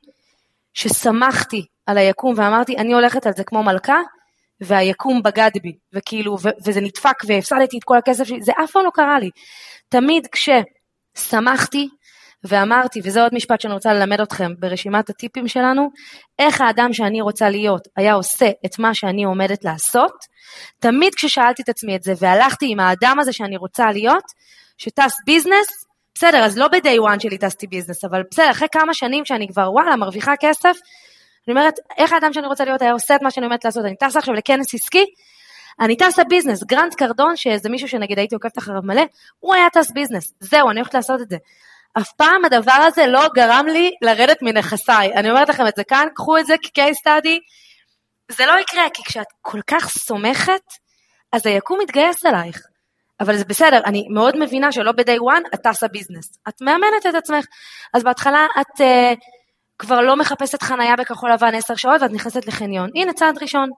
ששמחתי 0.74 1.66
על 1.86 1.98
היקום 1.98 2.34
ואמרתי, 2.36 2.76
אני 2.76 2.92
הולכת 2.92 3.26
על 3.26 3.32
זה 3.36 3.44
כמו 3.44 3.62
מלכה, 3.62 4.00
והיקום 4.60 5.22
בגד 5.22 5.50
בי, 5.62 5.72
וכאילו, 5.92 6.36
ו- 6.42 6.56
וזה 6.66 6.80
נדפק 6.80 7.24
והפסדתי 7.26 7.78
את 7.78 7.84
כל 7.84 7.98
הכסף 7.98 8.24
שלי, 8.24 8.42
זה 8.42 8.52
אף 8.64 8.70
פעם 8.70 8.84
לא 8.84 8.90
קרה 8.94 9.18
לי. 9.18 9.30
תמיד 9.88 10.26
כששמחתי 10.32 11.88
ואמרתי, 12.44 13.00
וזה 13.04 13.22
עוד 13.22 13.34
משפט 13.34 13.60
שאני 13.60 13.74
רוצה 13.74 13.92
ללמד 13.92 14.20
אתכם 14.20 14.52
ברשימת 14.58 15.10
הטיפים 15.10 15.48
שלנו, 15.48 15.90
איך 16.38 16.60
האדם 16.60 16.92
שאני 16.92 17.20
רוצה 17.20 17.50
להיות 17.50 17.88
היה 17.96 18.14
עושה 18.14 18.50
את 18.66 18.78
מה 18.78 18.94
שאני 18.94 19.24
עומדת 19.24 19.64
לעשות, 19.64 20.12
תמיד 20.78 21.14
כששאלתי 21.14 21.62
את 21.62 21.68
עצמי 21.68 21.96
את 21.96 22.02
זה 22.02 22.12
והלכתי 22.18 22.66
עם 22.68 22.80
האדם 22.80 23.16
הזה 23.20 23.32
שאני 23.32 23.56
רוצה 23.56 23.92
להיות, 23.92 24.24
שטס 24.78 25.12
ביזנס, 25.26 25.66
בסדר, 26.14 26.44
אז 26.44 26.58
לא 26.58 26.68
ב-day 26.68 27.14
one 27.14 27.20
שלי 27.22 27.38
טסתי 27.38 27.66
business, 27.66 28.04
אבל 28.04 28.22
בסדר, 28.30 28.50
אחרי 28.50 28.68
כמה 28.72 28.94
שנים 28.94 29.24
שאני 29.24 29.48
כבר 29.48 29.72
וואלה 29.72 29.96
מרוויחה 29.96 30.32
כסף, 30.40 30.76
אני 31.48 31.58
אומרת, 31.58 31.74
איך 31.98 32.12
האדם 32.12 32.32
שאני 32.32 32.46
רוצה 32.46 32.64
להיות 32.64 32.82
היה 32.82 32.92
עושה 32.92 33.16
את 33.16 33.22
מה 33.22 33.30
שאני 33.30 33.46
אמורה 33.46 33.64
לעשות, 33.64 33.84
אני 33.84 33.96
טסה 33.96 34.18
עכשיו 34.18 34.34
לכנס 34.34 34.74
עסקי, 34.74 35.04
אני 35.80 35.96
טסה 35.96 36.24
business, 36.24 36.62
גרנט 36.62 36.94
קרדון, 36.94 37.36
שזה 37.36 37.68
מישהו 37.68 37.88
שנגיד 37.88 38.18
הייתי 38.18 38.34
עוקבת 38.34 38.58
אחריו 38.58 38.82
מלא, 38.82 39.02
הוא 39.40 39.54
היה 39.54 39.70
טס 39.70 39.90
business, 39.90 40.32
זהו, 40.40 40.70
אני 40.70 40.80
הולכת 40.80 40.94
לעשות 40.94 41.20
את 41.20 41.30
זה. 41.30 41.36
אף 41.98 42.12
פעם 42.12 42.44
הדבר 42.44 42.72
הזה 42.72 43.06
לא 43.06 43.28
גרם 43.34 43.66
לי 43.66 43.90
לרדת 44.02 44.42
מנכסיי. 44.42 45.14
אני 45.14 45.30
אומרת 45.30 45.48
לכם 45.48 45.66
את 45.66 45.76
זה 45.76 45.84
כאן, 45.84 46.06
קחו 46.14 46.38
את 46.38 46.46
זה 46.46 46.54
כ-case 46.62 46.98
study. 47.06 47.38
זה 48.32 48.46
לא 48.46 48.60
יקרה, 48.60 48.84
כי 48.94 49.02
כשאת 49.04 49.26
כל 49.42 49.60
כך 49.66 49.88
סומכת, 49.88 50.62
אז 51.32 51.46
היקום 51.46 51.78
מתגייס 51.82 52.26
אלייך. 52.26 52.66
אבל 53.20 53.36
זה 53.36 53.44
בסדר, 53.44 53.80
אני 53.86 54.06
מאוד 54.10 54.36
מבינה 54.36 54.72
שלא 54.72 54.92
ב-day 54.92 55.18
one 55.18 55.54
את 55.54 55.60
טסה 55.62 55.88
ביזנס. 55.88 56.38
את 56.48 56.62
מאמנת 56.62 57.06
את 57.08 57.14
עצמך. 57.14 57.44
אז 57.94 58.02
בהתחלה 58.02 58.46
את 58.60 58.80
uh, 58.80 58.84
כבר 59.78 60.00
לא 60.00 60.16
מחפשת 60.16 60.62
חנייה 60.62 60.96
בכחול 60.96 61.32
לבן 61.32 61.54
10 61.54 61.74
שעות 61.74 62.02
ואת 62.02 62.10
נכנסת 62.10 62.46
לחניון. 62.46 62.90
הנה 62.94 63.12
צעד 63.12 63.42
ראשון. 63.42 63.68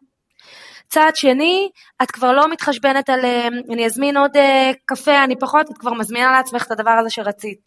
צעד 0.89 1.16
שני, 1.16 1.68
את 2.03 2.11
כבר 2.11 2.32
לא 2.32 2.51
מתחשבנת 2.51 3.11
על 3.11 3.20
uh, 3.20 3.72
אני 3.72 3.87
אזמין 3.87 4.16
עוד 4.16 4.37
uh, 4.37 4.41
קפה, 4.84 5.24
אני 5.24 5.39
פחות, 5.39 5.70
את 5.70 5.78
כבר 5.78 5.93
מזמינה 5.93 6.32
לעצמך 6.32 6.66
את 6.66 6.70
הדבר 6.70 6.91
הזה 6.91 7.11
שרצית. 7.11 7.59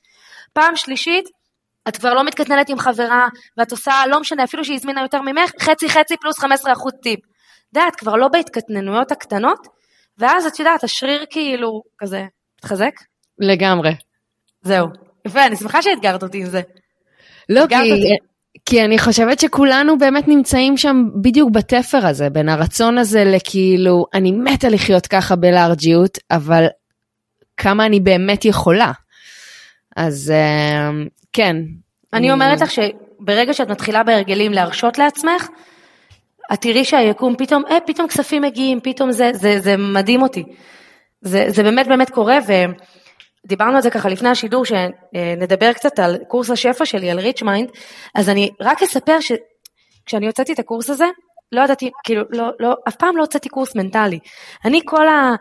פעם 0.53 0.75
שלישית, 0.75 1.25
את 1.87 1.97
כבר 1.97 2.13
לא 2.13 2.23
מתקטננת 2.23 2.69
עם 2.69 2.79
חברה, 2.79 3.27
ואת 3.57 3.71
עושה, 3.71 3.93
לא 4.07 4.19
משנה, 4.19 4.43
אפילו 4.43 4.65
שהיא 4.65 4.75
הזמינה 4.75 5.01
יותר 5.01 5.21
ממך, 5.21 5.51
חצי 5.61 5.89
חצי 5.89 6.17
פלוס 6.17 6.39
15% 6.39 6.45
טיפ. 7.01 7.19
את 7.87 7.95
כבר 7.95 8.15
לא 8.15 8.27
בהתקטננויות 8.27 9.11
הקטנות, 9.11 9.67
ואז 10.19 10.45
את 10.45 10.59
יודעת, 10.59 10.83
השריר 10.83 11.25
כאילו 11.29 11.81
כזה 11.97 12.25
מתחזק. 12.59 12.93
לגמרי. 13.39 13.91
זהו. 14.61 14.87
יפה, 15.27 15.45
אני 15.45 15.55
שמחה 15.55 15.81
שאתגרת 15.81 16.23
אותי 16.23 16.37
עם 16.37 16.45
זה. 16.45 16.61
לא, 17.49 17.63
כי, 17.67 18.13
כי 18.65 18.85
אני 18.85 18.99
חושבת 18.99 19.39
שכולנו 19.39 19.97
באמת 19.97 20.27
נמצאים 20.27 20.77
שם 20.77 21.03
בדיוק 21.21 21.51
בתפר 21.51 22.07
הזה, 22.07 22.29
בין 22.29 22.49
הרצון 22.49 22.97
הזה 22.97 23.23
לכאילו, 23.23 24.05
אני 24.13 24.31
מתה 24.31 24.69
לחיות 24.69 25.07
ככה 25.07 25.35
בלארג'יות, 25.35 26.17
אבל 26.31 26.65
כמה 27.57 27.85
אני 27.85 27.99
באמת 27.99 28.45
יכולה. 28.45 28.91
אז 29.95 30.31
אה, 30.31 30.89
כן. 31.33 31.55
אני 32.13 32.31
אומרת 32.31 32.61
לך 32.61 32.71
שברגע 32.71 33.53
שאת 33.53 33.69
מתחילה 33.69 34.03
בהרגלים 34.03 34.53
להרשות 34.53 34.97
לעצמך, 34.97 35.47
את 36.53 36.61
תראי 36.61 36.85
שהיקום 36.85 37.35
פתאום, 37.35 37.63
אה, 37.71 37.77
פתאום 37.85 38.07
כספים 38.07 38.41
מגיעים, 38.41 38.79
פתאום 38.83 39.11
זה, 39.11 39.31
זה, 39.33 39.59
זה 39.59 39.77
מדהים 39.77 40.21
אותי. 40.21 40.43
זה, 41.21 41.45
זה 41.47 41.63
באמת 41.63 41.87
באמת 41.87 42.09
קורה, 42.09 42.37
ודיברנו 43.45 43.75
על 43.75 43.81
זה 43.81 43.89
ככה 43.89 44.09
לפני 44.09 44.29
השידור, 44.29 44.65
שנדבר 44.65 45.73
קצת 45.73 45.99
על 45.99 46.17
קורס 46.27 46.49
השפע 46.49 46.85
שלי, 46.85 47.11
על 47.11 47.19
Rich 47.19 47.41
Mind, 47.41 47.69
אז 48.15 48.29
אני 48.29 48.49
רק 48.61 48.83
אספר 48.83 49.17
שכשאני 49.19 50.27
הוצאתי 50.27 50.53
את 50.53 50.59
הקורס 50.59 50.89
הזה, 50.89 51.05
לא 51.51 51.61
ידעתי, 51.61 51.91
כאילו, 52.03 52.23
לא, 52.29 52.49
לא, 52.59 52.73
אף 52.87 52.95
פעם 52.95 53.17
לא 53.17 53.21
הוצאתי 53.21 53.49
קורס 53.49 53.75
מנטלי. 53.75 54.19
אני 54.65 54.81
כל 54.85 55.07
ה... 55.07 55.35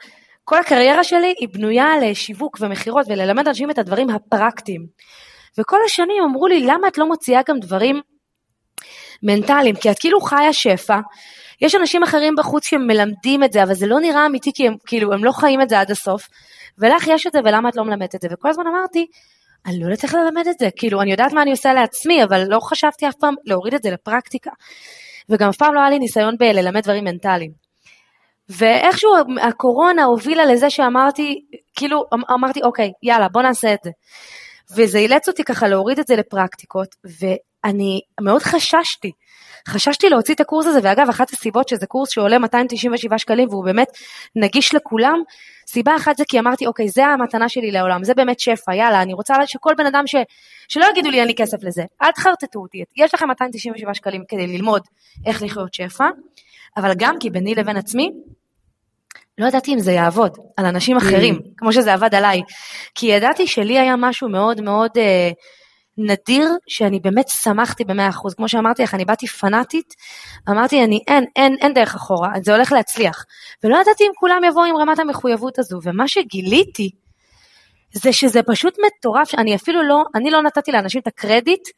כל 0.44 0.58
הקריירה 0.58 1.04
שלי 1.04 1.34
היא 1.38 1.48
בנויה 1.52 1.86
לשיווק 2.02 2.56
ומכירות 2.60 3.06
וללמד 3.08 3.48
אנשים 3.48 3.70
את 3.70 3.78
הדברים 3.78 4.10
הפרקטיים. 4.10 4.86
וכל 5.58 5.76
השנים 5.86 6.22
אמרו 6.24 6.46
לי, 6.46 6.60
למה 6.66 6.88
את 6.88 6.98
לא 6.98 7.08
מוציאה 7.08 7.40
גם 7.48 7.58
דברים 7.58 8.00
מנטליים? 9.22 9.76
כי 9.76 9.90
את 9.90 9.98
כאילו 9.98 10.20
חיה 10.20 10.52
שפע. 10.52 10.98
יש 11.60 11.74
אנשים 11.74 12.02
אחרים 12.02 12.34
בחוץ 12.38 12.66
שמלמדים 12.66 13.44
את 13.44 13.52
זה, 13.52 13.62
אבל 13.62 13.74
זה 13.74 13.86
לא 13.86 14.00
נראה 14.00 14.26
אמיתי, 14.26 14.50
כי 14.54 14.66
הם 14.66 14.74
כאילו, 14.86 15.12
הם 15.12 15.24
לא 15.24 15.32
חיים 15.32 15.60
את 15.60 15.68
זה 15.68 15.80
עד 15.80 15.90
הסוף. 15.90 16.28
ולך 16.78 17.06
יש 17.06 17.26
את 17.26 17.32
זה, 17.32 17.38
ולמה 17.44 17.68
את 17.68 17.76
לא 17.76 17.84
מלמדת 17.84 18.14
את 18.14 18.20
זה? 18.20 18.28
וכל 18.30 18.48
הזמן 18.48 18.66
אמרתי, 18.66 19.06
אני 19.66 19.80
לא 19.80 19.84
יודעת 19.84 20.04
איך 20.04 20.14
ללמד 20.14 20.46
את 20.50 20.58
זה. 20.58 20.68
כאילו, 20.76 21.02
אני 21.02 21.10
יודעת 21.10 21.32
מה 21.32 21.42
אני 21.42 21.50
עושה 21.50 21.72
לעצמי, 21.72 22.24
אבל 22.24 22.44
לא 22.48 22.60
חשבתי 22.60 23.08
אף 23.08 23.14
פעם 23.14 23.34
להוריד 23.44 23.74
את 23.74 23.82
זה 23.82 23.90
לפרקטיקה. 23.90 24.50
וגם 25.28 25.48
אף 25.48 25.56
פעם 25.56 25.74
לא 25.74 25.80
היה 25.80 25.90
לי 25.90 25.98
ניסיון 25.98 26.36
בללמד 26.38 26.82
דברים 26.82 27.04
מנטליים. 27.04 27.50
ואיכשהו 28.48 29.10
הקורונה 29.42 30.04
הובילה 30.04 30.46
לזה 30.46 30.70
שאמרתי, 30.70 31.44
כאילו 31.76 32.04
אמ-, 32.14 32.34
אמרתי 32.34 32.62
אוקיי 32.62 32.92
יאללה 33.02 33.28
בוא 33.28 33.42
נעשה 33.42 33.74
את 33.74 33.78
זה. 33.84 33.90
וזה 34.76 34.98
אילץ 34.98 35.28
אותי 35.28 35.44
ככה 35.44 35.68
להוריד 35.68 35.98
את 35.98 36.06
זה 36.06 36.16
לפרקטיקות 36.16 36.88
ואני 37.64 38.00
מאוד 38.20 38.42
חששתי. 38.42 39.12
חששתי 39.68 40.08
להוציא 40.08 40.34
את 40.34 40.40
הקורס 40.40 40.66
הזה 40.66 40.78
ואגב 40.82 41.08
אחת 41.08 41.30
הסיבות 41.32 41.68
שזה 41.68 41.86
קורס 41.86 42.10
שעולה 42.10 42.38
297 42.38 43.18
שקלים 43.18 43.48
והוא 43.48 43.64
באמת 43.64 43.88
נגיש 44.36 44.74
לכולם 44.74 45.22
סיבה 45.66 45.96
אחת 45.96 46.16
זה 46.16 46.24
כי 46.28 46.38
אמרתי 46.38 46.66
אוקיי 46.66 46.88
זה 46.88 47.06
המתנה 47.06 47.48
שלי 47.48 47.70
לעולם 47.70 48.04
זה 48.04 48.14
באמת 48.14 48.40
שפע 48.40 48.74
יאללה 48.74 49.02
אני 49.02 49.14
רוצה 49.14 49.34
שכל 49.46 49.72
בן 49.78 49.86
אדם 49.86 50.06
ש... 50.06 50.14
שלא 50.68 50.86
יגידו 50.90 51.10
לי 51.10 51.20
אין 51.20 51.26
לי 51.26 51.34
כסף 51.34 51.56
לזה 51.62 51.82
אל 52.02 52.10
תחרטטו 52.12 52.58
אותי 52.58 52.84
יש 52.96 53.14
לכם 53.14 53.28
297 53.28 53.94
שקלים 53.94 54.22
כדי 54.28 54.46
ללמוד 54.46 54.82
איך 55.26 55.42
לחיות 55.42 55.74
שפע 55.74 56.08
אבל 56.76 56.94
גם 56.96 57.14
כי 57.20 57.30
ביני 57.30 57.54
לבין 57.54 57.76
עצמי 57.76 58.10
לא 59.38 59.46
ידעתי 59.46 59.74
אם 59.74 59.80
זה 59.80 59.92
יעבוד 59.92 60.38
על 60.56 60.66
אנשים 60.66 60.96
אחרים, 60.96 61.34
mm. 61.34 61.48
כמו 61.56 61.72
שזה 61.72 61.94
עבד 61.94 62.14
עליי. 62.14 62.42
כי 62.94 63.06
ידעתי 63.06 63.46
שלי 63.46 63.78
היה 63.78 63.94
משהו 63.96 64.28
מאוד 64.28 64.60
מאוד 64.60 64.90
אה, 64.96 65.30
נדיר 65.98 66.48
שאני 66.68 67.00
באמת 67.00 67.28
שמחתי 67.28 67.84
במאה 67.84 68.08
אחוז. 68.08 68.34
כמו 68.34 68.48
שאמרתי 68.48 68.82
לך, 68.82 68.94
אני 68.94 69.04
באתי 69.04 69.26
פנאטית, 69.26 69.94
אמרתי, 70.50 70.84
אני, 70.84 71.00
אין, 71.08 71.24
אין, 71.36 71.56
אין 71.60 71.74
דרך 71.74 71.94
אחורה, 71.94 72.28
זה 72.42 72.54
הולך 72.54 72.72
להצליח. 72.72 73.24
ולא 73.64 73.76
ידעתי 73.76 74.04
אם 74.04 74.10
כולם 74.14 74.44
יבואו 74.44 74.64
עם 74.64 74.76
רמת 74.76 74.98
המחויבות 74.98 75.58
הזו, 75.58 75.78
ומה 75.82 76.08
שגיליתי, 76.08 76.90
זה 77.92 78.12
שזה 78.12 78.40
פשוט 78.42 78.76
מטורף, 78.86 79.34
אני 79.34 79.54
אפילו 79.54 79.82
לא, 79.82 80.02
אני 80.14 80.30
לא 80.30 80.42
נתתי 80.42 80.72
לאנשים 80.72 81.00
את 81.00 81.06
הקרדיט 81.06 81.68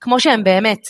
כמו 0.00 0.20
שהם 0.20 0.44
באמת. 0.44 0.80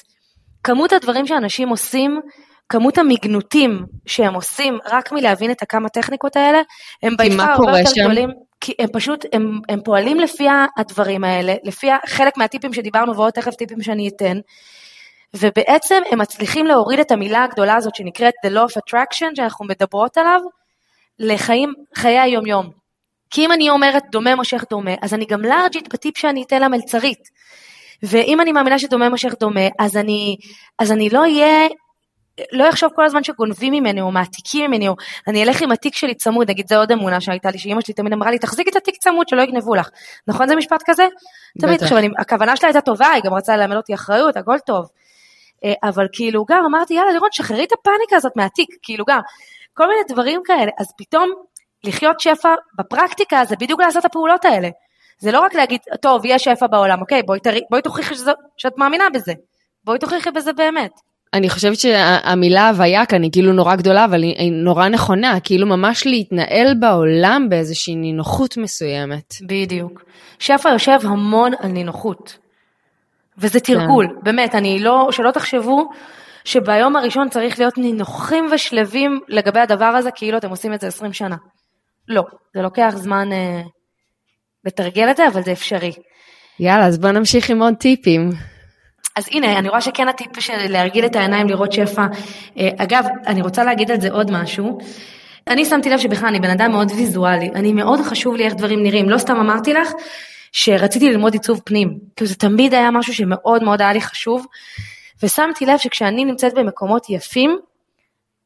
כמות 0.65 0.93
הדברים 0.93 1.27
שאנשים 1.27 1.69
עושים, 1.69 2.21
כמות 2.69 2.99
המגנותים 2.99 3.85
שהם 4.07 4.35
עושים 4.35 4.79
רק 4.93 5.13
מלהבין 5.13 5.51
את 5.51 5.63
הכמה 5.63 5.89
טכניקות 5.89 6.37
האלה, 6.37 6.61
הם 7.03 7.13
ביפה 7.19 7.45
הרבה 7.45 7.79
יותר 7.79 7.91
גדולים. 8.01 8.31
כי 8.61 8.75
הם 8.79 8.89
פשוט, 8.93 9.25
הם, 9.33 9.61
הם 9.69 9.81
פועלים 9.85 10.21
לפי 10.21 10.47
הדברים 10.77 11.25
האלה, 11.25 11.55
לפי 11.65 11.87
חלק 12.07 12.37
מהטיפים 12.37 12.73
שדיברנו 12.73 13.17
ועוד 13.17 13.31
תכף 13.31 13.55
טיפים 13.55 13.83
שאני 13.83 14.09
אתן, 14.09 14.39
ובעצם 15.35 16.03
הם 16.11 16.21
מצליחים 16.21 16.67
להוריד 16.67 17.01
את 17.01 17.11
המילה 17.11 17.45
הגדולה 17.45 17.77
הזאת 17.77 17.95
שנקראת 17.95 18.35
The 18.47 18.51
Law 18.51 18.73
of 18.73 18.81
Attraction, 18.81 19.37
שאנחנו 19.37 19.65
מדברות 19.65 20.19
עליו, 20.19 20.41
לחיים, 21.19 21.73
חיי 21.95 22.19
היומיום. 22.19 22.71
כי 23.31 23.45
אם 23.45 23.53
אני 23.53 23.71
אומרת 23.71 24.03
דומה 24.11 24.35
מושך 24.35 24.65
דומה, 24.71 24.91
אז 25.03 25.15
אני 25.15 25.27
גם 25.27 25.43
לארג'ית 25.43 25.95
בטיפ 25.95 26.19
שאני 26.19 26.43
אתן 26.43 26.63
למלצרית. 26.63 27.29
ואם 28.03 28.41
אני 28.41 28.53
מאמינה 28.53 28.79
שדומה 28.79 29.09
מושך 29.09 29.35
דומה, 29.41 29.69
אז 29.79 29.97
אני, 29.97 30.37
אז 30.79 30.93
אני 30.93 31.11
לא 31.11 31.21
אהיה 31.21 31.69
לא 32.53 32.69
אחשוב 32.69 32.93
כל 32.95 33.05
הזמן 33.05 33.25
שגונבים 33.25 33.73
ממני 33.73 34.01
או 34.01 34.11
מעתיקים 34.11 34.71
ממני, 34.71 34.89
או 34.89 34.95
אני 35.29 35.43
אלך 35.43 35.63
עם 35.63 35.73
התיק 35.73 35.95
שלי 35.95 36.15
צמוד, 36.15 36.51
נגיד 36.51 36.69
זה 36.69 36.77
עוד 36.77 36.93
אמונה 36.93 37.21
שהייתה 37.21 37.51
לי, 37.51 37.59
שאימא 37.59 37.81
שלי 37.81 37.95
תמיד 37.95 38.13
אמרה 38.13 38.31
לי, 38.31 38.39
תחזיקי 38.39 38.71
את 38.71 38.77
התיק 38.77 38.97
צמוד 38.97 39.29
שלא 39.29 39.43
יגנבו 39.43 39.75
לך. 39.75 39.89
נכון 40.29 40.49
זה 40.49 40.57
משפט 40.57 40.83
כזה? 40.87 41.07
בטח. 41.57 41.67
תמיד, 41.67 41.83
עכשיו, 41.83 41.99
אני, 41.99 42.09
הכוונה 42.19 42.57
שלה 42.57 42.69
הייתה 42.69 42.81
טובה, 42.81 43.09
היא 43.09 43.23
גם 43.23 43.35
רצה 43.35 43.57
ללמד 43.57 43.77
אותי 43.77 43.95
אחריות, 43.95 44.37
הכל 44.37 44.59
טוב. 44.67 44.87
אה, 45.65 45.73
אבל 45.83 46.07
כאילו 46.13 46.45
גם 46.49 46.65
אמרתי, 46.65 46.95
יאללה 46.95 47.13
לירון, 47.13 47.29
שחררי 47.33 47.65
את 47.65 47.73
הפאניקה 47.73 48.17
הזאת 48.17 48.33
מהתיק, 48.37 48.69
כאילו 48.83 49.05
גם, 49.09 49.21
כל 49.75 49.89
מיני 49.89 50.01
דברים 50.09 50.41
כאלה, 50.45 50.71
אז 50.79 50.87
פתאום 50.99 51.31
לחיות 51.85 52.21
שפע 52.21 52.55
בפרקטיקה 52.79 53.45
זה 53.45 53.57
בדיוק 53.57 53.81
לעשות 53.81 54.01
את 54.01 54.05
הפעולות 54.05 54.45
האלה. 54.45 54.69
זה 55.19 55.33
לא 55.33 55.41
רק 55.41 55.55
להגיד, 55.55 55.81
טוב, 56.01 56.23
יש 56.25 56.45
שפע 56.45 56.67
בעולם, 56.67 57.01
אוקיי, 57.01 57.23
בואי, 57.23 57.39
בואי 57.71 57.83
תוכיחי 57.83 58.15
שאת 58.57 58.79
מאמינה 58.79 59.05
בזה. 59.15 59.33
בואי 59.85 59.99
תוכיחי 59.99 60.31
בזה 60.31 60.53
באמת. 60.53 61.01
אני 61.37 61.49
חושבת 61.49 61.79
שהמילה 61.79 62.69
הוויה 62.69 63.07
כאן 63.07 63.23
היא 63.23 63.33
כאילו 63.33 63.53
נורא 63.53 63.77
גדולה, 63.77 64.05
אבל 64.05 64.23
היא 64.23 64.53
נורא 64.53 64.89
נכונה, 64.89 65.41
כאילו 65.41 65.67
ממש 65.67 66.07
להתנהל 66.07 66.75
בעולם 66.81 67.47
באיזושהי 67.51 67.95
נינוחות 67.95 68.57
מסוימת. 68.57 69.35
בדיוק. 69.43 70.03
שפע 70.39 70.69
יושב 70.69 70.99
המון 71.03 71.53
על 71.59 71.71
נינוחות. 71.71 72.39
וזה 73.39 73.61
תרגול, 73.61 74.07
כן. 74.07 74.15
באמת, 74.23 74.55
אני 74.55 74.79
לא, 74.79 75.09
שלא 75.11 75.31
תחשבו 75.31 75.89
שביום 76.45 76.97
הראשון 76.97 77.29
צריך 77.29 77.59
להיות 77.59 77.79
נינוחים 77.79 78.47
ושלווים 78.53 79.21
לגבי 79.29 79.61
הדבר 79.61 79.85
הזה, 79.85 80.11
כאילו 80.15 80.39
אתם 80.39 80.51
עושים 80.51 80.75
את 80.75 80.81
זה 80.81 80.87
20 80.87 81.13
שנה. 81.13 81.37
לא, 82.09 82.23
זה 82.55 82.63
לוקח 82.63 82.93
זמן 82.95 83.33
אה, 83.33 83.63
לתרגל 84.65 85.11
את 85.11 85.17
זה, 85.17 85.29
אבל 85.29 85.43
זה 85.43 85.53
אפשרי. 85.53 85.93
יאללה, 86.61 86.87
אז 86.87 86.99
בוא 86.99 87.11
נמשיך 87.11 87.51
עם 87.51 87.63
עוד 87.63 87.75
טיפים. 87.75 88.31
אז 89.17 89.25
הנה, 89.33 89.59
אני 89.59 89.69
רואה 89.69 89.81
שכן 89.81 90.09
הטיפ 90.09 90.41
של 90.41 90.67
להרגיל 90.69 91.07
את 91.07 91.17
העיניים, 91.17 91.49
לראות 91.49 91.73
שפע. 91.73 92.07
אה, 92.59 92.69
אגב, 92.79 93.05
אני 93.27 93.43
רוצה 93.43 93.65
להגיד 93.65 93.91
על 93.91 94.01
זה 94.01 94.11
עוד 94.11 94.31
משהו. 94.31 94.79
אני 95.49 95.65
שמתי 95.65 95.91
לב 95.91 95.99
שבכלל 95.99 96.29
אני 96.29 96.41
בן 96.41 96.51
אדם 96.51 96.71
מאוד 96.73 96.93
ויזואלי, 96.97 97.51
אני 97.55 97.73
מאוד 97.73 98.01
חשוב 98.01 98.37
לי 98.37 98.45
איך 98.45 98.55
דברים 98.55 98.83
נראים, 98.83 99.09
לא 99.09 99.19
סתם 99.19 99.37
אמרתי 99.37 99.73
לך 99.73 99.93
שרציתי 100.53 101.11
ללמוד 101.11 101.33
עיצוב 101.33 101.61
פנים, 101.65 101.99
כי 102.17 102.27
זה 102.27 102.35
תמיד 102.35 102.75
היה 102.75 102.91
משהו 102.91 103.15
שמאוד 103.15 103.63
מאוד 103.63 103.81
היה 103.81 103.93
לי 103.93 104.01
חשוב, 104.01 104.47
ושמתי 105.23 105.67
לב 105.67 105.79
שכשאני 105.79 106.25
נמצאת 106.25 106.55
במקומות 106.55 107.11
יפים, 107.11 107.59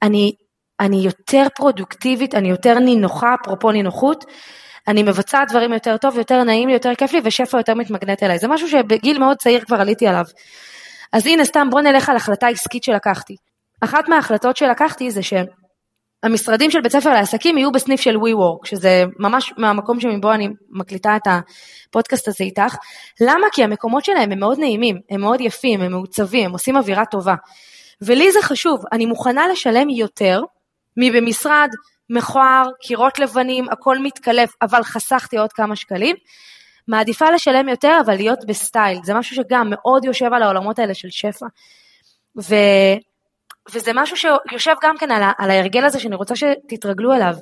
אני, 0.03 0.33
אני 0.81 0.97
יותר 0.97 1.47
פרודוקטיבית, 1.57 2.35
אני 2.35 2.49
יותר 2.49 2.79
נינוחה, 2.79 3.35
אפרופו 3.43 3.73
נינוחות, 3.73 4.25
אני 4.91 5.03
מבצעת 5.03 5.49
דברים 5.51 5.73
יותר 5.73 5.97
טוב, 5.97 6.19
יותר 6.19 6.45
נעים 6.45 6.69
לי, 6.69 6.75
יותר 6.75 6.95
כיף 6.95 7.13
לי, 7.13 7.21
ושפע 7.25 7.59
יותר 7.59 7.75
מתמגנט 7.75 8.23
אליי. 8.23 8.39
זה 8.39 8.49
משהו 8.49 8.69
שבגיל 8.69 9.19
מאוד 9.19 9.37
צעיר 9.37 9.61
כבר 9.61 9.81
עליתי 9.81 10.07
עליו. 10.07 10.25
אז 11.13 11.27
הנה, 11.27 11.45
סתם 11.45 11.69
בוא 11.71 11.81
נלך 11.81 12.09
על 12.09 12.17
החלטה 12.17 12.49
עסקית 12.49 12.85
שלקחתי. 12.85 13.37
אחת 13.81 14.09
מההחלטות 14.09 14.57
שלקחתי 14.57 15.11
זה 15.11 15.21
שהמשרדים 15.23 16.71
של 16.71 16.81
בית 16.81 16.93
ספר 16.93 17.11
לעסקים 17.13 17.59
יהיו 17.59 17.73
בסניף 17.73 18.01
של 18.01 18.17
WeWork, 18.17 18.69
שזה 18.69 19.05
ממש 19.19 19.53
מהמקום 19.59 20.01
שמבו 20.01 20.33
אני 20.33 20.49
מקליטה 20.71 21.17
את 21.17 21.27
הפודקאסט 21.89 22.29
הזה 22.29 22.45
איתך. 22.45 22.77
למה? 23.21 23.47
כי 23.53 23.65
המקומות 23.65 24.05
שלהם 24.05 24.33
הם 24.33 24.39
מאוד 24.39 24.59
נעימים, 24.59 24.97
הם 25.11 25.21
מאוד 25.21 25.41
יפים, 25.41 25.81
הם 25.81 25.93
מעוצבים, 25.93 26.45
הם 26.47 26.53
עושים 26.53 26.77
אווירה 26.77 27.05
טובה. 27.05 27.35
ולי 28.03 28.33
זה 28.33 28.39
חשוב, 28.43 28.85
אני 28.93 29.07
מוכנה 29.07 29.49
לשלם 29.49 29.91
יותר 29.91 30.43
מבמשרד 30.97 31.69
מכוער, 32.11 32.65
קירות 32.81 33.19
לבנים, 33.19 33.67
הכל 33.71 33.99
מתקלף, 33.99 34.53
אבל 34.63 34.83
חסכתי 34.83 35.39
עוד 35.39 35.53
כמה 35.53 35.77
שקלים. 35.77 36.17
מעדיפה 36.89 37.31
לשלם 37.31 37.69
יותר, 37.69 37.99
אבל 38.05 38.15
להיות 38.15 38.39
בסטייל. 38.47 38.99
זה 39.05 39.15
משהו 39.15 39.37
שגם 39.37 39.67
מאוד 39.71 40.05
יושב 40.05 40.33
על 40.33 40.43
העולמות 40.43 40.79
האלה 40.79 40.95
של 40.95 41.09
שפע. 41.11 41.47
ו... 42.39 42.55
וזה 43.73 43.91
משהו 43.95 44.17
שיושב 44.17 44.75
גם 44.83 44.97
כן 44.99 45.11
על, 45.11 45.23
ה... 45.23 45.33
על 45.39 45.51
ההרגל 45.51 45.85
הזה 45.85 46.01
שאני 46.01 46.15
רוצה 46.17 46.35
שתתרגלו 46.37 47.13
אליו. 47.13 47.35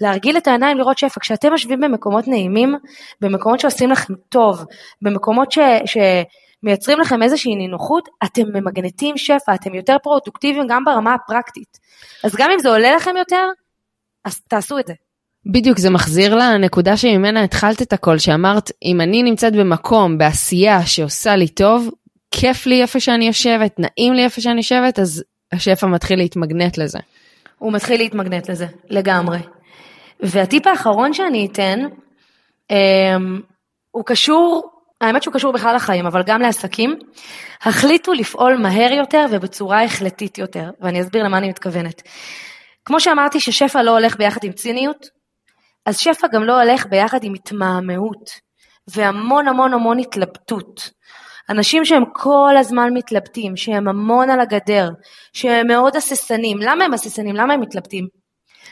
להרגיל 0.00 0.36
את 0.36 0.48
העיניים 0.48 0.78
לראות 0.78 0.98
שפע. 0.98 1.20
כשאתם 1.20 1.52
יושבים 1.52 1.80
במקומות 1.80 2.28
נעימים, 2.28 2.74
במקומות 3.20 3.60
שעושים 3.60 3.90
לכם 3.90 4.14
טוב, 4.28 4.64
במקומות 5.02 5.52
ש... 5.52 5.58
שמייצרים 5.84 7.00
לכם 7.00 7.22
איזושהי 7.22 7.54
נינוחות, 7.54 8.08
אתם 8.24 8.42
ממגנטים 8.54 9.16
שפע, 9.16 9.54
אתם 9.54 9.74
יותר 9.74 9.96
פרודוקטיביים 10.02 10.66
גם 10.68 10.84
ברמה 10.84 11.14
הפרקטית. 11.14 11.78
אז 12.24 12.36
גם 12.36 12.50
אם 12.50 12.58
זה 12.58 12.68
עולה 12.68 12.96
לכם 12.96 13.16
יותר, 13.16 13.48
אז 14.24 14.40
תעשו 14.40 14.78
את 14.78 14.86
זה. 14.86 14.94
בדיוק, 15.46 15.78
זה 15.78 15.90
מחזיר 15.90 16.34
לנקודה 16.34 16.96
שממנה 16.96 17.44
התחלת 17.44 17.82
את 17.82 17.92
הכל, 17.92 18.18
שאמרת, 18.18 18.70
אם 18.84 19.00
אני 19.00 19.22
נמצאת 19.22 19.52
במקום, 19.52 20.18
בעשייה 20.18 20.86
שעושה 20.86 21.36
לי 21.36 21.48
טוב, 21.48 21.90
כיף 22.30 22.66
לי 22.66 22.82
איפה 22.82 23.00
שאני 23.00 23.26
יושבת, 23.26 23.78
נעים 23.78 24.12
לי 24.14 24.24
איפה 24.24 24.40
שאני 24.40 24.56
יושבת, 24.56 24.98
אז 24.98 25.24
השפע 25.52 25.86
מתחיל 25.86 26.18
להתמגנט 26.18 26.78
לזה. 26.78 26.98
הוא 27.58 27.72
מתחיל 27.72 28.00
להתמגנט 28.00 28.50
לזה, 28.50 28.66
לגמרי. 28.90 29.38
והטיפ 30.20 30.66
האחרון 30.66 31.12
שאני 31.12 31.48
אתן, 31.52 31.80
אמ, 32.70 33.40
הוא 33.90 34.04
קשור, 34.06 34.70
האמת 35.00 35.22
שהוא 35.22 35.34
קשור 35.34 35.52
בכלל 35.52 35.76
לחיים, 35.76 36.06
אבל 36.06 36.22
גם 36.26 36.40
לעסקים. 36.40 36.98
החליטו 37.62 38.12
לפעול 38.12 38.56
מהר 38.56 38.92
יותר 38.92 39.26
ובצורה 39.30 39.84
החלטית 39.84 40.38
יותר, 40.38 40.70
ואני 40.80 41.00
אסביר 41.00 41.22
למה 41.24 41.38
אני 41.38 41.48
מתכוונת. 41.48 42.02
כמו 42.84 43.00
שאמרתי 43.00 43.40
ששפע 43.40 43.82
לא 43.82 43.90
הולך 43.90 44.16
ביחד 44.16 44.44
עם 44.44 44.52
ציניות, 44.52 45.06
אז 45.86 45.98
שפע 45.98 46.26
גם 46.32 46.44
לא 46.44 46.62
הולך 46.62 46.86
ביחד 46.86 47.24
עם 47.24 47.34
התמהמהות, 47.34 48.30
והמון 48.88 49.48
המון 49.48 49.74
המון 49.74 49.98
התלבטות. 49.98 50.90
אנשים 51.50 51.84
שהם 51.84 52.04
כל 52.12 52.56
הזמן 52.58 52.90
מתלבטים, 52.94 53.56
שהם 53.56 53.88
המון 53.88 54.30
על 54.30 54.40
הגדר, 54.40 54.88
שהם 55.32 55.66
מאוד 55.66 55.96
הססנים. 55.96 56.58
למה 56.60 56.84
הם 56.84 56.94
הססנים? 56.94 57.36
למה 57.36 57.54
הם 57.54 57.60
מתלבטים? 57.60 58.06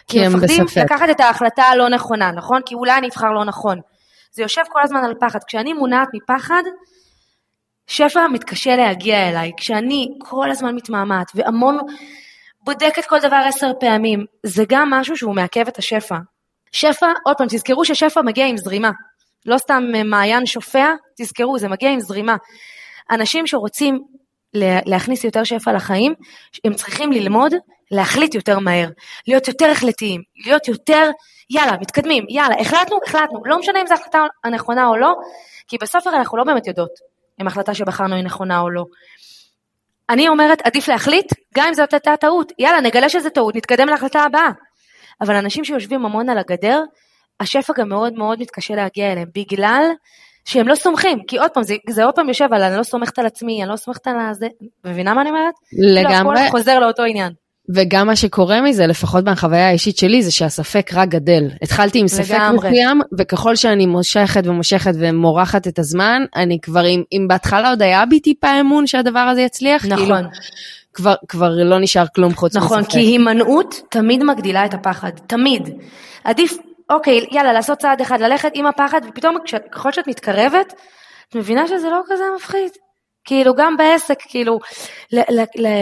כי 0.07 0.25
הם 0.25 0.33
בספק. 0.33 0.61
מפחדים 0.61 0.85
לקחת 0.85 1.11
את 1.11 1.21
ההחלטה 1.21 1.63
הלא 1.63 1.89
נכונה, 1.89 2.33
נכון? 2.33 2.63
כי 2.67 2.75
אולי 2.75 2.99
אני 2.99 3.09
אבחר 3.09 3.31
לא 3.31 3.45
נכון. 3.45 3.81
זה 4.33 4.43
יושב 4.43 4.63
כל 4.69 4.81
הזמן 4.83 5.05
על 5.05 5.15
פחד. 5.21 5.39
כשאני 5.47 5.73
מונעת 5.73 6.09
מפחד, 6.15 6.63
שפע 7.87 8.29
מתקשה 8.29 8.77
להגיע 8.77 9.29
אליי. 9.29 9.53
כשאני 9.57 10.09
כל 10.19 10.51
הזמן 10.51 10.75
מתמהמהת 10.75 11.27
והמון 11.35 11.79
בודקת 12.69 13.05
כל 13.05 13.19
דבר 13.19 13.41
עשר 13.49 13.73
פעמים, 13.81 14.25
זה 14.43 14.64
גם 14.69 14.91
משהו 14.91 15.16
שהוא 15.16 15.35
מעכב 15.35 15.69
את 15.69 15.79
השפע. 15.79 16.16
שפע, 16.73 17.07
עוד 17.25 17.37
פעם, 17.39 17.47
תזכרו 17.51 17.85
ששפע 17.85 18.23
מגיע 18.23 18.47
עם 18.47 18.57
זרימה. 18.57 18.91
לא 19.47 19.59
סתם 19.59 19.83
מעיין 20.05 20.47
שופע, 20.47 20.87
תזכרו, 21.16 21.59
זה 21.59 21.69
מגיע 21.69 21.91
עם 21.91 22.01
זרימה. 22.01 22.37
אנשים 23.11 23.47
שרוצים 23.47 23.99
להכניס 24.87 25.25
יותר 25.25 25.45
שפע 25.45 25.73
לחיים, 25.73 26.14
הם 26.64 26.75
צריכים 26.75 27.12
ללמוד 27.12 27.53
להחליט 27.91 28.35
יותר 28.35 28.59
מהר, 28.59 28.89
להיות 29.29 29.49
יותר 29.49 29.71
החלטיים, 29.71 30.23
להיות 30.47 30.69
יותר, 30.69 31.11
יאללה, 31.51 31.73
מתקדמים, 31.81 32.25
יאללה, 32.29 32.55
החלטנו, 32.61 32.99
החלטנו, 33.07 33.43
לא 33.45 33.59
משנה 33.59 33.81
אם 33.81 33.87
זו 33.87 33.95
החלטה 33.95 34.25
הנכונה 34.45 34.87
או 34.87 34.97
לא, 34.97 35.14
כי 35.69 35.77
בסוף 35.83 36.07
אנחנו 36.07 36.39
לא 36.39 36.45
באמת 36.45 36.66
יודעות 36.66 36.93
אם 37.41 37.47
החלטה 37.47 37.75
שבחרנו 37.75 38.14
היא 38.14 38.25
נכונה 38.25 38.61
או 38.61 38.71
לא. 38.71 38.85
אני 40.11 40.29
אומרת, 40.29 40.63
עדיף 40.67 40.89
להחליט, 40.89 41.33
גם 41.55 41.67
אם 41.69 41.75
זאת 41.75 41.93
הייתה 41.93 42.17
טעות, 42.17 42.53
יאללה, 42.59 42.81
נגלה 42.81 43.09
שזה 43.09 43.31
טעות, 43.31 43.57
נתקדם 43.57 43.89
להחלטה 43.89 44.23
הבאה. 44.23 44.51
אבל 45.21 45.35
אנשים 45.35 45.65
שיושבים 45.65 46.05
המון 46.05 46.29
על 46.29 46.39
הגדר, 46.39 46.83
השפע 47.41 47.73
גם 47.77 47.89
מאוד 47.89 48.13
מאוד 48.13 48.41
מתקשה 48.41 48.75
להגיע 48.75 49.13
אליהם, 49.13 49.29
בגלל 49.35 49.85
שהם 50.45 50.69
לא 50.69 50.75
סומכים, 50.75 51.19
כי 51.27 51.39
עוד 51.39 51.51
פעם, 51.51 51.63
זה, 51.63 51.75
זה 51.91 52.05
עוד 52.05 52.15
פעם 52.15 52.29
יושב 52.29 52.49
על 52.53 52.63
אני 52.63 52.77
לא 52.77 52.83
סומכת 52.83 53.19
על 53.19 53.27
עצמי, 53.27 53.63
אני 53.63 53.71
לא 53.71 53.77
סומכת 53.77 54.07
על 54.07 54.15
הזה, 54.31 54.47
מבינה 54.85 55.15
מה 55.15 55.21
אני 55.21 55.31
אומרת? 55.31 55.55
לגמרי. 55.73 56.37
כאילו, 56.37 56.49
הכל 56.49 56.59
חוזר 56.59 56.79
לאותו 56.79 57.03
עניין. 57.03 57.33
וגם 57.75 58.07
מה 58.07 58.16
שקורה 58.16 58.61
מזה, 58.61 58.87
לפחות 58.87 59.25
מהחוויה 59.25 59.69
האישית 59.69 59.99
שלי, 59.99 60.23
זה 60.23 60.31
שהספק 60.31 60.91
רק 60.95 61.09
גדל. 61.09 61.45
התחלתי 61.62 61.99
עם 61.99 62.09
ספק 62.09 62.35
לגמרי. 62.35 62.71
מסוים, 62.71 63.01
וככל 63.19 63.57
שאני 63.57 63.87
מושכת 63.87 64.47
ומושכת 64.47 64.93
ומורחת 64.99 65.66
את 65.69 65.79
הזמן, 65.79 66.23
אני 66.37 66.59
כבר, 66.62 66.87
אם, 66.87 67.03
אם 67.12 67.27
בהתחלה 67.29 67.71
עוד 67.71 67.83
היה 67.83 68.07
בי 68.07 68.21
טיפה 68.21 68.61
אמון 68.61 68.87
שהדבר 68.87 69.19
הזה 69.19 69.41
יצליח, 69.41 69.83
כאילו, 69.83 69.97
נכון, 69.97 70.25
כבר, 70.95 71.14
כבר 71.29 71.51
לא 71.64 71.81
נשאר 71.81 72.05
כלום 72.14 72.35
חוץ 72.35 72.57
נכון, 72.57 72.79
מספק. 72.81 72.93
כי 72.93 72.99
הימנעות 72.99 73.83
תמיד 73.91 74.25
מגדילה 74.25 74.64
את 74.64 74.75
הפחד, 74.75 75.11
תמיד. 75.27 75.69
עדיף, 76.25 76.59
אוקיי, 76.91 77.27
יאללה, 77.31 77.53
לעשות 77.53 77.79
צעד 77.79 78.01
אחד, 78.01 78.21
ללכת 78.21 78.51
עם 78.55 78.66
הפחד, 78.66 79.01
ופתאום 79.09 79.37
ככל 79.73 79.93
שאת 79.93 80.09
מתקרבת, 80.09 80.75
את 81.29 81.37
מבינה 81.37 81.66
שזה 81.66 81.89
לא 81.91 82.01
כזה 82.09 82.25
מפחיד. 82.37 82.71
כאילו, 83.29 83.55
גם 83.55 83.76
בעסק, 83.76 84.18
כאילו, 84.29 84.59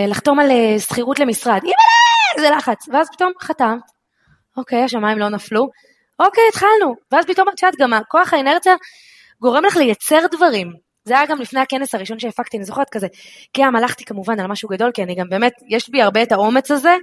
לחתום 0.09 0.38
על 0.38 0.51
אה, 0.51 0.78
שכירות 0.78 1.18
למשרד, 1.18 1.61
אימא'לה, 1.62 2.40
זה 2.40 2.57
לחץ. 2.57 2.88
ואז 2.92 3.09
פתאום 3.12 3.32
חתמת, 3.42 3.80
אוקיי, 4.57 4.82
השמיים 4.82 5.18
לא 5.18 5.28
נפלו, 5.28 5.68
אוקיי, 6.18 6.42
התחלנו. 6.49 6.94
ואז 7.12 7.26
פתאום 7.26 7.49
את 7.49 7.62
יודעת, 7.62 7.80
גם 7.80 8.01
כוח 8.09 8.34
האנרציה 8.34 8.74
גורם 9.40 9.64
לך 9.64 9.76
לייצר 9.76 10.26
דברים. 10.30 10.72
זה 11.05 11.18
היה 11.18 11.26
גם 11.26 11.40
לפני 11.40 11.61
הכנס 11.61 11.94
הראשון 11.94 12.18
שהפקתי, 12.18 12.57
אני 12.57 12.64
זוכרת 12.64 12.90
כזה, 12.90 13.07
כי 13.53 13.62
גם 13.62 13.76
הלכתי 13.76 14.05
כמובן 14.05 14.40
על 14.40 14.47
משהו 14.47 14.68
גדול, 14.68 14.90
כי 14.94 15.03
אני 15.03 15.14
גם 15.14 15.28
באמת, 15.28 15.53
יש 15.68 15.90
בי 15.90 16.03
הרבה 16.03 16.22
את 16.22 16.32
האומץ 16.32 16.70
הזה. 16.70 16.97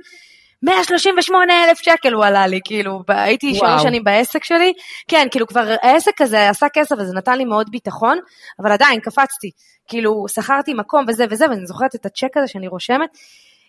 138 0.63 1.63
אלף 1.63 1.77
שקל 1.77 2.13
הוא 2.13 2.25
עלה 2.25 2.47
לי, 2.47 2.59
כאילו, 2.65 3.03
הייתי. 3.07 3.55
שלוש 3.55 3.81
שנים 3.83 4.03
בעסק 4.03 4.43
שלי, 4.43 4.73
כן, 5.07 5.27
כאילו 5.31 5.47
כבר 5.47 5.75
העסק 5.81 6.21
הזה 6.21 6.49
עשה 6.49 6.67
כסף 6.73 6.95
וזה 6.99 7.13
נתן 7.15 7.37
לי 7.37 7.45
מאוד 7.45 7.71
ביטחון, 7.71 8.19
אבל 8.59 8.71
עדיין 8.71 8.99
קפצתי, 8.99 9.51
כאילו, 9.87 10.25
שכרתי 10.29 10.73
מקום 10.73 11.05
וזה 11.07 11.25
וזה, 11.29 11.45
ואני 11.49 11.65
זוכרת 11.65 11.95
את 11.95 12.05
הצ'ק 12.05 12.37
הזה 12.37 12.47
שאני 12.47 12.67
רושמת, 12.67 13.09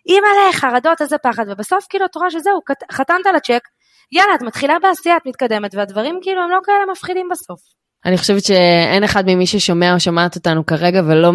אימא'לה, 0.08 0.52
חרדות, 0.52 1.00
איזה 1.00 1.18
פחד, 1.18 1.44
ובסוף 1.48 1.86
כאילו 1.88 2.04
את 2.06 2.16
רואה 2.16 2.30
שזהו, 2.30 2.60
חתמת 2.92 3.26
על 3.26 3.36
הצ'ק, 3.36 3.68
יאללה, 4.12 4.34
את 4.34 4.42
מתחילה 4.42 4.74
בעשייה, 4.82 5.16
את 5.16 5.26
מתקדמת, 5.26 5.74
והדברים 5.74 6.18
כאילו 6.22 6.42
הם 6.42 6.50
לא 6.50 6.58
כאלה 6.64 6.92
מפחידים 6.92 7.28
בסוף. 7.30 7.83
אני 8.06 8.18
חושבת 8.18 8.44
שאין 8.44 9.04
אחד 9.04 9.24
ממי 9.26 9.46
ששומע 9.46 9.94
או 9.94 10.00
שומעת 10.00 10.36
אותנו 10.36 10.66
כרגע 10.66 11.02
ולא 11.06 11.32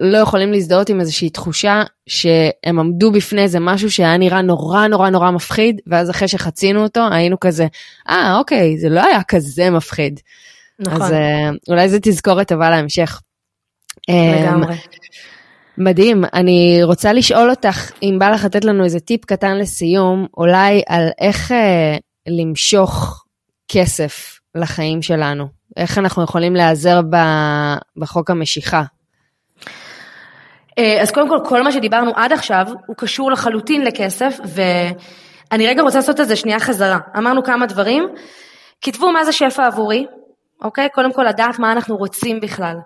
לא 0.00 0.18
יכולים 0.18 0.52
להזדהות 0.52 0.88
עם 0.88 1.00
איזושהי 1.00 1.30
תחושה 1.30 1.82
שהם 2.06 2.78
עמדו 2.78 3.12
בפני 3.12 3.42
איזה 3.42 3.60
משהו 3.60 3.90
שהיה 3.90 4.16
נראה 4.16 4.42
נורא 4.42 4.86
נורא 4.86 5.10
נורא 5.10 5.30
מפחיד, 5.30 5.80
ואז 5.86 6.10
אחרי 6.10 6.28
שחצינו 6.28 6.82
אותו 6.82 7.00
היינו 7.12 7.40
כזה, 7.40 7.66
אה 8.08 8.38
אוקיי, 8.38 8.78
זה 8.78 8.88
לא 8.88 9.04
היה 9.06 9.22
כזה 9.22 9.70
מפחיד. 9.70 10.20
נכון, 10.80 11.02
אז 11.02 11.12
אה, 11.12 11.50
אולי 11.68 11.88
זה 11.88 11.98
תזכורת 12.02 12.48
טובה 12.48 12.70
להמשך. 12.70 13.20
אה, 14.10 14.42
לגמרי. 14.42 14.76
מדהים, 15.78 16.24
אני 16.34 16.80
רוצה 16.82 17.12
לשאול 17.12 17.50
אותך 17.50 17.90
אם 18.02 18.16
בא 18.18 18.30
לך 18.30 18.44
לתת 18.44 18.64
לנו 18.64 18.84
איזה 18.84 19.00
טיפ 19.00 19.24
קטן 19.24 19.58
לסיום, 19.58 20.26
אולי 20.36 20.82
על 20.88 21.08
איך 21.20 21.52
אה, 21.52 21.96
למשוך 22.28 23.24
כסף 23.68 24.38
לחיים 24.54 25.02
שלנו, 25.02 25.46
איך 25.76 25.98
אנחנו 25.98 26.22
יכולים 26.22 26.56
להיעזר 26.56 27.00
בחוק 27.96 28.30
המשיכה. 28.30 28.82
אה, 30.78 31.02
אז 31.02 31.10
קודם 31.10 31.28
כל, 31.28 31.38
כל 31.44 31.62
מה 31.62 31.72
שדיברנו 31.72 32.12
עד 32.16 32.32
עכשיו, 32.32 32.66
הוא 32.86 32.96
קשור 32.96 33.30
לחלוטין 33.30 33.84
לכסף, 33.84 34.38
ואני 34.44 35.66
רגע 35.66 35.82
רוצה 35.82 35.98
לעשות 35.98 36.20
את 36.20 36.28
זה 36.28 36.36
שנייה 36.36 36.60
חזרה. 36.60 36.98
אמרנו 37.18 37.42
כמה 37.42 37.66
דברים, 37.66 38.08
כתבו 38.80 39.12
מה 39.12 39.24
זה 39.24 39.32
שפע 39.32 39.66
עבורי, 39.66 40.06
אוקיי? 40.62 40.88
קודם 40.94 41.12
כל 41.12 41.22
לדעת 41.22 41.58
מה 41.58 41.72
אנחנו 41.72 41.96
רוצים 41.96 42.40
בכלל. 42.40 42.76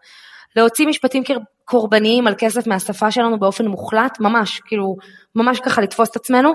להוציא 0.57 0.87
משפטים 0.87 1.25
קורבניים 1.67 2.27
על 2.27 2.35
כסף 2.39 2.67
מהשפה 2.67 3.11
שלנו 3.11 3.39
באופן 3.39 3.67
מוחלט, 3.67 4.21
ממש, 4.21 4.61
כאילו, 4.61 4.97
ממש 5.35 5.61
ככה 5.61 5.83
לתפוס 5.83 6.11
את 6.11 6.17
עצמנו, 6.17 6.53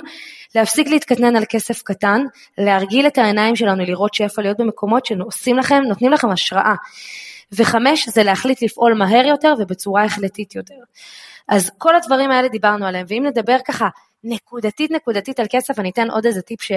להפסיק 0.55 0.87
להתקטנן 0.87 1.35
על 1.35 1.43
כסף 1.49 1.81
קטן, 1.81 2.21
להרגיל 2.57 3.07
את 3.07 3.17
העיניים 3.17 3.55
שלנו 3.55 3.83
לראות 3.83 4.13
שפע, 4.13 4.41
להיות 4.41 4.57
במקומות 4.57 5.05
שעושים 5.05 5.57
לכם, 5.57 5.81
נותנים 5.87 6.11
לכם 6.11 6.29
השראה. 6.29 6.75
וחמש, 7.51 8.09
זה 8.09 8.23
להחליט 8.23 8.61
לפעול 8.61 8.93
מהר 8.93 9.25
יותר 9.25 9.53
ובצורה 9.59 10.03
החלטית 10.03 10.55
יותר. 10.55 10.75
אז 11.47 11.71
כל 11.77 11.95
הדברים 11.95 12.31
האלה 12.31 12.47
דיברנו 12.47 12.85
עליהם, 12.85 13.05
ואם 13.09 13.25
נדבר 13.25 13.57
ככה 13.67 13.87
נקודתית 14.23 14.91
נקודתית 14.91 15.39
על 15.39 15.45
כסף, 15.49 15.79
אני 15.79 15.89
אתן 15.89 16.09
עוד 16.09 16.25
איזה 16.25 16.41
טיפ 16.41 16.61
ש... 16.61 16.71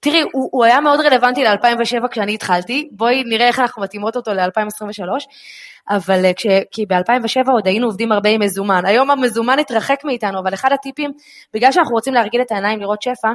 תראי, 0.00 0.22
הוא, 0.32 0.48
הוא 0.52 0.64
היה 0.64 0.80
מאוד 0.80 1.00
רלוונטי 1.00 1.44
ל-2007 1.44 2.08
כשאני 2.10 2.34
התחלתי, 2.34 2.88
בואי 2.92 3.22
נראה 3.26 3.48
איך 3.48 3.58
אנחנו 3.58 3.82
מתאימות 3.82 4.16
אותו 4.16 4.34
ל-2023, 4.34 5.26
אבל 5.88 6.24
אה, 6.24 6.34
כש, 6.34 6.46
כי 6.70 6.86
ב-2007 6.86 7.50
עוד 7.52 7.66
היינו 7.66 7.86
עובדים 7.86 8.12
הרבה 8.12 8.30
עם 8.30 8.40
מזומן, 8.40 8.86
היום 8.86 9.10
המזומן 9.10 9.58
התרחק 9.58 10.00
מאיתנו, 10.04 10.38
אבל 10.38 10.54
אחד 10.54 10.72
הטיפים, 10.72 11.10
בגלל 11.54 11.72
שאנחנו 11.72 11.94
רוצים 11.94 12.14
להרגיל 12.14 12.40
את 12.40 12.52
העיניים 12.52 12.80
לראות 12.80 13.02
שפע, 13.02 13.28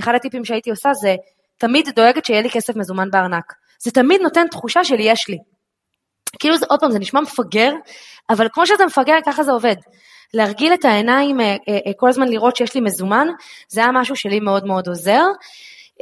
אחד 0.00 0.14
הטיפים 0.14 0.44
שהייתי 0.44 0.70
עושה 0.70 0.92
זה, 0.94 1.14
תמיד 1.58 1.88
דואגת 1.96 2.24
שיהיה 2.24 2.42
לי 2.42 2.50
כסף 2.50 2.76
מזומן 2.76 3.10
בארנק. 3.10 3.52
זה 3.78 3.90
תמיד 3.90 4.20
נותן 4.20 4.48
תחושה 4.50 4.84
של 4.84 4.96
יש 4.98 5.28
לי. 5.28 5.38
כאילו 6.38 6.56
זה, 6.56 6.66
עוד 6.68 6.80
פעם, 6.80 6.90
זה 6.90 6.98
נשמע 6.98 7.20
מפגר, 7.20 7.72
אבל 8.30 8.48
כמו 8.52 8.66
שזה 8.66 8.86
מפגר, 8.86 9.14
ככה 9.26 9.42
זה 9.42 9.52
עובד. 9.52 9.76
להרגיל 10.34 10.74
את 10.74 10.84
העיניים, 10.84 11.40
אה, 11.40 11.56
אה, 11.68 11.92
כל 11.96 12.08
הזמן 12.08 12.28
לראות 12.28 12.56
שיש 12.56 12.74
לי 12.74 12.80
מזומן, 12.80 13.26
זה 13.68 13.80
היה 13.80 13.92
משהו 13.92 14.16
שלי 14.16 14.40
מאוד 14.40 14.66
מאוד 14.66 14.88
עוזר. 14.88 15.22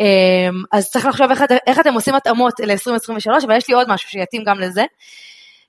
אה, 0.01 0.79
אז 0.79 0.91
צריך 0.91 1.07
לחשוב 1.07 1.31
איך, 1.31 1.43
איך 1.67 1.81
אתם 1.81 1.95
עושים 1.95 2.15
התאמות 2.15 2.61
ל-2023, 2.61 3.45
אבל 3.47 3.57
יש 3.57 3.69
לי 3.69 3.75
עוד 3.75 3.89
משהו 3.89 4.09
שיתאים 4.09 4.45
גם 4.47 4.61
לזה, 4.61 4.85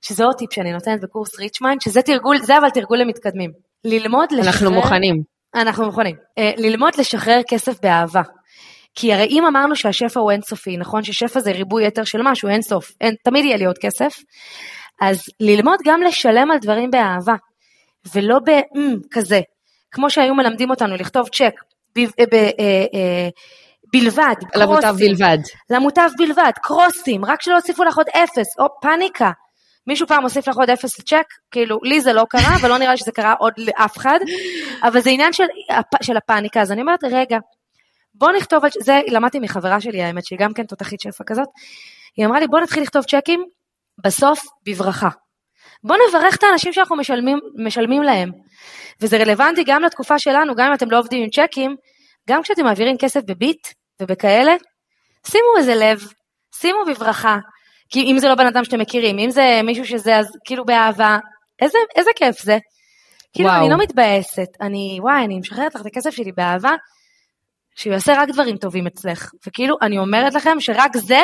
שזה 0.02 0.24
עוד 0.24 0.34
טיפ 0.34 0.52
שאני 0.52 0.72
נותנת 0.72 1.00
בקורס 1.00 1.38
Rich 1.38 1.57
Mind, 1.57 1.80
שזה 1.80 2.02
תרגול, 2.02 2.38
זה 2.38 2.58
אבל 2.58 2.70
תרגול 2.70 2.98
למתקדמים. 2.98 3.50
ללמוד 3.84 4.32
לשחרר... 4.32 4.46
אנחנו 4.46 4.70
מוכנים. 4.70 5.22
אנחנו 5.54 5.84
מוכנים. 5.84 6.16
אה, 6.38 6.52
ללמוד 6.56 6.92
לשחרר 6.98 7.40
כסף 7.48 7.80
באהבה. 7.82 8.22
כי 8.94 9.12
הרי 9.12 9.26
אם 9.26 9.46
אמרנו 9.46 9.76
שהשפע 9.76 10.20
הוא 10.20 10.30
אינסופי, 10.30 10.76
נכון 10.76 11.02
ששפע 11.02 11.40
זה 11.40 11.52
ריבוי 11.52 11.86
יתר 11.86 12.04
של 12.04 12.18
משהו, 12.22 12.48
אינסוף, 12.48 12.92
אין, 13.00 13.14
תמיד 13.24 13.44
יהיה 13.44 13.56
לי 13.56 13.64
עוד 13.64 13.78
כסף, 13.78 14.16
אז 15.00 15.22
ללמוד 15.40 15.78
גם 15.84 16.02
לשלם 16.02 16.50
על 16.50 16.58
דברים 16.58 16.90
באהבה, 16.90 17.34
ולא 18.14 18.38
בכזה, 18.38 19.40
כמו 19.90 20.10
שהיו 20.10 20.34
מלמדים 20.34 20.70
אותנו 20.70 20.94
לכתוב 20.94 21.28
צ'ק, 21.28 21.54
ב, 21.96 22.00
ב, 22.00 22.34
אה, 22.34 22.84
אה, 22.94 23.28
בלבד, 23.94 24.34
למוטב 24.54 24.94
בלבד. 24.98 25.38
למוטב 25.70 26.08
בלבד, 26.18 26.50
קרוסים, 26.62 27.24
רק 27.24 27.42
שלא 27.42 27.54
הוסיפו 27.54 27.84
לך 27.84 27.96
עוד 27.96 28.06
אפס, 28.08 28.46
או 28.58 28.66
פאניקה. 28.82 29.30
מישהו 29.86 30.06
פעם 30.06 30.22
הוסיף 30.22 30.48
לך 30.48 30.56
עוד 30.56 30.70
אפס 30.70 30.98
לצ'ק? 30.98 31.26
כאילו, 31.50 31.78
לי 31.82 32.00
זה 32.00 32.12
לא 32.12 32.24
קרה, 32.30 32.56
ולא 32.62 32.78
נראה 32.78 32.90
לי 32.90 32.96
שזה 32.96 33.12
קרה 33.12 33.34
עוד 33.38 33.52
לאף 33.58 33.96
אחד, 33.96 34.18
אבל 34.82 35.00
זה 35.00 35.10
עניין 35.10 35.32
של, 35.32 35.44
של 36.02 36.16
הפאניקה, 36.16 36.60
אז 36.60 36.72
אני 36.72 36.80
אומרת, 36.80 37.04
רגע, 37.04 37.38
בוא 38.14 38.32
נכתוב 38.32 38.64
על, 38.64 38.70
זה 38.80 39.00
למדתי 39.08 39.38
מחברה 39.40 39.80
שלי 39.80 40.02
האמת, 40.02 40.24
שהיא 40.24 40.38
גם 40.38 40.52
כן 40.54 40.64
תותחית 40.64 41.00
שפע 41.00 41.24
כזאת, 41.26 41.48
היא 42.16 42.26
אמרה 42.26 42.40
לי, 42.40 42.46
בוא 42.46 42.60
נתחיל 42.60 42.82
לכתוב 42.82 43.04
צ'קים, 43.04 43.44
בסוף 44.04 44.40
בברכה. 44.66 45.08
בוא 45.84 45.96
נברך 46.08 46.36
את 46.36 46.42
האנשים 46.42 46.72
שאנחנו 46.72 46.96
משלמים, 46.96 47.38
משלמים 47.64 48.02
להם. 48.02 48.30
וזה 49.00 49.16
רלוונטי 49.16 49.64
גם 49.66 49.82
לתקופה 49.82 50.18
שלנו, 50.18 50.54
גם 50.54 50.66
אם 50.68 50.74
אתם 50.74 50.90
לא 50.90 50.98
עובדים 50.98 51.22
עם 51.22 51.30
צ'קים, 51.30 51.76
גם 52.28 52.42
כשאתם 52.42 52.64
מעבירים 52.64 52.98
כסף 52.98 53.20
בביט 53.26 53.66
ובכאלה, 54.02 54.54
שימו 55.26 55.56
איזה 55.58 55.74
לב, 55.74 56.00
שימו 56.54 56.78
בברכה. 56.86 57.38
כי 57.88 58.00
אם 58.02 58.18
זה 58.18 58.28
לא 58.28 58.34
בן 58.34 58.46
אדם 58.46 58.64
שאתם 58.64 58.80
מכירים, 58.80 59.18
אם 59.18 59.30
זה 59.30 59.60
מישהו 59.64 59.86
שזה 59.86 60.16
אז 60.16 60.26
כאילו 60.44 60.64
באהבה, 60.64 61.18
איזה, 61.62 61.78
איזה 61.96 62.10
כיף 62.16 62.42
זה. 62.42 62.58
כאילו, 63.32 63.48
וואו. 63.48 63.60
אני 63.60 63.70
לא 63.70 63.76
מתבאסת, 63.78 64.48
אני, 64.60 64.98
וואי, 65.02 65.24
אני 65.24 65.38
משחררת 65.38 65.74
לך 65.74 65.80
את 65.80 65.86
הכסף 65.86 66.10
שלי 66.10 66.32
באהבה, 66.32 66.72
שהוא 67.76 67.92
יעשה 67.92 68.12
רק 68.22 68.28
דברים 68.28 68.56
טובים 68.56 68.86
אצלך. 68.86 69.30
וכאילו, 69.46 69.76
אני 69.82 69.98
אומרת 69.98 70.34
לכם 70.34 70.60
שרק 70.60 70.96
זה 70.96 71.22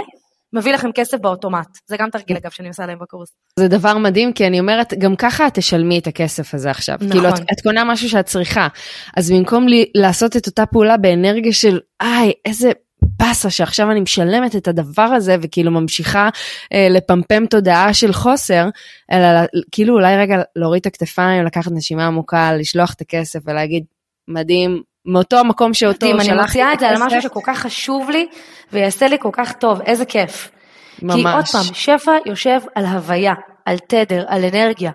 מביא 0.53 0.73
לכם 0.73 0.93
כסף 0.95 1.19
באוטומט. 1.19 1.79
זה 1.87 1.97
גם 1.97 2.11
תרגיל, 2.11 2.37
אגב, 2.37 2.51
שאני 2.51 2.69
עושה 2.69 2.87
להם 2.87 2.99
בקורס. 2.99 3.29
זה 3.59 3.69
דבר 3.69 3.99
מדהים, 3.99 4.33
כי 4.33 4.47
אני 4.47 4.61
אומרת, 4.61 4.95
גם 4.99 5.17
ככה 5.17 5.47
את 5.47 5.55
תשלמי 5.55 5.99
את 5.99 6.07
הכסף 6.07 6.55
הזה 6.55 6.71
עכשיו. 6.71 6.95
נכון. 6.95 7.11
כאילו, 7.11 7.29
את, 7.29 7.41
את 7.53 7.61
קונה 7.63 7.85
משהו 7.85 8.09
שאת 8.09 8.27
צריכה. 8.27 8.69
אז 9.17 9.33
במקום 9.33 9.69
לי, 9.69 9.91
לעשות 9.95 10.37
את 10.37 10.47
אותה 10.47 10.67
פעולה 10.67 10.97
באנרגיה 10.97 11.53
של, 11.53 11.79
איי, 12.01 12.33
איזה 12.45 12.73
באסה 13.03 13.51
שעכשיו 13.51 13.91
אני 13.91 14.01
משלמת 14.01 14.57
את 14.57 14.69
הדבר 14.69 15.03
הזה, 15.03 15.37
וכאילו 15.43 15.71
ממשיכה 15.71 16.29
אה, 16.73 16.89
לפמפם 16.91 17.47
תודעה 17.47 17.95
של 17.95 18.13
חוסר, 18.13 18.69
אלא 19.13 19.41
כאילו 19.73 19.95
אולי 19.95 20.17
רגע 20.17 20.43
להוריד 20.57 20.81
את 20.81 20.87
הכתפיים, 20.87 21.45
לקחת 21.45 21.73
נשימה 21.73 22.07
עמוקה, 22.07 22.53
לשלוח 22.53 22.93
את 22.93 23.01
הכסף 23.01 23.41
ולהגיד, 23.45 23.85
מדהים, 24.29 24.83
מאותו 25.07 25.39
המקום 25.39 25.75
שאותו 25.75 26.07
מדהים, 26.07 26.17
אני 26.17 26.25
שלחתי 26.25 26.43
מוציאה 26.43 26.73
את 26.73 26.79
זה 26.79 26.89
על 26.89 26.97
משהו 27.03 27.23
שכל 27.23 27.41
כך 27.47 27.59
חשוב 27.59 28.11
לי, 28.11 28.27
ויעשה 28.73 29.09
לי 29.09 29.17
כל 29.19 29.31
כך 29.33 29.53
טוב, 29.53 29.81
איזה 29.81 30.05
כיף. 30.05 30.51
כי 30.99 31.05
עוד 31.07 31.21
ממש. 31.25 31.53
פעם, 31.53 31.75
שפע 31.75 32.13
יושב 32.27 32.61
על 32.75 32.87
הוויה, 32.87 33.33
על 33.67 33.79
תדר, 33.79 34.25
על 34.29 34.45
אנרגיה. 34.45 34.91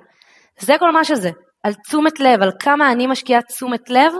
זה 0.59 0.73
כל 0.79 0.91
מה 0.91 1.03
שזה, 1.03 1.29
על 1.63 1.73
תשומת 1.73 2.19
לב, 2.19 2.41
על 2.41 2.51
כמה 2.59 2.91
אני 2.91 3.07
משקיעה 3.07 3.41
תשומת 3.41 3.89
לב 3.89 4.13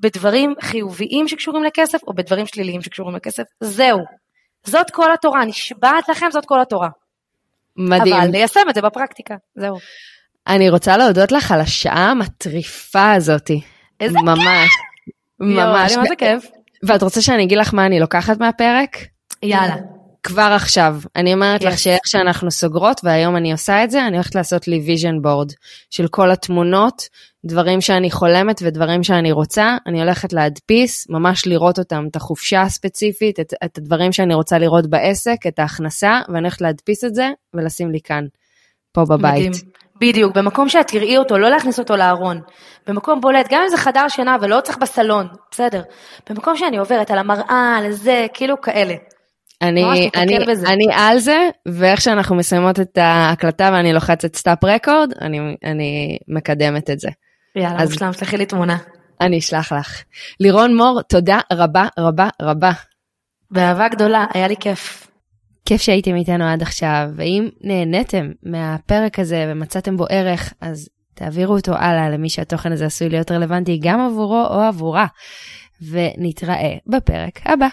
בדברים 0.00 0.54
חיוביים 0.60 1.28
שקשורים 1.28 1.64
לכסף, 1.64 1.98
או 2.06 2.14
בדברים 2.14 2.46
שליליים 2.46 2.82
שקשורים 2.82 3.16
לכסף. 3.16 3.42
זהו. 3.60 3.98
זאת 4.64 4.90
כל 4.90 5.12
התורה, 5.12 5.44
נשבעת 5.44 6.08
לכם, 6.08 6.26
זאת 6.30 6.44
כל 6.46 6.60
התורה. 6.60 6.88
מדהים. 7.76 8.14
אבל 8.14 8.26
ניישם 8.26 8.60
את 8.70 8.74
זה 8.74 8.82
בפרקטיקה, 8.82 9.34
זהו. 9.54 9.76
אני 10.46 10.70
רוצה 10.70 10.96
להודות 10.96 11.32
לך 11.32 11.52
על 11.52 11.60
השעה 11.60 12.10
המטריפה 12.10 13.12
הזאתי. 13.12 13.60
איזה 14.00 14.18
ממש. 14.24 14.70
ממש. 15.40 15.96
מה 15.96 16.04
זה 16.08 16.16
כיף. 16.18 16.46
ואת 16.82 17.02
רוצה 17.02 17.22
שאני 17.22 17.42
אגיד 17.44 17.58
לך 17.58 17.74
מה 17.74 17.86
אני 17.86 18.00
לוקחת 18.00 18.40
מהפרק? 18.40 18.96
יאללה. 19.42 19.76
כבר 20.22 20.52
עכשיו. 20.56 20.96
אני 21.16 21.34
אומרת 21.34 21.62
yes. 21.62 21.66
לך 21.66 21.78
שאיך 21.78 22.00
שאנחנו 22.06 22.50
סוגרות, 22.50 23.00
והיום 23.04 23.36
אני 23.36 23.52
עושה 23.52 23.84
את 23.84 23.90
זה, 23.90 24.06
אני 24.06 24.16
הולכת 24.16 24.34
לעשות 24.34 24.68
לי 24.68 24.86
vision 24.86 25.26
board 25.26 25.54
של 25.90 26.08
כל 26.08 26.30
התמונות, 26.30 27.02
דברים 27.44 27.80
שאני 27.80 28.10
חולמת 28.10 28.60
ודברים 28.64 29.02
שאני 29.02 29.32
רוצה, 29.32 29.76
אני 29.86 30.00
הולכת 30.00 30.32
להדפיס, 30.32 31.06
ממש 31.10 31.46
לראות 31.46 31.78
אותם, 31.78 32.04
את 32.10 32.16
החופשה 32.16 32.62
הספציפית, 32.62 33.40
את, 33.40 33.54
את 33.64 33.78
הדברים 33.78 34.12
שאני 34.12 34.34
רוצה 34.34 34.58
לראות 34.58 34.86
בעסק, 34.90 35.36
את 35.48 35.58
ההכנסה, 35.58 36.20
ואני 36.28 36.40
הולכת 36.40 36.60
להדפיס 36.60 37.04
את 37.04 37.14
זה 37.14 37.28
ולשים 37.54 37.90
לי 37.90 38.00
כאן, 38.04 38.24
פה 38.92 39.04
בבית. 39.04 39.48
מדהים. 39.48 39.77
בדיוק, 40.00 40.36
במקום 40.36 40.68
שאת 40.68 40.86
תראי 40.86 41.16
אותו, 41.16 41.38
לא 41.38 41.50
להכניס 41.50 41.78
אותו 41.78 41.96
לארון. 41.96 42.40
במקום 42.86 43.20
בולט, 43.20 43.46
גם 43.50 43.62
אם 43.62 43.68
זה 43.68 43.76
חדר 43.76 44.08
שינה 44.08 44.36
ולא 44.40 44.60
צריך 44.60 44.78
בסלון, 44.78 45.26
בסדר. 45.50 45.82
במקום 46.30 46.56
שאני 46.56 46.78
עוברת 46.78 47.10
על 47.10 47.18
המראה, 47.18 47.76
על 47.78 47.92
זה, 47.92 48.26
כאילו 48.34 48.60
כאלה. 48.60 48.94
אני, 49.62 50.10
אני, 50.16 50.40
אני 50.66 50.86
על 50.92 51.18
זה, 51.18 51.48
ואיך 51.68 52.00
שאנחנו 52.00 52.36
מסיימות 52.36 52.80
את 52.80 52.98
ההקלטה 52.98 53.70
ואני 53.72 53.92
לוחצת 53.92 54.36
stop 54.36 54.64
record, 54.64 55.12
אני, 55.20 55.38
אני 55.64 56.18
מקדמת 56.28 56.90
את 56.90 57.00
זה. 57.00 57.08
יאללה, 57.56 57.82
אז 57.82 57.90
מושלם, 57.90 58.12
שלחי 58.12 58.36
לי 58.36 58.46
תמונה. 58.46 58.76
אני 59.20 59.38
אשלח 59.38 59.72
לך. 59.72 60.02
לירון 60.40 60.76
מור, 60.76 61.02
תודה 61.02 61.40
רבה 61.52 61.86
רבה 61.98 62.28
רבה. 62.42 62.70
באהבה 63.50 63.88
גדולה, 63.88 64.24
היה 64.34 64.48
לי 64.48 64.56
כיף. 64.60 65.07
כיף 65.68 65.82
שהייתם 65.82 66.14
איתנו 66.14 66.44
עד 66.44 66.62
עכשיו, 66.62 67.08
ואם 67.16 67.48
נהניתם 67.60 68.30
מהפרק 68.42 69.18
הזה 69.18 69.46
ומצאתם 69.48 69.96
בו 69.96 70.04
ערך, 70.10 70.52
אז 70.60 70.88
תעבירו 71.14 71.54
אותו 71.54 71.74
הלאה 71.74 72.10
למי 72.10 72.28
שהתוכן 72.28 72.72
הזה 72.72 72.86
עשוי 72.86 73.08
להיות 73.08 73.30
רלוונטי 73.30 73.78
גם 73.82 74.00
עבורו 74.00 74.46
או 74.50 74.60
עבורה. 74.60 75.06
ונתראה 75.90 76.76
בפרק 76.86 77.40
הבא. 77.44 77.68